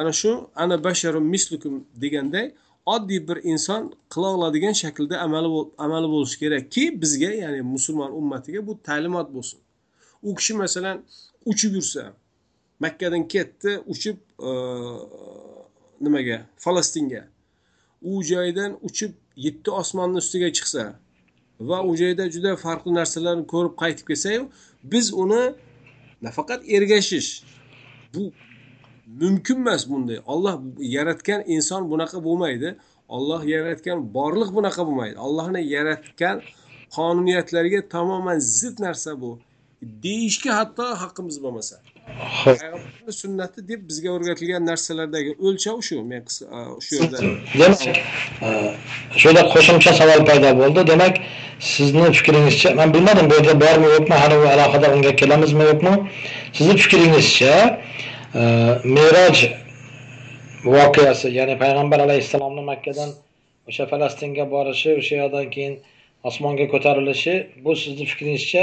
ana 0.00 0.12
shu 0.20 0.30
ana 0.62 0.76
basharun 0.86 1.26
mislukum 1.34 1.74
deganday 2.02 2.46
oddiy 2.94 3.20
bir 3.28 3.38
inson 3.52 3.82
qila 4.12 4.28
oladigan 4.36 4.74
shaklda 4.82 5.14
amali 5.26 5.48
amali 5.84 6.08
bo'lishi 6.14 6.36
kerakki 6.42 6.84
bizga 7.02 7.30
ya'ni 7.42 7.60
musulmon 7.74 8.10
ummatiga 8.20 8.60
bu 8.66 8.72
ta'limot 8.88 9.28
bo'lsin. 9.36 9.60
U 10.28 10.30
kishi 10.38 10.54
masalan 10.62 10.96
uchib 11.50 11.72
yursa 11.78 12.02
makkadan 12.84 13.22
ketdi 13.34 13.70
uchib 13.92 14.16
e, 14.48 14.50
nimaga? 16.04 16.38
Falastinga. 16.64 17.22
U 18.10 18.12
joydan 18.30 18.70
uchib 18.88 19.12
yetti 19.46 19.70
osmonni 19.80 20.18
ustiga 20.24 20.48
chiqsa 20.56 20.82
va 21.60 21.78
u 21.88 21.96
joyda 21.96 22.24
juda 22.34 22.56
farqli 22.64 22.92
narsalarni 23.00 23.44
ko'rib 23.52 23.74
qaytib 23.82 24.06
kelsayu 24.10 24.42
biz 24.92 25.06
uni 25.22 25.42
nafaqat 26.26 26.60
ergashish 26.76 27.30
bu 28.14 28.32
mumkin 29.20 29.56
emas 29.56 29.90
bunday. 29.90 30.18
Olloh 30.26 30.60
yaratgan 30.78 31.40
inson 31.46 31.90
bunaqa 31.90 32.24
bo'lmaydi. 32.24 32.76
Olloh 33.08 33.42
yaratgan 33.54 33.98
borliq 34.14 34.50
bunaqa 34.56 34.86
bo'lmaydi. 34.86 35.16
Ollohni 35.26 35.62
yaratgan 35.76 36.36
qonuniyatlariga 36.96 37.80
tamoman 37.88 38.38
zid 38.38 38.76
narsa 38.84 39.20
bu. 39.20 39.30
Deyishga 40.04 40.50
hatto 40.58 40.84
haqqimiz 41.02 41.36
bo'lmasa. 41.44 41.76
Payg'ambarni 42.44 43.12
sunnati 43.22 43.68
deb 43.70 43.80
bizga 43.90 44.10
o'rgatilgan 44.16 44.62
narsalardagi 44.70 45.30
o'lchov 45.46 45.78
shu 45.88 45.96
men 46.12 46.22
shu 46.86 46.92
yerda 46.98 47.18
demak 47.60 47.80
shu 49.18 49.24
yerda 49.28 49.42
qo'shimcha 49.54 49.92
savol 50.00 50.20
paydo 50.30 50.50
bo'ldi. 50.60 50.80
Demak 50.92 51.14
sizni 51.74 52.06
fikringizcha 52.18 52.74
man 52.80 52.88
bilmadim 52.94 53.30
bu 53.30 53.34
yerda 53.38 53.54
bormi 53.64 53.88
yo'qmi 53.94 54.16
hali 54.22 54.36
u 54.42 54.44
alohida 54.54 54.88
unga 54.96 55.12
kelamizmi 55.20 55.64
yo'qmi? 55.70 55.94
Sizni 56.56 56.74
fikringizcha 56.84 57.54
meroj 58.96 59.36
voqeasi 60.74 61.28
ya'ni 61.38 61.54
payg'ambar 61.62 61.98
alayhissalomni 62.06 62.62
makkadan 62.72 63.10
o'sha 63.68 63.84
falastinga 63.92 64.44
borishi 64.54 64.90
o'sha 65.00 65.14
yoqdan 65.22 65.46
keyin 65.54 65.74
osmonga 66.28 66.66
ko'tarilishi 66.72 67.34
bu 67.64 67.72
sizni 67.82 68.04
fikringizcha 68.10 68.62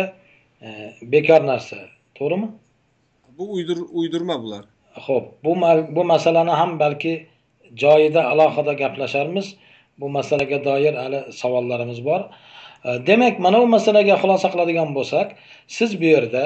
bekor 1.13 1.41
narsa. 1.51 1.77
To'g'rimi 2.17 2.47
bu 3.37 3.53
uydir 3.53 3.77
uydirma 3.91 4.43
bular. 4.43 4.65
Ho'p 4.93 5.25
bu 5.43 5.55
bu 5.95 6.03
masalani 6.03 6.51
ham 6.51 6.79
balki 6.79 7.27
joyida 7.75 8.25
alohida 8.31 8.73
gaplasharmiz. 8.73 9.55
Bu 9.99 10.09
masalaga 10.09 10.65
doir 10.65 10.93
hali 10.93 11.31
savollarimiz 11.31 12.05
bor. 12.05 12.21
Demak 12.85 13.39
mana 13.39 13.61
bu 13.61 13.67
masalaga 13.67 14.15
xulosa 14.21 14.47
qiladigan 14.53 14.89
bo'lsak 14.97 15.27
siz 15.67 16.01
bu 16.01 16.05
yerda 16.15 16.43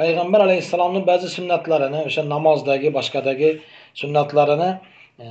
payg'ambar 0.00 0.40
alayhissalomni 0.46 1.00
ba'zi 1.10 1.28
sunnatlarini 1.36 2.00
o'sha 2.08 2.22
namozdagi 2.34 2.88
boshqadagi 2.98 3.50
sunnatlarini 4.00 4.70
e, 5.24 5.26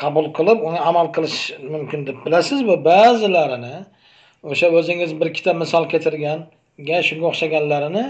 qabul 0.00 0.26
qilib 0.36 0.58
uni 0.68 0.80
amal 0.90 1.06
qilish 1.16 1.38
mumkin 1.74 2.06
deb 2.08 2.18
bilasizmi? 2.26 2.76
Ba'zilarini 2.90 3.76
o'sha 4.50 4.66
o'zingiz 4.78 5.10
bir 5.20 5.26
ikkita 5.32 5.52
misol 5.62 5.84
keltirganga 5.92 6.98
shunga 7.08 7.26
o'xshaganlarini 7.32 8.04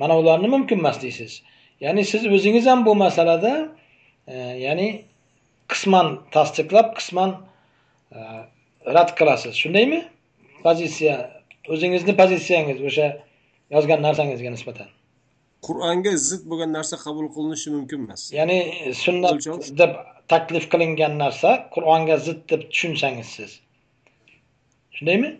mana 0.00 0.14
ularni 0.20 0.48
mumkin 0.54 0.78
emas 0.82 0.98
deysiz. 1.04 1.32
Ya'ni 1.80 2.04
siz 2.04 2.26
o'zingiz 2.26 2.66
ham 2.66 2.86
bu 2.86 2.94
masalada 2.94 3.68
e, 4.26 4.36
ya'ni 4.66 4.88
qisman 5.68 6.06
tasdiqlab 6.34 6.88
qisman 6.98 7.30
e, 8.12 8.18
rad 8.96 9.10
qilasiz. 9.18 9.54
Shundaymi? 9.62 10.00
Pozitsiya 10.64 11.16
o'zingizni 11.72 12.16
pozitsiyangiz 12.20 12.78
o'sha 12.88 13.06
yozgan 13.74 14.00
narsangizga 14.06 14.50
nisbatan. 14.56 14.88
Qur'onga 15.66 16.12
zid 16.28 16.42
bo'lgan 16.50 16.70
narsa 16.78 16.96
qabul 17.06 17.26
qilinishi 17.34 17.68
mumkin 17.76 17.98
emas. 18.06 18.22
Ya'ni 18.38 18.58
sunnat 19.04 19.46
deb 19.80 19.92
taklif 20.32 20.64
qilingan 20.72 21.18
narsa 21.22 21.50
qur'onga 21.74 22.16
zid 22.26 22.40
deb 22.50 22.62
tushunsangiz 22.72 23.28
siz. 23.36 23.52
Shundaymi? 24.96 25.30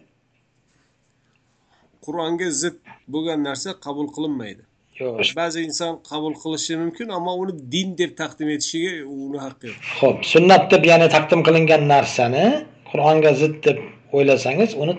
Qur'onga 2.05 2.49
zid 2.63 2.79
bo'lgan 3.15 3.41
narsa 3.49 3.71
qabul 3.87 4.09
qilinmaydi 4.17 4.65
yo'q. 5.01 5.35
Ba'zi 5.41 5.59
inson 5.69 5.93
qabul 6.11 6.35
qilishi 6.43 6.75
mumkin 6.83 7.09
ammo 7.17 7.33
uni 7.43 7.53
din 7.75 7.89
deb 8.01 8.13
taqdim 8.23 8.49
etishiga 8.57 8.93
uni 9.27 9.39
haqqi 9.47 9.65
yo'q. 9.71 9.79
Ho'p 10.01 10.19
sunnat 10.33 10.65
deb 10.73 10.83
ya'ni 10.91 11.09
taqdim 11.17 11.41
qilingan 11.47 11.83
narsani 11.95 12.45
qur'onga 12.91 13.33
zid 13.43 13.55
deb 13.67 13.79
o'ylasangiz 14.17 14.71
uni 14.83 14.95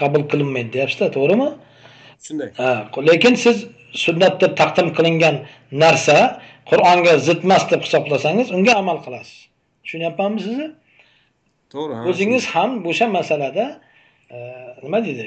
qabul 0.00 0.22
qilinmaydi 0.30 0.70
deyapsizda 0.76 1.06
to'g'rimi? 1.16 1.48
Shunday. 2.26 2.50
Ha 2.60 2.70
lekin 3.10 3.34
siz 3.44 3.56
sunnat 4.04 4.34
deb 4.42 4.52
taqdim 4.60 4.88
qilingan 4.96 5.36
narsa 5.84 6.16
qur'onga 6.70 7.14
zid 7.26 7.40
emas 7.46 7.64
deb 7.72 7.80
hisoblasangiz 7.86 8.48
unga 8.56 8.72
amal 8.82 8.98
qilasiz. 9.04 9.38
Tushunyapmanmi 9.84 10.40
sizni? 10.46 10.68
To'g'ri 11.74 11.94
o'zingiz 12.10 12.44
ham 12.54 12.70
o'sha 12.90 13.06
masalada 13.18 13.66
e, 14.34 14.38
nima 14.84 14.98
deydi 15.06 15.24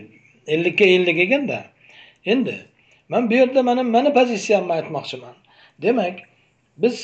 ellikka 0.54 0.86
ellik 0.96 1.18
ekanda 1.26 1.60
endi 2.34 2.56
man 3.14 3.30
bu 3.30 3.34
yerda 3.34 3.62
mana 3.70 3.84
mani 3.84 4.12
pozitsiyamni 4.18 4.74
aytmoqchiman. 4.78 5.36
Demak 5.84 6.16
biz 6.84 6.96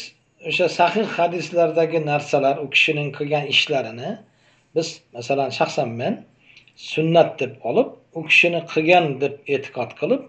o'sha 0.49 0.67
sahih 0.79 1.07
hadislardagi 1.17 1.99
narsalar 2.11 2.55
u 2.63 2.69
kishining 2.75 3.09
qilgan 3.17 3.45
ishlarini 3.53 4.09
biz 4.75 4.87
masalan 5.17 5.49
shaxsan 5.59 5.89
men 6.01 6.13
sunnat 6.91 7.29
deb 7.41 7.53
olib 7.69 7.89
u 8.17 8.19
kishini 8.29 8.61
qilgan 8.73 9.05
deb 9.23 9.33
e'tiqod 9.53 9.91
qilib 9.99 10.21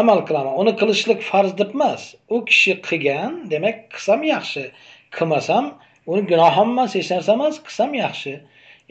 amal 0.00 0.18
qilaman. 0.28 0.54
Uni 0.62 0.72
qilishlik 0.80 1.20
farz 1.30 1.52
deb 1.60 1.70
emas. 1.78 2.02
U 2.34 2.36
kishi 2.50 2.72
qilgan 2.88 3.32
demak 3.52 3.76
qilsam 3.94 4.20
yaxshi. 4.34 4.64
Qilmasam 5.16 5.64
uni 6.10 6.22
gunohim 6.30 6.68
emas 6.74 6.90
hech 6.98 7.08
narsa 7.14 7.30
emas 7.38 7.56
qilsam 7.66 7.90
yaxshi. 8.04 8.32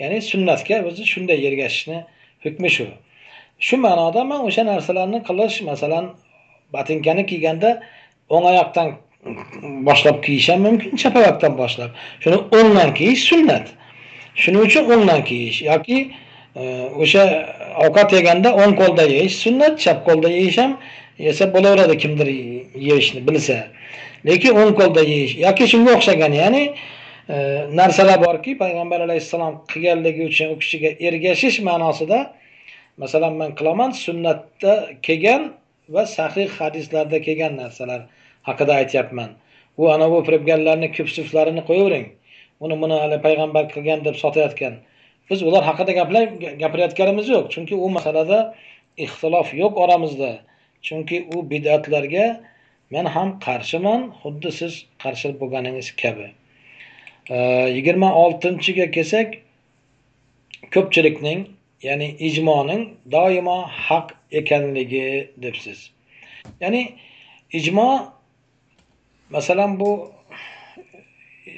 Ya'ni 0.02 0.20
sunnatga 0.32 0.78
o'zi 0.90 1.04
shunday 1.14 1.40
ergashishni 1.50 2.00
hukmi 2.46 2.70
shu. 2.78 2.88
Shu 3.60 3.78
ma'noda 3.78 4.22
man 4.32 4.42
o'sha 4.48 4.64
narsalarni 4.72 5.20
qilish 5.28 5.62
masalan 5.70 6.06
botinkani 6.74 7.24
kiyganda 7.32 7.70
o'ng 8.30 8.46
oyoqdan 8.52 8.90
boshlab 9.88 10.24
kiyish 10.26 10.50
ham 10.50 10.62
mumkin 10.68 10.96
chap 10.96 11.16
oyoqdan 11.16 11.58
boshlab. 11.62 11.92
Shuni 12.24 12.38
o'ngdan 12.58 12.94
kiyish 13.00 13.24
sunnat. 13.32 13.66
Shuning 14.36 14.64
uchun 14.68 14.84
o'ngdan 14.94 15.22
kiyish 15.30 15.62
yoki 15.72 15.98
e, 16.56 16.64
o'sha 17.04 17.24
ovqat 17.86 18.10
yeganda 18.18 18.50
o'ng 18.62 18.74
qo'lda 18.82 19.04
yeyish 19.16 19.36
sunnat 19.44 19.80
chap 19.84 20.06
qo'lda 20.08 20.30
yeyish 20.38 20.58
ham 20.64 20.78
yesa 21.28 21.44
bo'laveradi 21.56 21.98
kimdir 22.04 22.28
yeyishni 22.88 23.28
bilsa. 23.28 23.58
Lekin 24.28 24.52
o'ng 24.62 24.74
qo'lda 24.80 25.04
yeyish 25.14 25.34
yoki 25.46 25.68
shunga 25.72 25.92
o'xshagan 25.98 26.34
ya'ni 26.42 26.64
e, 27.34 27.36
narsalar 27.80 28.20
borki 28.28 28.58
payg'ambar 28.64 29.00
alayhissalom 29.08 29.54
qilganligi 29.72 30.22
uchun 30.32 30.48
u 30.54 30.60
kishiga 30.62 30.90
ergashish 31.08 31.58
ma'nosida 31.70 32.20
masalan 33.02 33.34
man 33.42 33.52
qilaman 33.60 33.92
sunnatda 34.06 34.74
kelgan 35.06 35.44
va 35.96 36.04
sahih 36.18 36.50
hadislarda 36.60 37.18
kelgan 37.28 37.54
narsalar 37.62 38.02
haqida 38.50 38.74
aytyapman. 38.82 39.30
U 39.82 39.84
anavi 39.96 40.20
firibgarlarni 40.28 40.88
kupsuflarini 40.98 41.64
qo'yavering. 41.70 42.08
Uni 42.64 42.76
buni 42.82 42.96
hali 43.04 43.18
payg'ambar 43.26 43.64
qilgan 43.74 44.00
deb 44.08 44.16
sotayotgan. 44.24 44.74
Biz 45.30 45.40
ular 45.48 45.64
haqida 45.70 45.92
gapirayotganimiz 46.64 47.28
yo'q. 47.36 47.46
Chunki 47.54 47.76
u 47.86 47.90
masalada 47.98 48.40
ixtilof 49.06 49.54
yo'q 49.62 49.74
oramizda. 49.84 50.32
Chunki 50.88 51.18
u 51.36 51.38
bidatlarga 51.52 52.26
men 52.94 53.06
ham 53.16 53.30
qarshiman 53.46 54.02
xuddi 54.22 54.52
siz 54.60 54.74
qarshi 55.04 55.34
bo'lganingiz 55.42 55.90
kabi. 56.02 56.28
Yigirma 57.78 58.10
oltinchiga 58.24 58.92
kelsak 58.96 59.38
ko'pchilikning 60.74 61.40
ya'ni 61.84 62.08
ijmoning 62.20 62.98
doimo 63.12 63.58
haq 63.88 64.12
ekanligi 64.32 65.32
debsiz 65.38 65.92
ya'ni 66.62 66.82
ijmo 67.54 68.14
masalan 69.30 69.80
bu 69.80 70.12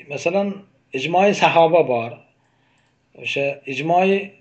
masalan 0.10 0.54
ijmoiy 0.94 1.34
sahoba 1.34 1.88
bor 1.88 2.12
o'sha 3.24 3.46
ijmoiy 3.74 4.32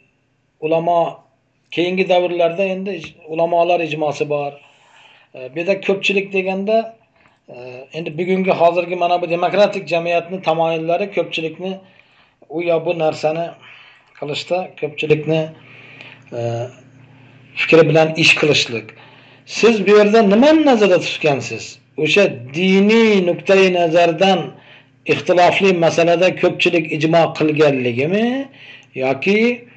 ulamo 0.61 1.01
keyingi 1.70 2.09
davrlarda 2.09 2.64
endi 2.74 2.93
ulamolar 3.28 3.81
ijmosi 3.81 4.28
bor 4.35 4.53
bu 5.35 5.59
yerda 5.59 5.81
ko'pchilik 5.87 6.33
deganda 6.33 6.76
e, 7.49 7.57
endi 7.93 8.18
bugungi 8.18 8.53
hozirgi 8.61 8.97
mana 8.97 9.22
bu 9.22 9.31
demokratik 9.31 9.89
jamiyatni 9.89 10.43
tamoyillari 10.43 11.07
ko'pchilikni 11.16 11.72
u 12.49 12.62
yo 12.62 12.76
bu 12.87 12.99
narsani 12.99 13.47
qilishda 14.18 14.59
ko'pchilikni 14.81 15.41
e, 15.41 15.69
fikri 17.57 17.89
bilan 17.89 18.14
ish 18.16 18.35
qilishlik. 18.41 18.85
Siz 19.47 19.87
bu 19.87 19.91
yerda 19.91 20.22
nimani 20.22 20.66
nazarda 20.66 21.01
tutgansiz? 21.01 21.78
O'sha 21.97 22.24
diniy 22.55 23.26
nuqtai 23.26 23.72
nazardan 23.74 24.41
ixtilofli 25.07 25.72
masalada 25.72 26.28
ko'pchilik 26.43 26.93
ijmo 26.97 27.22
qilganligimi? 27.39 28.49
Yoki 28.95 29.68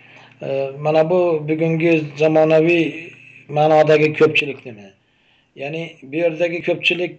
e, 0.42 0.72
mana 0.80 1.10
bu 1.10 1.20
bugungi 1.50 2.04
zamonaviy 2.18 2.86
ma'nodagi 3.50 4.14
ko'pchiliknimi? 4.20 4.88
Ya'ni 5.56 5.84
bu 6.04 6.16
yerdagi 6.16 6.62
ko'pchilik 6.68 7.16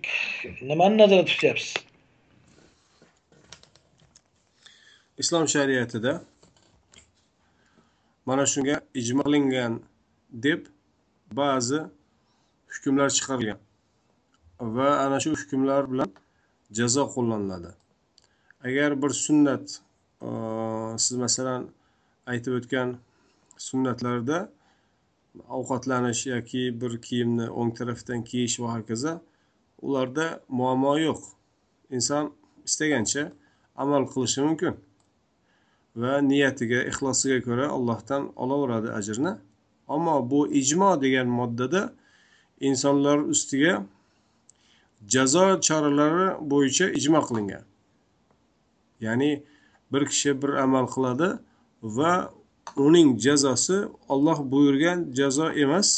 nimani 0.62 0.98
nazarda 0.98 1.24
tutyapsiz? 1.24 1.74
Islom 5.18 5.48
shariatida 5.48 6.22
mana 8.26 8.44
shunga 8.52 8.76
ijmo 9.00 9.22
qilingan 9.26 9.72
deb 10.44 10.60
ba'zi 11.38 11.80
hukmlar 12.74 13.08
chiqarilgan 13.16 13.60
va 14.76 14.88
ana 15.04 15.18
shu 15.22 15.30
hukmlar 15.40 15.82
bilan 15.92 16.10
jazo 16.78 17.04
qo'llaniladi. 17.14 17.70
Agar 18.66 18.90
bir 19.02 19.12
sunnat 19.24 19.66
siz 21.04 21.16
masalan 21.24 21.62
aytib 22.32 22.52
o'tgan 22.58 22.88
sunnatlarda 23.66 24.38
ovqatlanish 25.58 26.22
yoki 26.34 26.62
bir 26.80 26.92
kiyimni 27.06 27.46
o'ng 27.60 27.72
tarafdan 27.78 28.20
kiyish 28.30 28.56
va 28.62 28.68
hokazo 28.76 29.12
ularda 29.86 30.26
muammo 30.58 30.94
yo'q. 31.06 31.20
Inson 31.96 32.24
istagancha 32.68 33.22
amal 33.82 34.02
qilishi 34.12 34.40
mumkin. 34.46 34.74
Va 35.96 36.12
niyatiga 36.30 36.80
ixlosiga 36.90 37.38
ko'ra 37.46 37.66
allohdan 37.76 38.22
olaveradi 38.42 38.90
ajrni. 38.98 39.32
Ammo 39.94 40.16
bu 40.30 40.40
ijmo 40.60 40.90
degan 41.04 41.28
moddada 41.38 41.82
insonlar 42.60 43.18
ustiga 43.34 43.74
jazo 45.12 45.46
choralari 45.66 46.28
bo'yicha 46.50 46.86
ijmo 46.98 47.20
qilingan. 47.28 47.64
Ya'ni 49.04 49.30
bir 49.92 50.02
kishi 50.10 50.30
bir 50.42 50.50
amal 50.64 50.86
qiladi 50.94 51.28
va 51.82 52.12
uning 52.86 53.08
jazosi 53.24 53.78
olloh 54.08 54.38
buyurgan 54.52 54.98
jazo 55.18 55.46
emas. 55.64 55.88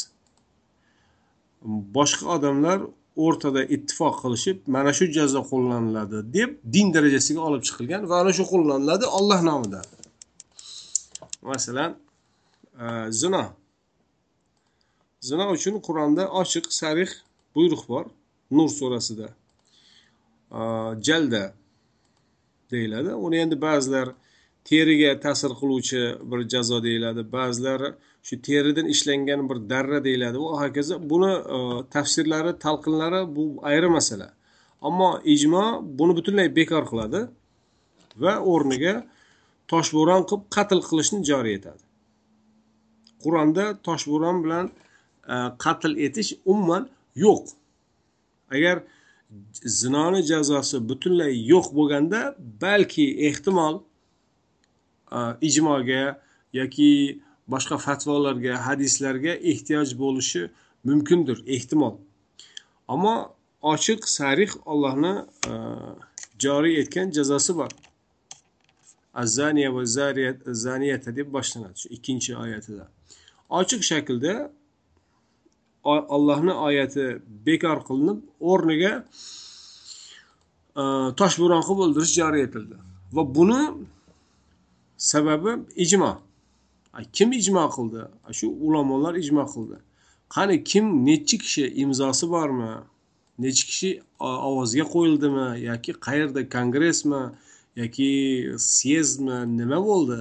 Boshqa 1.95 2.25
odamlar 2.35 2.79
o'rtada 3.25 3.61
ittifoq 3.75 4.15
qilishib 4.23 4.57
mana 4.75 4.91
shu 4.97 5.05
jazo 5.17 5.41
qo'llaniladi 5.51 6.19
deb 6.37 6.49
din 6.75 6.87
darajasiga 6.95 7.41
olib 7.49 7.63
chiqilgan 7.67 8.03
va 8.09 8.15
ana 8.21 8.31
shu 8.37 8.43
qo'llaniladi 8.53 9.05
olloh 9.17 9.39
nomidan. 9.49 9.85
Masalan 11.51 11.91
e, 12.83 12.85
zino. 13.21 13.43
Zino 15.29 15.45
uchun 15.55 15.75
qur'onda 15.87 16.23
ochiq 16.41 16.65
sarih 16.79 17.11
buyruq 17.55 17.83
bor 17.91 18.05
nur 18.57 18.69
surasida. 18.79 19.27
E, 20.57 20.61
jalda 21.07 21.43
deyiladi. 22.71 23.11
Uni 23.25 23.37
endi 23.43 23.55
ba'zilar 23.67 24.07
teriga 24.69 25.11
ta'sir 25.25 25.51
qiluvchi 25.59 26.01
bir 26.29 26.39
jazo 26.53 26.77
deyiladi. 26.87 27.21
Ba'zilari 27.35 27.89
shu 28.27 28.35
teridan 28.47 28.87
ishlangan 28.93 29.41
bir 29.49 29.57
darra 29.71 29.99
deyiladi. 30.07 30.37
Va 30.45 30.53
hokazo 30.63 30.95
buni 31.11 31.33
e, 31.55 31.57
tafsirlari 31.95 32.51
talqinlari 32.65 33.21
bu 33.35 33.43
ayri 33.71 33.89
masala. 33.97 34.27
Ammo 34.87 35.09
ijmo 35.35 35.65
buni 35.99 36.13
butunlay 36.17 36.47
bekor 36.59 36.83
qiladi 36.91 37.21
va 38.23 38.33
o'rniga 38.51 38.95
toshbo'ron 39.71 40.21
qilib 40.29 40.43
qatl 40.55 40.79
qilishni 40.89 41.19
joriy 41.29 41.53
etadi. 41.59 41.83
Qur'onda 43.23 43.65
toshbo'ron 43.87 44.37
bilan 44.43 44.65
e, 45.33 45.35
qatl 45.63 45.91
etish 46.05 46.31
umuman 46.51 46.83
yo'q. 47.25 47.43
Agar 48.55 48.77
zinoni 49.79 50.21
jazosi 50.31 50.77
butunlay 50.89 51.33
yo'q 51.51 51.65
bo'lganda 51.77 52.19
balki 52.63 53.05
ehtimol 53.29 53.75
E, 55.11 55.19
ijmoga 55.47 56.19
yoki 56.53 57.21
boshqa 57.47 57.77
fatvolarga 57.77 58.59
hadislarga 58.67 59.33
ehtiyoj 59.51 59.95
bo'lishi 60.01 60.43
mumkindir 60.87 61.43
ehtimol. 61.55 61.95
Ammo 62.87 63.15
ochiq 63.73 64.07
sarih 64.17 64.51
ollohni 64.65 65.13
e, 65.51 65.53
joriy 66.39 66.79
etgan 66.81 67.11
jazosi 67.17 67.55
bor. 67.59 67.71
Azzaniya 69.23 69.73
va 69.75 69.83
zaniyata 70.65 71.15
deb 71.15 71.27
boshlanadi 71.33 71.77
shu 71.81 71.87
ikkinchi 71.97 72.35
oyatida. 72.43 72.85
Ochiq 73.59 73.81
shaklda 73.89 74.33
ollohni 76.17 76.53
oyati 76.67 77.05
bekor 77.45 77.79
qilinib 77.87 78.19
o'rniga 78.51 78.93
e, 80.81 80.83
toshbo'ron 81.19 81.63
qilib 81.67 81.85
o'ldirish 81.85 82.13
joriy 82.19 82.43
etildi 82.47 82.75
va 83.15 83.23
buni 83.37 83.61
sababi 84.97 85.49
ijmo. 85.75 86.21
Kim 87.13 87.31
ijmo 87.33 87.65
qildi? 87.75 88.01
Shu 88.37 88.47
ulamolar 88.49 89.15
ijmo 89.15 89.45
qildi. 89.53 89.77
Qani 90.29 90.63
kim 90.63 91.05
nechi 91.05 91.37
kishi 91.37 91.65
imzosi 91.83 92.25
bormi? 92.29 92.71
Nechi 93.39 93.63
kishi 93.69 93.89
ovozga 94.19 94.85
qo'yildimi? 94.93 95.47
Yoki 95.69 95.91
qayerda 96.05 96.49
kongressmi? 96.55 97.23
Yoki 97.75 98.09
syezdmi? 98.57 99.37
Nima 99.59 99.79
bo'ldi? 99.89 100.19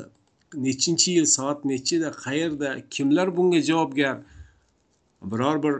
Nechinchi 0.66 1.10
yil 1.16 1.26
soat 1.26 1.64
nechida 1.64 2.10
qayerda? 2.24 2.68
Kimlar 2.90 3.36
bunga 3.36 3.60
javobgar? 3.68 4.16
Biror 5.30 5.62
bir 5.64 5.74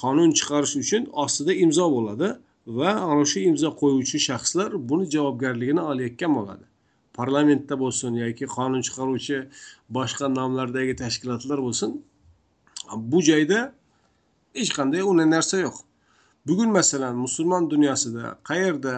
qonun 0.00 0.30
chiqarish 0.38 0.74
uchun 0.82 1.02
ostida 1.24 1.52
imzo 1.64 1.86
bo'ladi 1.96 2.28
va 2.78 2.90
ana 3.10 3.24
shu 3.30 3.38
imzo 3.50 3.68
qo'yuvchi 3.80 4.18
shaxslar 4.28 4.70
buni 4.88 5.04
javobgarligini 5.14 5.82
olayotgan 5.90 6.32
bo'ladi. 6.38 6.64
Parlamentda 7.18 7.74
bo'lsin 7.82 8.12
yoki 8.24 8.46
qonun 8.56 8.82
chiqaruvchi 8.86 9.38
boshqa 9.96 10.26
nomlardagi 10.38 10.94
tashkilotlar 11.02 11.58
bo'lsin 11.66 11.90
bu 13.10 13.18
joyda 13.28 13.60
hech 14.58 14.70
qanday 14.78 15.02
unday 15.10 15.28
narsa 15.36 15.56
yo'q. 15.66 15.76
Bugun 16.46 16.70
masalan 16.78 17.14
musulmon 17.24 17.70
dunyosida 17.70 18.24
qayerda 18.48 18.94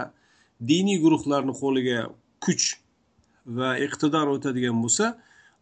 diniy 0.71 0.99
guruhlarni 1.05 1.53
qo'liga 1.63 1.99
kuch 2.45 2.65
va 3.59 3.71
iqtidor 3.87 4.27
o'tadigan 4.35 4.77
bo'lsa 4.85 5.07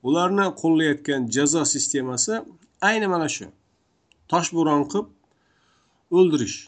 ularni 0.08 0.46
qo'llayotgan 0.62 1.20
jazo 1.36 1.62
sistemasi 1.74 2.34
ayni 2.88 3.06
mana 3.14 3.28
shu. 3.36 3.46
Toshbo'ron 4.30 4.82
qilib 4.92 5.08
o'ldirish. 6.18 6.58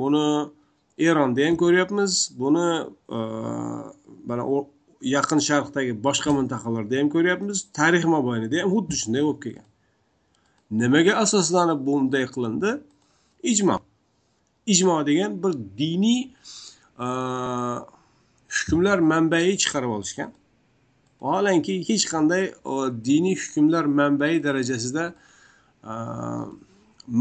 Buni 0.00 0.26
eronda 1.08 1.40
ham 1.46 1.54
ko'ryapmiz 1.62 2.12
buni 2.40 2.68
mana 4.28 4.44
yaqin 5.00 5.40
sharqdagi 5.48 5.92
boshqa 6.06 6.30
mintaqalarda 6.38 6.94
ham 7.00 7.08
ko'ryapmiz. 7.14 7.58
Tarix 7.78 8.04
mobaynida 8.14 8.56
ham 8.62 8.70
xuddi 8.74 8.94
shunday 9.02 9.22
bo'lib 9.26 9.40
kelgan. 9.44 9.66
Nimaga 10.80 11.12
asoslanib 11.24 11.80
bunday 11.86 12.24
qilindi? 12.34 12.70
Ijmo. 13.52 13.76
Ijmo 14.72 14.96
degan 15.06 15.32
bir 15.42 15.52
diniy 15.80 16.20
hukmlar 18.56 18.98
manbai 19.12 19.56
chiqarib 19.62 19.90
olishgan. 19.96 20.30
Vaholanki 21.22 21.74
hech 21.88 22.04
qanday 22.12 22.44
diniy 23.08 23.36
hukmlar 23.42 23.84
manbai 23.98 24.34
darajasida 24.46 25.04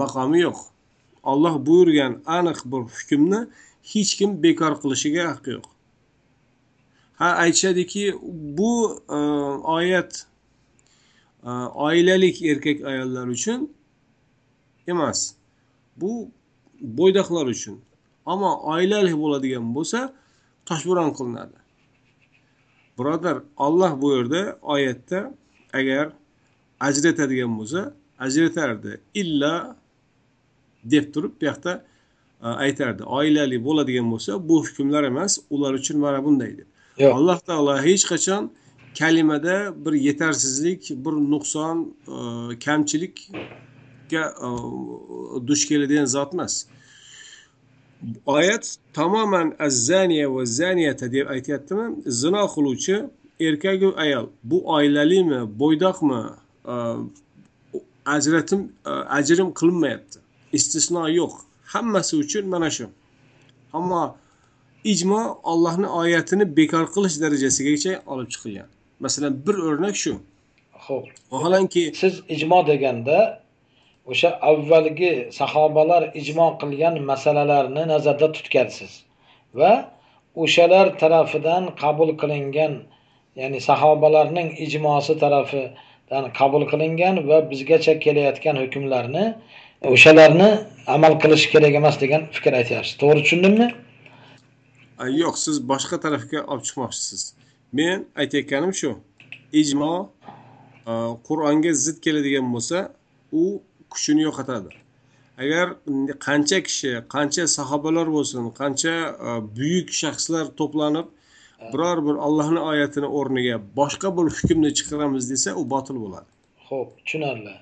maqomi 0.01 0.39
yo'q. 0.47 0.59
Olloh 1.31 1.55
buyurgan 1.67 2.13
aniq 2.37 2.59
bir 2.71 2.81
hukmni 2.95 3.41
hech 3.91 4.11
kim 4.19 4.31
bekor 4.43 4.73
qilishiga 4.81 5.23
haqqi 5.31 5.51
yo'q. 5.57 5.67
Ha 7.19 7.27
aytishadiki 7.43 8.15
bu 8.57 9.03
e, 9.09 9.15
oyat 9.77 10.27
e, 11.43 11.49
oilalik 11.85 12.41
erkak 12.41 12.85
ayollar 12.85 13.27
uchun 13.27 13.69
emas. 14.87 15.35
Bu 15.97 16.31
bo'ydoqlar 16.81 17.45
uchun. 17.45 17.81
Ammo 18.25 18.51
oilali 18.73 19.13
bo'ladigan 19.23 19.75
bo'lsa 19.75 19.99
toshbo'ron 20.65 21.11
qilinadi. 21.17 21.57
Birodar 22.97 23.37
olloh 23.57 24.01
bu 24.01 24.07
yerda 24.15 24.41
oyatda 24.61 25.19
agar 25.73 26.05
ajratadigan 26.79 27.51
bo'lsa 27.59 27.93
ajratardi. 28.19 28.91
Illa 29.21 29.53
deb 30.83 31.13
turib 31.13 31.33
bu 31.41 31.45
yoqda 31.45 31.73
e, 32.43 32.47
aytardi. 32.47 33.03
Oilali 33.03 33.57
bo'ladigan 33.67 34.07
bo'lsa 34.13 34.31
bu 34.49 34.55
hukmlar 34.65 35.03
emas 35.03 35.39
ular 35.49 35.73
uchun 35.73 35.97
mana 35.99 36.25
bunday 36.25 36.57
deb. 36.57 36.69
Yo'q. 36.99 37.15
Alloh 37.15 37.39
taolo 37.39 37.77
hech 37.77 38.03
qachon 38.11 38.49
kalimada 38.99 39.85
bir 39.85 39.93
yetarsizlik 39.93 40.81
bir 40.89 41.15
nuqson 41.33 41.77
e, 42.07 42.59
kamchilikka 42.65 44.23
e, 44.45 44.49
duch 45.47 45.63
keladigan 45.69 46.05
zot 46.05 46.33
emas. 46.33 46.65
Oyat 48.25 48.75
tamoman 48.93 49.55
azzaniya 49.59 50.27
va 50.35 50.45
zaniyata 50.45 51.11
deb 51.11 51.27
aytyaptimi? 51.35 51.85
Zino 52.05 52.43
qiluvchi 52.53 52.95
erkaku 53.39 53.89
ayol 54.03 54.25
bu 54.43 54.57
oilalimi 54.75 55.41
bo'ydoqmi? 55.59 56.21
E, 56.73 56.75
ajratim 58.05 58.61
ajrim 59.17 59.49
qilinmayapti. 59.59 60.19
Istisno 60.53 61.07
yo'q. 61.19 61.33
Hammasi 61.73 62.15
uchun 62.23 62.45
mana 62.53 62.69
shu. 62.69 62.87
Ammo 63.73 64.17
ijmo 64.83 65.39
ollohni 65.43 65.87
oyatini 65.87 66.57
bekor 66.57 66.85
qilish 66.95 67.21
darajasigacha 67.23 68.01
olib 68.11 68.29
chiqilgan 68.33 68.67
masalan 68.99 69.33
bir 69.47 69.55
o'rnak 69.69 69.95
shu 69.95 70.13
Xo'p. 70.85 71.05
vaholanki 71.31 71.91
Siz 72.01 72.13
ijmo 72.35 72.67
deganda 72.67 73.17
o'sha 74.11 74.29
avvalgi 74.51 75.13
sahobalar 75.39 76.03
ijmo 76.21 76.47
qilgan 76.61 76.95
masalalarni 77.11 77.83
nazarda 77.93 78.27
tutgansiz 78.37 78.91
va 79.59 79.71
o'shalar 80.43 80.85
tarafidan 81.01 81.63
qabul 81.81 82.09
qilingan 82.21 82.73
ya'ni 83.39 83.59
sahobalarning 83.69 84.49
ijmosi 84.65 85.13
tarafidan 85.23 86.23
qabul 86.39 86.63
qilingan 86.71 87.15
va 87.29 87.37
bizgacha 87.51 87.93
kelayotgan 88.05 88.55
hukmlarni 88.63 89.25
o'shalarni 89.93 90.49
amal 90.95 91.13
qilish 91.23 91.45
kerak 91.53 91.73
emas 91.81 91.95
degan 92.03 92.21
fikr 92.35 92.51
aytyapsiz. 92.59 92.93
To'g'ri 93.01 93.21
tushundimmi? 93.25 93.67
Yo'q 95.07 95.35
siz 95.37 95.61
boshqa 95.71 95.99
tarafga 96.05 96.43
olib 96.51 96.65
chiqmoqchisiz. 96.67 97.21
Men 97.73 98.05
aytayotganim 98.21 98.73
shu 98.79 98.95
ijmo 99.61 99.93
e, 100.91 100.93
qur'onga 101.27 101.73
zid 101.85 102.01
keladigan 102.05 102.47
bo'lsa 102.55 102.77
u 103.31 103.61
kuchini 103.93 104.25
yo'qotadi. 104.27 104.69
Agar 105.43 105.67
qancha 106.27 106.59
kishi 106.67 106.91
qancha 107.15 107.47
sahobalar 107.57 108.07
bo'lsin 108.17 108.51
qancha 108.61 108.95
e, 109.27 109.29
buyuk 109.57 109.95
shaxslar 110.01 110.45
to'planib 110.59 111.07
biror 111.73 112.05
bir 112.07 112.15
ollohni 112.27 112.61
oyatini 112.71 113.07
o'rniga 113.19 113.55
boshqa 113.79 114.09
bir 114.17 114.27
hukmni 114.37 114.73
chiqaramiz 114.77 115.31
desa 115.31 115.55
u 115.61 115.63
botil 115.73 115.97
bo'ladi. 116.03 116.29
Xo'p, 116.67 116.89
tushunarli. 117.05 117.55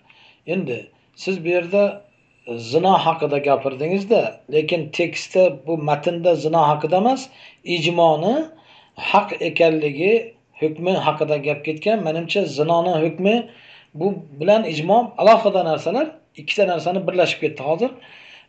Endi 0.54 0.80
siz 1.16 1.44
bu 1.44 1.48
yerda 1.56 1.84
zino 2.56 2.94
haqida 2.94 3.38
gapirdingizda, 3.38 4.42
lekin 4.52 4.90
tekstda 4.90 5.68
bu 5.68 5.78
matnda 5.78 6.36
zino 6.36 6.62
haqida 6.68 6.98
emas, 6.98 7.30
ijmoni 7.64 8.46
haq 8.96 9.42
ekanligi 9.42 10.34
hukmi 10.60 10.94
haqida 10.94 11.38
gap 11.38 11.66
ketgan. 11.66 12.04
Menimcha 12.04 12.46
zinoni 12.46 12.94
hukmi 13.04 13.50
bu 13.94 14.16
bilan 14.40 14.64
ijmo 14.64 15.14
alohida 15.18 15.66
narsalar, 15.66 16.08
ikkita 16.38 16.68
narsani 16.68 17.08
birlashib 17.08 17.40
ketdi 17.40 17.64
hozir. 17.64 17.92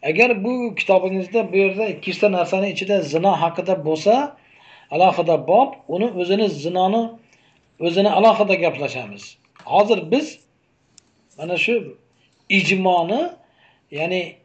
Agar 0.02 0.44
bu 0.44 0.74
kitobingizda 0.74 1.52
bu 1.52 1.56
yerda 1.56 1.86
ikkita 1.86 2.32
narsani 2.32 2.70
ichida 2.70 3.00
zino 3.02 3.32
haqida 3.42 3.84
bo'lsa, 3.84 4.36
alohida 4.90 5.46
bob, 5.48 5.74
uni 5.88 6.08
o'zini 6.20 6.48
zinoni 6.48 7.02
o'zini 7.80 8.10
alohida 8.10 8.54
gaplashamiz. 8.54 9.36
Hozir 9.64 10.10
biz 10.10 10.38
mana 11.38 11.56
shu 11.56 11.96
ijmoni 12.48 13.30
ya'ni 13.90 14.36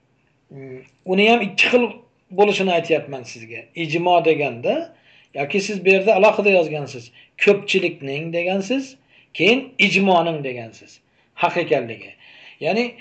uni 1.06 1.30
ham 1.30 1.42
ikki 1.42 1.68
xil 1.68 1.84
bo'lishini 2.32 2.74
aytyapman 2.74 3.24
sizga. 3.24 3.62
Ijmo 3.76 4.26
deganda 4.26 4.94
yoki 5.34 5.62
siz 5.62 5.86
bu 5.86 5.90
yerda 5.90 6.16
alohida 6.16 6.50
yozgansiz. 6.50 7.12
Ko'pchilikning 7.46 8.34
degansiz, 8.34 8.96
keyin 9.34 9.74
ijmoning 9.80 10.44
degansiz. 10.44 11.00
Haq 11.36 11.58
ekanligi. 11.58 12.12
Ya'ni 12.60 12.96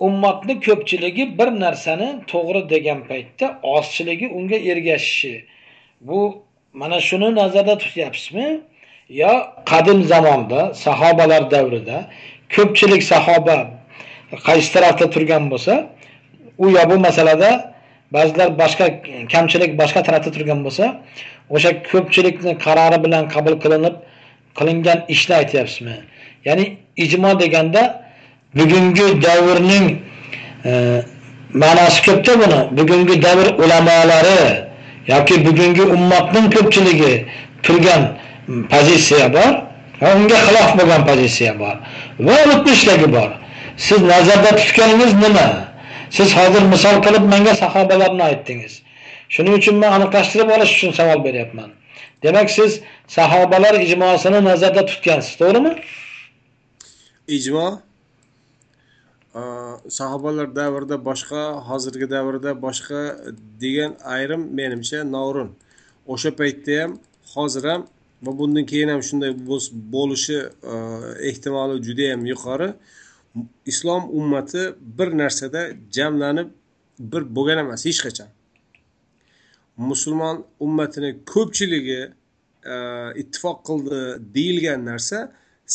ummatni 0.00 0.60
ko'pchiligi 0.60 1.38
bir 1.38 1.46
narsani 1.46 2.08
to'g'ri 2.26 2.70
degan 2.70 3.04
paytda 3.08 3.58
ozchiligi 3.62 4.28
unga 4.28 4.56
ergashishi. 4.56 5.44
Bu 6.00 6.42
mana 6.72 7.00
shuni 7.00 7.34
nazarda 7.34 7.78
tutyapsizmi? 7.78 8.60
Yo 9.08 9.32
qadim 9.66 10.02
zamonda, 10.02 10.74
sahobalar 10.74 11.50
davrida 11.50 12.10
ko'pchilik 12.54 13.02
sahoba 13.02 13.77
qaysi 14.48 14.72
tarafda 14.72 15.10
turgan 15.10 15.50
bo'lsa, 15.52 15.86
u 16.58 16.70
yo 16.70 16.82
bu 16.90 16.98
masalada 16.98 17.50
ba'zilar 18.12 18.48
boshqa 18.62 18.86
kamchilik 19.32 19.78
boshqa 19.80 20.02
tarafda 20.02 20.30
turgan 20.36 20.60
bo'lsa, 20.66 20.84
o'sha 21.54 21.70
ko'pchilikni 21.90 22.52
qarori 22.64 22.98
bilan 23.04 23.24
qabul 23.34 23.54
qilinib 23.64 23.94
qilingan 24.58 24.98
ishni 25.14 25.34
aytyapsizmi? 25.40 25.96
Ya'ni 26.46 26.64
ijmo 27.04 27.30
deganda 27.40 27.82
bugungi 28.58 29.06
davrning 29.22 29.86
e, 30.64 30.72
ma'nosi 31.62 32.00
ko'pda 32.06 32.32
buni. 32.42 32.60
Bugungi 32.78 33.22
davr 33.22 33.46
ulamolari 33.64 34.68
yoki 35.12 35.34
bugungi 35.46 35.84
ummatning 35.96 36.46
ko'pchiligi 36.54 37.14
turgan 37.62 38.02
pozitsiya 38.72 39.26
bor 39.36 39.52
va 40.00 40.08
unga 40.16 40.38
xilof 40.46 40.70
bo'lgan 40.78 41.02
pozitsiya 41.10 41.52
bor 41.62 41.76
va 42.26 42.36
o'tmishdagi 42.52 43.08
bor. 43.16 43.30
Siz 43.86 44.00
nazarda 44.12 44.50
tutganingiz 44.60 45.12
nima? 45.24 45.46
Siz 46.16 46.28
hozir 46.38 46.62
misol 46.74 46.96
qilib 47.06 47.24
menga 47.32 47.54
sahobalarni 47.62 48.24
aytdingiz. 48.30 48.74
Shuning 49.34 49.54
uchun 49.60 49.76
men 49.82 49.90
aniqlashtirib 49.96 50.48
olish 50.56 50.72
uchun 50.76 50.92
savol 50.98 51.24
beryapman. 51.26 51.70
Demak, 52.22 52.50
siz 52.58 52.80
sahobalar 53.16 53.74
ijmosini 53.86 54.40
nazarda 54.50 54.82
tutgansiz, 54.90 55.34
to'g'rimi? 55.40 55.72
ijmo 57.28 57.82
sahobalar 59.98 60.48
davrida 60.56 60.96
boshqa 61.08 61.42
hozirgi 61.68 62.06
davrda 62.10 62.50
boshqa 62.66 63.00
degan 63.62 63.92
ayrim 64.16 64.42
menimcha 64.58 65.00
noo'rin 65.16 65.50
o'sha 66.12 66.30
paytda 66.40 66.74
ham 66.82 66.92
hozir 67.34 67.64
ham 67.70 67.82
va 68.24 68.32
bundan 68.38 68.64
keyin 68.70 68.88
ham 68.94 69.02
shunday 69.08 69.32
bo'lishi 69.94 70.38
ehtimoli 71.30 71.76
juda 71.86 72.04
yam 72.12 72.22
yuqori 72.32 72.68
islom 73.66 74.04
ummati 74.18 74.62
bir 74.98 75.08
narsada 75.18 75.62
jamlanib 75.96 76.48
bir 76.98 77.22
bo'lgan 77.36 77.58
emas 77.64 77.84
hech 77.88 78.00
qachon. 78.06 78.30
Musulmon 79.90 80.36
ummatini 80.66 81.10
ko'pchiligi 81.32 82.00
e, 82.74 82.76
ittifoq 83.22 83.58
qildi 83.68 84.00
deyilgan 84.36 84.80
narsa 84.90 85.18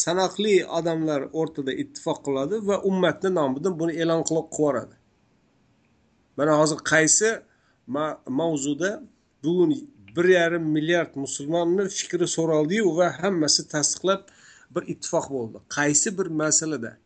sanoqli 0.03 0.55
odamlar 0.79 1.21
o'rtada 1.39 1.71
ittifoq 1.83 2.19
qiladi 2.25 2.55
va 2.67 2.75
ummatni 2.89 3.29
nomidan 3.39 3.73
buni 3.79 3.93
e'lon 4.01 4.21
qilib 4.29 4.47
yuboradi 4.57 4.95
mana 6.37 6.53
hozir 6.59 6.79
qaysi 6.93 7.29
ma- 7.87 8.17
mavzuda 8.27 9.03
bugun 9.43 9.89
bir 10.15 10.25
yarim 10.25 10.63
milliard 10.63 11.15
musulmonni 11.15 11.89
fikri 11.89 12.27
so'raldiyu 12.27 12.97
va 12.97 13.07
hammasi 13.21 13.67
tasdiqlab 13.73 14.21
bir 14.75 14.83
ittifoq 14.93 15.25
bo'ldi. 15.35 15.57
Qaysi 15.77 16.17
bir 16.17 16.27
masalada 16.41 16.97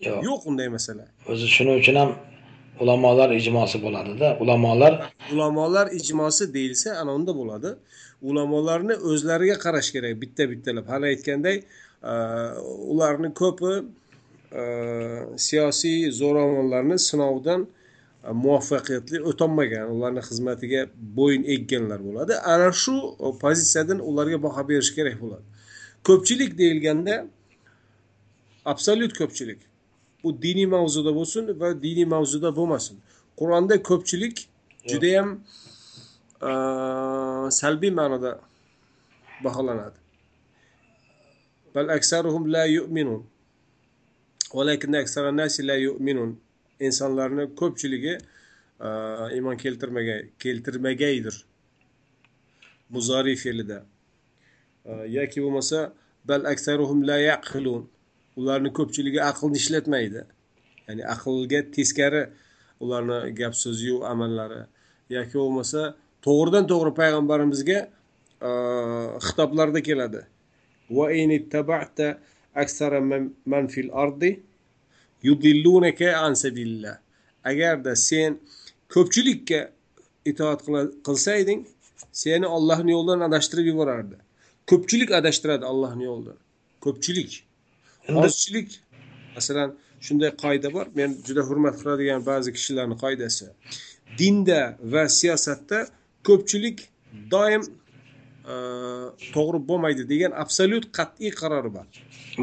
Yo'q. 0.00 0.24
yo'q 0.24 0.40
unday 0.50 0.68
masala. 0.68 1.06
O'zi 1.30 1.46
shuning 1.56 1.76
uchun 1.82 1.96
ham 2.00 2.10
ulamolar 2.80 3.30
ijmosi 3.40 3.78
bo'ladida. 3.84 4.36
Ulamolar 4.42 5.12
ulamolar 5.32 5.86
ijmosi 6.00 6.54
deyilsa 6.54 6.90
ana 7.00 7.14
unda 7.14 7.32
bo'ladi. 7.40 7.70
Ulamolarni 8.22 8.94
o'zlariga 9.10 9.56
qarash 9.64 9.90
kerak 9.94 10.14
bitta 10.22 10.50
bittalab. 10.50 10.86
Hali 10.92 11.06
aytganday 11.12 11.56
e, 12.10 12.12
ularni 12.92 13.30
ko'pi 13.42 13.72
e, 14.60 14.62
siyosiy 15.46 16.10
zo'ravonlarni 16.20 16.98
sinovdan 17.08 17.60
e, 17.66 18.30
muvaffaqiyatli 18.44 19.20
o'tolmagan 19.30 19.86
ularni 19.94 20.22
xizmatiga 20.28 20.80
bo'yin 21.18 21.44
egganlar 21.54 22.00
bo'ladi. 22.08 22.32
Ana 22.54 22.72
shu 22.84 22.96
pozitsiyadan 23.44 23.98
ularga 24.10 24.42
baho 24.46 24.62
berish 24.70 24.90
kerak 24.98 25.16
bo'ladi. 25.22 25.46
Ko'pchilik 26.08 26.58
deyilganda 26.58 27.14
absolyut 28.72 29.12
ko'pchilik 29.20 29.60
bu 30.24 30.42
diniy 30.42 30.66
mavzuda 30.76 31.12
bo'lsin 31.18 31.44
va 31.60 31.68
diniy 31.86 32.06
mavzuda 32.14 32.50
bo'lmasin. 32.58 32.96
Qur'onda 33.40 33.74
ko'pchilik 33.88 34.36
judayam 34.90 35.28
salbiy 37.60 37.92
ma'noda 38.00 38.32
baholanadi. 39.44 39.98
Bal 41.74 41.88
aksaruhum 41.96 42.44
la 42.54 42.64
yu'minun. 42.76 43.22
Valakinna 44.56 44.98
aksaran 45.04 45.36
nasi 45.36 45.60
la 45.70 45.76
yu'minun. 45.86 46.30
Insonlarni 46.86 47.44
ko'pchiligi 47.60 48.14
iymon 49.36 49.56
keltirmagay 49.62 50.20
keltirmagaydir 50.42 51.36
muzoriy 52.94 53.36
fe'lida. 53.44 53.78
Yoki 55.16 55.38
bo'lmasa 55.44 55.78
bal 56.28 56.42
aksaruhum 56.52 56.98
la 57.08 57.16
yaqilun 57.30 57.82
ularni 58.38 58.70
ko'pchiligi 58.78 59.20
aqlni 59.30 59.56
ishlatmaydi. 59.62 60.22
Ya'ni 60.88 61.02
aqlga 61.14 61.60
teskari 61.76 62.22
ularni 62.82 63.18
gap 63.40 63.54
so'ziyu 63.64 63.96
amallari. 64.12 64.62
Yoki 65.16 65.36
bo'lmasa 65.42 65.80
to'g'ridan 66.26 66.64
to'g'ri 66.72 66.92
payg'ambarimizga 67.00 67.78
xitoblarda 69.26 69.80
keladi. 69.88 70.20
Va 70.96 71.06
in 71.20 71.30
ittaba'ta 71.38 72.08
aksara 72.62 73.00
man- 73.52 73.70
fil 73.74 73.90
ardi 73.92 74.30
yudillunaka 75.28 76.08
an 76.26 76.34
sabilillah. 76.44 76.96
Agarda 77.50 77.92
sen 78.08 78.30
ko'pchilikka 78.94 79.60
itoat 80.30 80.60
qilsayding 81.06 81.60
seni 82.22 82.46
Allohning 82.56 82.92
yo'lidan 82.96 83.20
adashtirib 83.28 83.66
yuborardi. 83.72 84.16
Ko'pchilik 84.70 85.10
adashtiradi 85.20 85.64
Allohning 85.72 86.06
yo'lidan. 86.10 86.38
Ko'pchilik. 86.84 87.32
Ozchilik 88.08 88.68
masalan 89.34 89.70
shunday 90.00 90.30
qoida 90.42 90.72
bor. 90.76 90.86
Men 90.98 91.10
juda 91.26 91.42
hurmat 91.48 91.74
qiladigan 91.80 92.20
ba'zi 92.30 92.50
kishilarni 92.56 92.96
qoidasi. 93.04 93.46
Dinda 94.18 94.60
va 94.92 95.02
siyosatda 95.18 95.78
ko'pchilik 96.28 96.78
doim 97.34 97.62
e, 98.52 98.54
to'g'ri 99.34 99.58
bo'lmaydi 99.68 100.02
degan 100.12 100.32
absolyut 100.44 100.84
qat'iy 100.98 101.32
qarori 101.40 101.70
bor. 101.76 101.86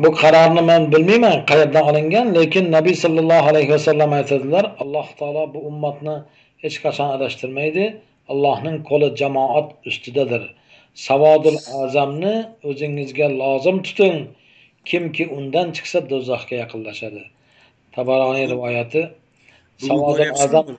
Bu 0.03 0.09
qarorni 0.21 0.61
men 0.71 0.81
bilmayman 0.93 1.37
qayerdan 1.49 1.83
olingan 1.89 2.27
lekin 2.37 2.65
nabiy 2.77 2.95
sollallohu 3.03 3.47
alayhi 3.51 3.71
vasallam 3.75 4.11
aytadilar 4.19 4.65
alloh 4.83 5.07
taolo 5.19 5.43
bu 5.53 5.59
ummatni 5.69 6.15
hech 6.63 6.77
qachon 6.85 7.09
adashtirmaydi. 7.17 7.85
Allohning 8.31 8.77
qo'li 8.89 9.07
jamoat 9.21 9.67
ustidadir. 9.89 10.43
Savodul 11.07 11.59
azamni 11.83 12.35
o'zingizga 12.69 13.27
lozim 13.41 13.77
tuting 13.87 14.17
kimki 14.89 15.27
undan 15.37 15.67
chiqsa 15.77 15.99
do'zaxga 16.11 16.55
yaqinlashadi. 16.63 17.23
Tabaroniy 17.95 18.45
rivoyati 18.53 19.01
savodul 19.87 20.31
azam 20.43 20.77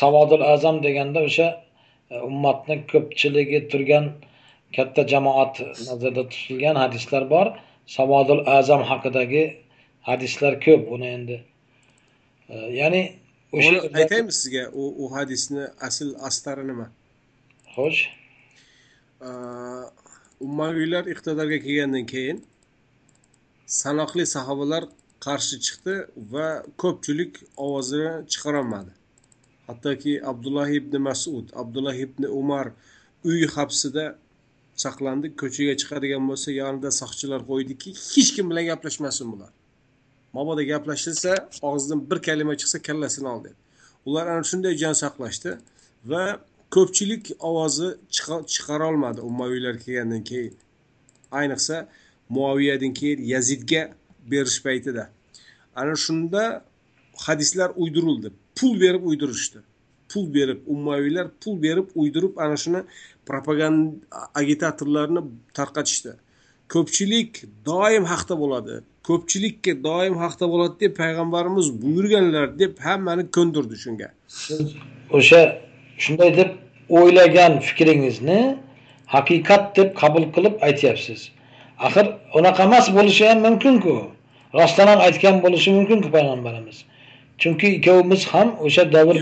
savodul 0.00 0.44
azam 0.54 0.76
deganda 0.86 1.20
o'sha 1.28 1.48
e, 2.10 2.14
ummatni 2.28 2.76
ko'pchiligi 2.92 3.60
turgan 3.70 4.06
katta 4.76 5.02
jamoat 5.12 5.54
nazarda 5.88 6.22
tutilgan 6.32 6.76
hadislar 6.84 7.30
bor. 7.34 7.46
Savodul 7.96 8.42
azam 8.58 8.82
haqidagi 8.90 9.44
hadislar 10.10 10.52
ko'p 10.66 10.82
uni 10.94 11.08
endi. 11.16 11.36
E, 12.52 12.54
ya'ni 12.80 13.02
o'sha 13.56 13.76
aytaymi 14.00 14.32
sizga 14.40 14.64
u 14.80 14.82
u 15.02 15.12
hadisni 15.16 15.64
asl 15.88 16.08
astari 16.28 16.64
nima? 16.70 16.86
Xo'sh. 17.74 18.02
Ummaviylar 20.46 21.04
iqtidorga 21.12 21.58
kelgandan 21.64 22.06
keyin 22.12 22.38
sanoqli 23.70 24.24
sahobalar 24.26 24.84
qarshi 25.26 25.56
chiqdi 25.66 25.94
va 26.32 26.48
ko'pchilik 26.82 27.32
ovozini 27.64 28.12
chiqarolmadi. 28.32 28.92
Hattoki 29.68 30.12
abdulloh 30.30 30.68
ibn 30.78 30.94
masud 31.08 31.46
abdulloh 31.62 31.96
ibn 32.06 32.22
umar 32.40 32.66
uy 33.30 33.42
hapsida 33.56 34.04
saqlandi 34.84 35.26
ko'chaga 35.40 35.74
chiqadigan 35.80 36.22
bo'lsa 36.30 36.48
yonida 36.60 36.90
soqchilar 37.00 37.40
qo'ydiki 37.50 37.90
hech 38.14 38.30
kim 38.36 38.46
bilan 38.50 38.64
gaplashmasin 38.70 39.26
bular. 39.32 39.52
Mabodo 40.36 40.62
gaplashilsa 40.72 41.32
og'zidan 41.70 42.00
bir 42.10 42.18
kalima 42.28 42.54
chiqsa 42.60 42.78
kallasini 42.88 43.28
ol 43.34 43.40
dedi 43.46 43.58
ular 44.06 44.26
ana 44.32 44.44
shunday 44.50 44.74
jon 44.82 44.94
saqlashdi 45.02 45.50
va 46.10 46.24
ko'pchilik 46.74 47.24
ovozi 47.48 47.88
chiqarolmadi. 48.54 49.20
Ummaviylar 49.30 49.74
kelgandan 49.84 50.22
keyin. 50.30 50.54
Ayniqsa 51.40 51.76
muaviyadan 52.30 52.92
keyin 52.98 53.20
yazidga 53.34 53.82
berish 54.30 54.62
paytida. 54.62 55.10
Ana 55.76 55.96
shunda 55.96 56.64
hadislar 57.26 57.70
uydirildi. 57.76 58.28
Pul 58.56 58.80
berib 58.80 59.04
uydirishdi. 59.04 59.58
Pul 60.12 60.34
berib 60.34 60.58
ummaviylar 60.66 61.26
pul 61.40 61.62
berib 61.62 61.88
uydirib 61.94 62.36
ana 62.36 62.56
shuni 62.56 62.80
propaganda 63.26 63.94
agitatorlarni 64.34 65.20
tarqatishdi. 65.54 66.12
Ko'pchilik 66.68 67.42
doim 67.66 68.04
haqda 68.12 68.34
bo'ladi. 68.42 68.74
Ko'pchilikka 69.08 69.72
doim 69.84 70.14
haqda 70.24 70.46
bo'ladi 70.52 70.74
deb 70.80 70.92
payg'ambarimiz 71.02 71.66
buyurganlar 71.82 72.58
deb 72.58 72.72
hammani 72.86 73.24
ko'ndirdi 73.36 73.76
shunga. 73.84 74.08
O'sha 75.18 75.40
shunday 76.04 76.30
deb 76.40 76.50
o'ylagan 76.98 77.52
fikringizni 77.66 78.40
haqiqat 79.14 79.76
deb 79.76 79.88
qabul 80.00 80.24
qilib 80.34 80.54
aytyapsiz. 80.68 81.20
Axir 81.86 82.06
unaqa 82.38 82.62
emas 82.68 82.86
bo'lishi 82.96 83.24
ham 83.30 83.38
mumkinku. 83.46 83.94
Rostdan 84.58 84.86
ham 84.92 85.00
aytgan 85.06 85.36
bo'lishi 85.44 85.70
mumkinku 85.78 86.08
payg'ambarimiz. 86.16 86.78
Chunki 87.40 87.66
ikkovimiz 87.76 88.22
ham 88.32 88.48
o'sha 88.66 88.84
davr 88.94 89.16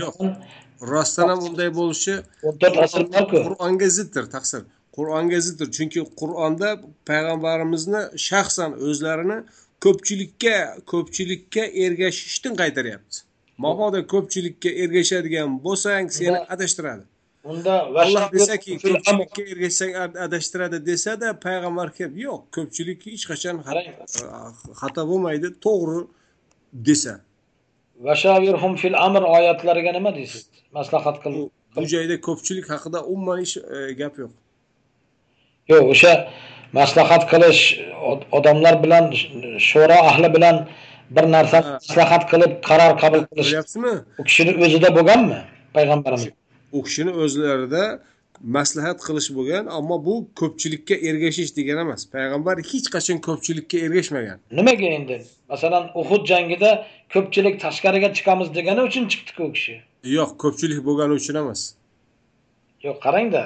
rostdan 0.93 1.27
ham 1.31 1.39
unday 1.47 1.69
bo'lishi 1.79 2.13
o'n 2.47 2.55
to'rt 2.61 2.77
asr 2.85 3.03
borku. 3.13 3.37
Qur'onga 3.47 3.87
ziddir 3.97 4.25
taqsir. 4.35 4.61
Qur'onga 4.97 5.39
ziddir. 5.45 5.67
Chunki 5.77 5.99
qur'onda 6.21 6.69
payg'ambarimizni 7.09 8.01
shaxsan 8.27 8.71
o'zlarini 8.87 9.37
ko'pchilikka 9.85 10.57
ko'pchilikka 10.91 11.63
ergashishdan 11.85 12.53
qaytaryapti. 12.61 13.17
Mabodo 13.63 13.99
ko'pchilikka 14.13 14.69
ergashadigan 14.83 15.49
bo'lsang 15.65 16.05
seni 16.17 16.39
adashtiradi 16.53 17.03
unda 17.43 17.73
alloh 18.03 18.31
desaki 18.33 18.77
ko'pchilikka 18.83 19.41
ergashsang 19.51 19.91
adashtiradi 20.25 20.77
desada 20.89 21.27
payg'ambar 21.45 21.87
kelib 21.97 22.15
yo'q 22.25 22.41
ko'pchilik 22.55 22.99
hech 23.07 23.23
qachon 23.31 23.55
xato 24.81 25.01
bo'lmaydi 25.11 25.47
to'g'ri 25.65 25.99
desa. 26.87 27.13
Vashavirhum 28.07 28.73
fil 28.81 28.95
amr 29.07 29.23
oyatlariga 29.35 29.91
nima 29.97 30.11
deysiz? 30.17 30.43
Maslahat 30.77 31.17
qil 31.23 31.33
bu 31.75 31.83
joyda 31.93 32.15
ko'pchilik 32.27 32.65
haqida 32.73 32.99
umuman 33.13 33.37
hech 33.43 33.55
gap 34.01 34.13
yo'q. 34.21 34.31
Yo'q 35.71 35.85
o'sha 35.93 36.13
maslahat 36.79 37.23
qilish 37.31 37.61
odamlar 38.37 38.75
bilan 38.83 39.05
sho'ro 39.69 39.97
ahli 40.09 40.27
bilan 40.35 40.55
bir 41.15 41.25
narsa 41.35 41.57
maslahat 41.67 42.23
qilib 42.31 42.51
qaror 42.69 42.91
qabul 43.03 43.21
qilish 43.29 43.51
u 44.19 44.21
kishini 44.27 44.51
o'zida 44.65 44.89
bo'lganmi? 44.97 45.39
Payg'ambarimiz 45.75 46.38
u 46.77 46.79
kishini 46.87 47.11
o'zlarida 47.23 47.83
maslahat 48.55 48.99
qilish 49.07 49.29
bo'lgan 49.37 49.65
ammo 49.77 49.97
bu 50.07 50.15
ko'pchilikka 50.39 50.95
ergashish 51.09 51.51
degani 51.57 51.81
emas. 51.85 52.01
Payg'ambar 52.15 52.55
hech 52.71 52.87
qachon 52.95 53.17
ko'pchilikka 53.27 53.77
ergashmagan. 53.85 54.37
Nimaga 54.59 54.87
endi? 54.97 55.17
Masalan 55.51 55.85
uhud 56.01 56.23
jangida 56.31 56.69
ko'pchilik 57.13 57.55
tashqariga 57.65 58.09
chiqamiz 58.17 58.47
degani 58.57 58.81
uchun 58.89 59.03
chiqdiku 59.11 59.41
u 59.49 59.51
kishi. 59.55 59.75
Yo'q 60.17 60.31
ko'pchilik 60.43 60.79
bo'lgani 60.87 61.13
uchun 61.19 61.35
emas. 61.43 61.61
Yo'q 62.87 62.97
qarangda 63.05 63.43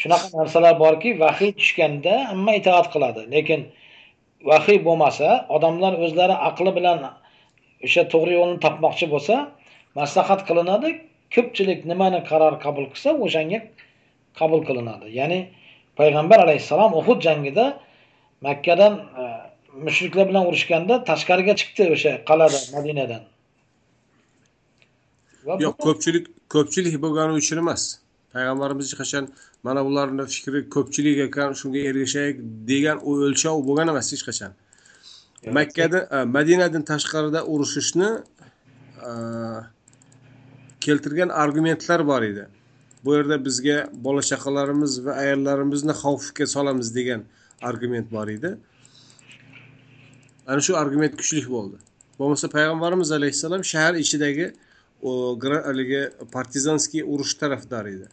shunaqa 0.00 0.28
narsalar 0.40 0.74
borki 0.84 1.10
vahiy 1.24 1.52
tushganda 1.60 2.14
hamma 2.30 2.52
itoat 2.60 2.86
qiladi. 2.94 3.22
Lekin 3.34 3.60
vahiy 4.50 4.78
bo'lmasa 4.86 5.28
odamlar 5.56 5.92
o'zlari 6.04 6.36
aqli 6.48 6.70
bilan 6.78 6.98
o'sha 7.86 8.02
to'g'ri 8.12 8.32
yo'lni 8.38 8.58
topmoqchi 8.64 9.06
bo'lsa 9.14 9.34
maslahat 10.00 10.40
qilinadi 10.48 10.88
ko'pchilik 11.34 11.80
nimani 11.90 12.20
qaror 12.30 12.54
qabul 12.64 12.86
qilsa 12.92 13.10
o'shanga 13.24 13.58
qabul 14.40 14.60
qilinadi. 14.68 15.06
Ya'ni 15.20 15.40
payg'ambar 16.00 16.38
alayhissalom 16.46 16.92
uhud 17.00 17.20
jangida 17.26 17.64
makkadan 18.46 18.92
e, 19.22 19.24
mushriklar 19.86 20.28
bilan 20.30 20.44
urushganda 20.50 20.94
tashqariga 21.10 21.54
chiqdi 21.60 21.84
o'sha 21.94 22.12
qal'ada 22.28 22.58
madinadan. 22.76 23.22
Yo'q 25.64 25.76
ko'pchilik 25.86 26.24
ko'pchilik 26.54 26.94
bo'lgani 27.04 27.32
uchun 27.42 27.58
emas. 27.64 27.82
Payg'ambarimiz 28.34 28.86
hech 28.88 28.98
qachon 29.02 29.24
mana 29.66 29.80
bularni 29.88 30.24
fikri 30.34 30.58
ko'pchilik 30.74 31.18
ekan 31.26 31.50
shunga 31.60 31.80
ergashaylik 31.90 32.38
degan 32.70 32.98
o'lchov 33.10 33.56
bo'lgan 33.68 33.88
emas 33.92 34.06
hech 34.14 34.24
qachon. 34.28 34.52
Makkadan 35.58 36.02
e, 36.16 36.18
madinadan 36.36 36.82
tashqarida 36.92 37.40
urushishni 37.52 38.10
e, 39.08 39.12
keltirgan 40.86 41.28
argumentlar 41.44 42.06
bor 42.10 42.22
edi. 42.22 42.46
Bu 43.04 43.14
yerda 43.16 43.36
bizga 43.44 43.76
bola 44.06 44.22
chaqalarimiz 44.30 44.92
va 45.06 45.12
ayollarimizni 45.22 45.94
xavfga 46.02 46.46
solamiz 46.54 46.94
degan 46.98 47.24
argument 47.70 48.12
bor 48.16 48.28
edi. 48.36 48.50
Ana 50.46 50.60
shu 50.66 50.76
argument 50.82 51.14
kuchli 51.20 51.42
bo'ldi. 51.56 51.78
Bo'lmasa 52.18 52.46
payg'ambarimiz 52.56 53.12
alayhissalom 53.18 53.64
shahar 53.72 53.94
ichidagi 54.04 54.52
haligi 55.68 56.02
partizanskiy 56.32 57.02
urush 57.12 57.34
tarafdori 57.40 57.90
edi. 57.96 58.08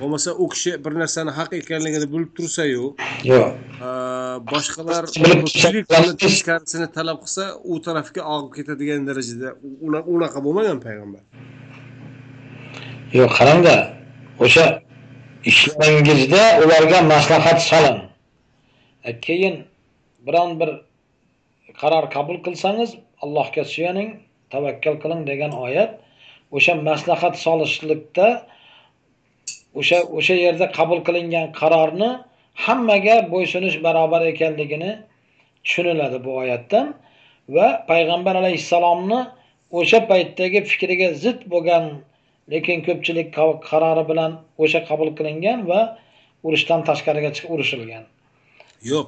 Bo'lmasa 0.00 0.34
u 0.34 0.48
kishi 0.48 0.72
bir 0.84 0.92
narsani 1.02 1.30
haq 1.38 1.52
ekanligini 1.60 2.12
bilib 2.12 2.30
tursayu 2.36 2.72
yo'q 3.30 3.46
boshqalar 4.52 5.02
teskarisini 6.22 6.88
talab 6.96 7.18
qilsa 7.24 7.44
u 7.72 7.74
tarafga 7.86 8.22
og'ib 8.34 8.50
ketadigan 8.58 9.02
darajada 9.08 9.48
unaqa 10.14 10.38
bo'lmagan 10.46 10.78
payg'ambar. 10.86 11.22
Yo'q 13.18 13.32
qarangda 13.38 13.76
o'sha 14.44 14.66
ishlaringizda 15.50 16.42
ularga 16.64 16.98
maslahat 17.14 17.58
soling 17.70 17.98
e, 19.08 19.10
keyin 19.26 19.54
biron 20.26 20.50
bir 20.60 20.70
qaror 21.80 22.04
qabul 22.16 22.36
qilsangiz 22.46 22.90
allohga 23.24 23.64
suyaning 23.74 24.10
tavakkal 24.52 24.94
qiling 25.02 25.22
degan 25.30 25.52
oyat 25.66 25.90
o'sha 26.56 26.74
maslahat 26.88 27.34
solishlikda 27.46 28.28
o'sha 29.80 29.98
o'sha 30.18 30.34
yerda 30.44 30.66
qabul 30.78 31.00
qilingan 31.08 31.46
qarorni 31.60 32.10
hammaga 32.64 33.16
bo'ysunish 33.32 33.76
barobar 33.86 34.22
ekanligini 34.32 34.90
tushuniladi 35.64 36.18
bu 36.24 36.30
oyatdan 36.42 36.86
va 37.56 37.66
payg'ambar 37.90 38.34
alayhissalomni 38.42 39.20
o'sha 39.78 39.98
paytdagi 40.10 40.60
fikriga 40.70 41.08
zid 41.24 41.38
bo'lgan 41.52 41.84
lekin 42.52 42.78
ko'pchilik 42.88 43.28
qarori 43.70 44.04
bilan 44.10 44.32
o'sha 44.64 44.80
qabul 44.88 45.10
qilingan 45.18 45.58
va 45.70 45.80
urushdan 46.46 46.80
tashqariga 46.88 47.30
chiqib 47.36 47.50
urushilgan. 47.56 48.04
Yo'q 48.92 49.06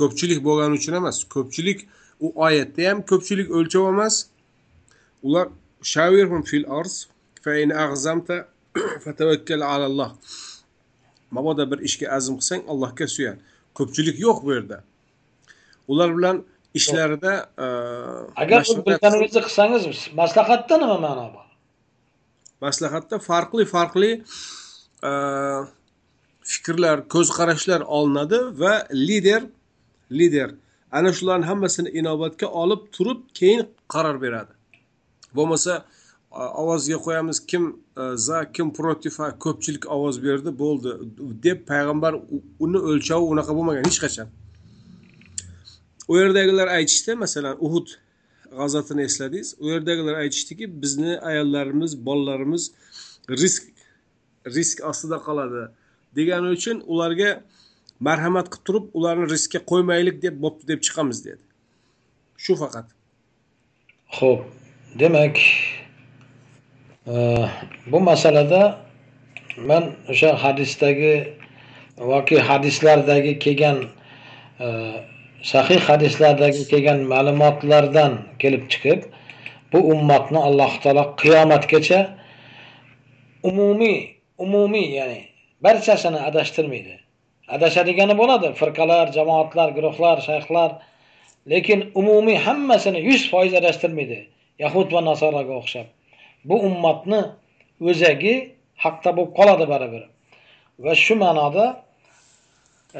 ko'pchilik 0.00 0.40
bo'lgani 0.48 0.74
uchun 0.80 0.94
emas 1.00 1.16
ko'pchilik 1.34 1.78
u 2.24 2.26
oyatda 2.46 2.82
ham 2.90 2.98
ko'pchilik 3.10 3.48
o'lchov 3.58 3.84
emas 3.94 4.14
ular 5.26 5.46
fil 6.50 6.64
arz 6.78 6.94
fa 7.44 7.52
in 7.62 7.70
ag'zamta 7.84 8.36
fatavakkal 9.04 9.62
alalloh 9.74 10.10
mabodo 11.36 11.64
bir 11.70 11.78
ishga 11.88 12.06
azm 12.16 12.34
qilsang 12.40 12.62
allohga 12.72 13.06
suyan 13.16 13.36
ko'pchilik 13.78 14.16
yo'q 14.26 14.38
bu 14.44 14.50
yerda. 14.56 14.78
Ular 15.92 16.10
bilan 16.16 16.36
ishlarida 16.78 17.32
e, 17.64 17.66
agar 18.42 18.60
bilganingizni 18.86 19.40
qilsangiz 19.46 19.84
maslahatda 20.22 20.74
nima 20.82 20.98
ma'no 21.06 21.26
bor? 21.34 21.46
Maslahatda 22.66 23.16
farqli 23.28 23.64
farqli 23.74 24.10
e, 25.10 25.12
fikrlar 26.52 26.96
ko'z 27.14 27.28
qarashlar 27.38 27.80
olinadi 27.98 28.38
va 28.62 28.74
lider 29.08 29.42
lider. 30.18 30.50
Ana 30.92 31.10
shularni 31.18 31.46
hammasini 31.50 31.90
inobatga 32.00 32.46
olib 32.62 32.82
turib 32.94 33.20
keyin 33.38 33.60
qaror 33.94 34.16
beradi. 34.24 34.52
Bo'lmasa 35.36 35.72
ovozga 36.30 36.98
qo'yamiz 37.06 37.46
kim 37.46 37.64
e, 37.96 38.16
za 38.16 38.52
kim 38.52 38.72
protiv 38.72 39.18
ha, 39.18 39.30
ko'pchilik 39.44 39.86
ovoz 39.96 40.22
berdi 40.22 40.50
bo'ldi 40.62 40.90
deb 41.46 41.66
payg'ambar 41.70 42.14
uni 42.64 42.78
o'lchovi 42.90 43.26
unaqa 43.34 43.56
bo'lmagan 43.56 43.88
hech 43.88 44.00
qachon. 44.04 44.28
U 46.10 46.16
yerdagilar 46.18 46.68
aytishdi 46.76 47.14
masalan 47.24 47.56
uhud 47.66 47.88
g'azotini 48.58 49.02
esladingiz 49.08 49.54
u 49.58 49.70
yerdagilar 49.72 50.14
aytishdiki 50.22 50.82
bizni 50.82 51.18
ayollarimiz 51.30 51.92
bolalarimiz 52.06 52.70
risk 53.28 53.62
risk 54.56 54.84
ostida 54.90 55.18
qoladi 55.26 55.66
degani 56.16 56.48
uchun 56.56 56.82
ularga 56.92 57.30
marhamat 58.00 58.46
qilib 58.52 58.64
turib 58.66 58.84
ularni 58.98 59.26
riskka 59.34 59.58
qo'ymaylik 59.72 60.22
deb 60.22 60.34
bo'pti 60.44 60.68
deb 60.72 60.80
chiqamiz 60.86 61.24
dedi. 61.26 61.42
Shu 62.44 62.56
faqat. 62.62 62.86
Xo'p, 64.16 64.40
demak, 65.00 65.36
bu 67.06 68.00
masalada 68.00 68.78
men 69.56 69.84
o'sha 70.08 70.44
hadisdagi 70.44 71.28
yoki 71.98 72.38
hadislardagi 72.40 73.38
kelgan 73.38 73.84
e, 74.60 74.66
sahih 75.42 75.80
hadislardagi 75.80 76.68
kelgan 76.68 76.98
ma'lumotlardan 77.12 78.12
kelib 78.38 78.70
chiqib, 78.72 79.00
bu 79.72 79.78
ummatni 79.78 80.38
Alloh 80.38 80.72
taolo 80.82 81.04
qiyomatgacha 81.22 82.00
umumiy 83.42 83.98
umumiy 84.38 84.88
ya'ni 84.98 85.20
barchasini 85.64 86.20
adashtirmaydi. 86.28 87.00
Adashadigani 87.48 88.14
bo'ladi, 88.18 88.48
firqalar, 88.60 89.12
jamoatlar, 89.12 89.68
guruhlar, 89.76 90.16
shayxlar 90.28 90.70
lekin 91.52 91.90
umumiy 91.94 92.38
hammasini 92.46 92.98
100% 92.98 93.56
adashtirmaydi. 93.60 94.20
Yahud 94.58 94.92
va 94.92 95.00
nasoraga 95.10 95.54
o'xshab. 95.60 95.86
Bu 96.48 96.56
ummatni 96.68 97.20
o'zagi 97.88 98.34
haqda 98.84 99.10
bo'lib 99.16 99.32
qoladi 99.38 99.66
baribir. 99.72 100.02
Va 100.84 100.94
shu 101.04 101.14
ma'noda 101.24 101.66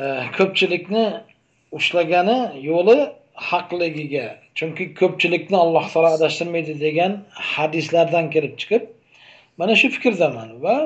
e, 0.01 0.03
ko'pchilikni 0.37 1.05
ushlagani 1.79 2.39
yo'li 2.71 2.99
haqligiga 3.49 4.27
chunki 4.59 4.85
ko'pchilikni 5.01 5.57
alloh 5.65 5.85
taolo 5.93 6.11
adashtirmaydi 6.19 6.75
degan 6.87 7.13
hadislardan 7.55 8.27
kelib 8.35 8.55
chiqib 8.61 8.83
mana 9.59 9.75
shu 9.81 9.89
fikrdaman 9.97 10.51
va 10.65 10.77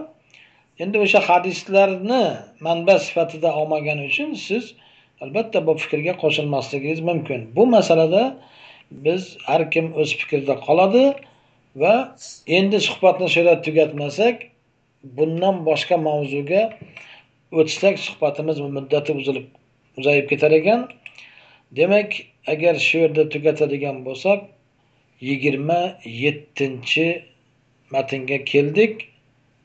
endi 0.83 0.97
o'sha 1.05 1.21
hadislarni 1.29 2.25
manba 2.67 2.95
sifatida 3.07 3.51
olmagani 3.61 4.03
uchun 4.11 4.31
siz 4.49 4.65
albatta 5.25 5.59
bu 5.67 5.73
fikrga 5.83 6.13
qo'shilmasligingiz 6.23 7.01
mumkin. 7.11 7.41
Bu 7.57 7.67
masalada 7.77 8.23
biz 8.91 9.23
har 9.49 9.63
kim 9.71 9.87
o'z 10.01 10.11
fikrida 10.21 10.55
qoladi. 10.67 11.05
Va 11.77 12.17
endi 12.47 12.81
suhbatni 12.81 13.29
shu 13.29 13.41
yerda 13.41 13.63
tugatmasak 13.67 14.37
bundan 15.17 15.57
boshqa 15.69 15.97
mavzuga 16.09 16.63
o'tsak 17.61 17.99
suhbatimiz 18.07 18.61
muddati 18.77 19.13
uzilib 19.21 19.47
uzayib 19.99 20.29
ketar 20.29 20.53
ekan. 20.61 20.89
Demak 21.77 22.13
agar 22.47 22.75
shu 22.87 22.99
yerda 23.05 23.29
tugatadigan 23.29 24.05
bo'lsak 24.07 24.41
yigirma 25.21 25.81
yettinchi 26.05 27.07
matnga 27.91 28.45
keldik. 28.45 28.95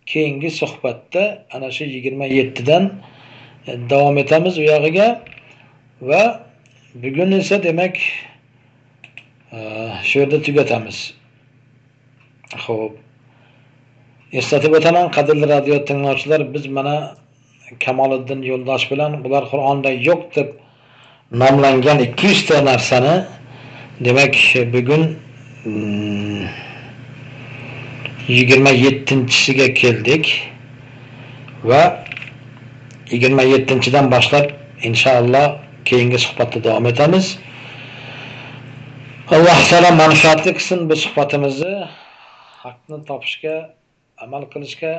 Keyingi 0.05 0.51
suhbatda 0.51 1.45
ana 1.53 1.71
shu 1.71 1.83
yigirma 1.83 2.25
yettidan 2.25 2.83
e, 3.67 3.71
davom 3.89 4.17
etamiz 4.17 4.57
u 4.57 4.63
yog'iga. 4.63 5.07
Va 6.01 6.23
bugun 6.95 7.31
esa 7.31 7.63
demak 7.63 7.95
e, 9.51 9.57
shu 10.03 10.19
yerda 10.19 10.41
tugatamiz. 10.41 11.18
Ho'p 12.57 12.93
eslatib 14.39 14.73
o'taman 14.79 15.11
qadrli 15.17 15.49
radio 15.55 15.85
tinglovchilar 15.85 16.41
biz 16.53 16.65
mana 16.77 16.95
kamoliddin 17.85 18.41
yo'ldosh 18.51 18.85
bilan 18.91 19.11
bular 19.23 19.43
qur'onda 19.51 19.89
yo'q 20.07 20.21
deb 20.35 20.49
nomlangan 21.41 21.99
ikki 22.07 22.27
yuzta 22.27 22.65
narsani 22.65 23.15
demak 24.05 24.35
bugun 24.73 25.03
mm, 25.65 26.45
yigirma 28.27 28.69
yettinchisiga 28.69 29.67
keldik 29.81 30.25
va 31.63 31.81
yigirma 33.11 33.43
yettinchidan 33.53 34.11
boshlab 34.11 34.45
inshaalloh 34.89 35.47
keyingi 35.85 36.19
suhbatda 36.25 36.63
davom 36.63 36.85
etamiz. 36.85 37.37
Alloh 39.35 39.59
taolo 39.69 39.91
manfaatli 40.03 40.51
qilsin 40.57 40.79
bu 40.89 40.95
suhbatimizni. 40.95 41.75
Haqni 42.63 42.97
topishga 43.09 43.55
amal 44.25 44.43
qilishga 44.53 44.93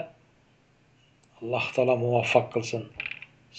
alloh 1.41 1.65
taolo 1.75 1.95
muvaffaq 2.05 2.47
qilsin. 2.55 2.83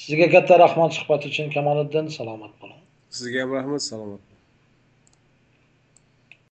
Sizga 0.02 0.28
katta 0.36 0.54
rahmat 0.66 0.92
suhbat 0.98 1.22
uchun 1.30 1.48
kamoliddin 1.56 2.06
salomat 2.18 2.54
bo'ling. 2.62 2.82
Sizga 3.18 3.38
ham 3.44 3.52
rahmat 3.60 3.82
salomat 3.92 4.31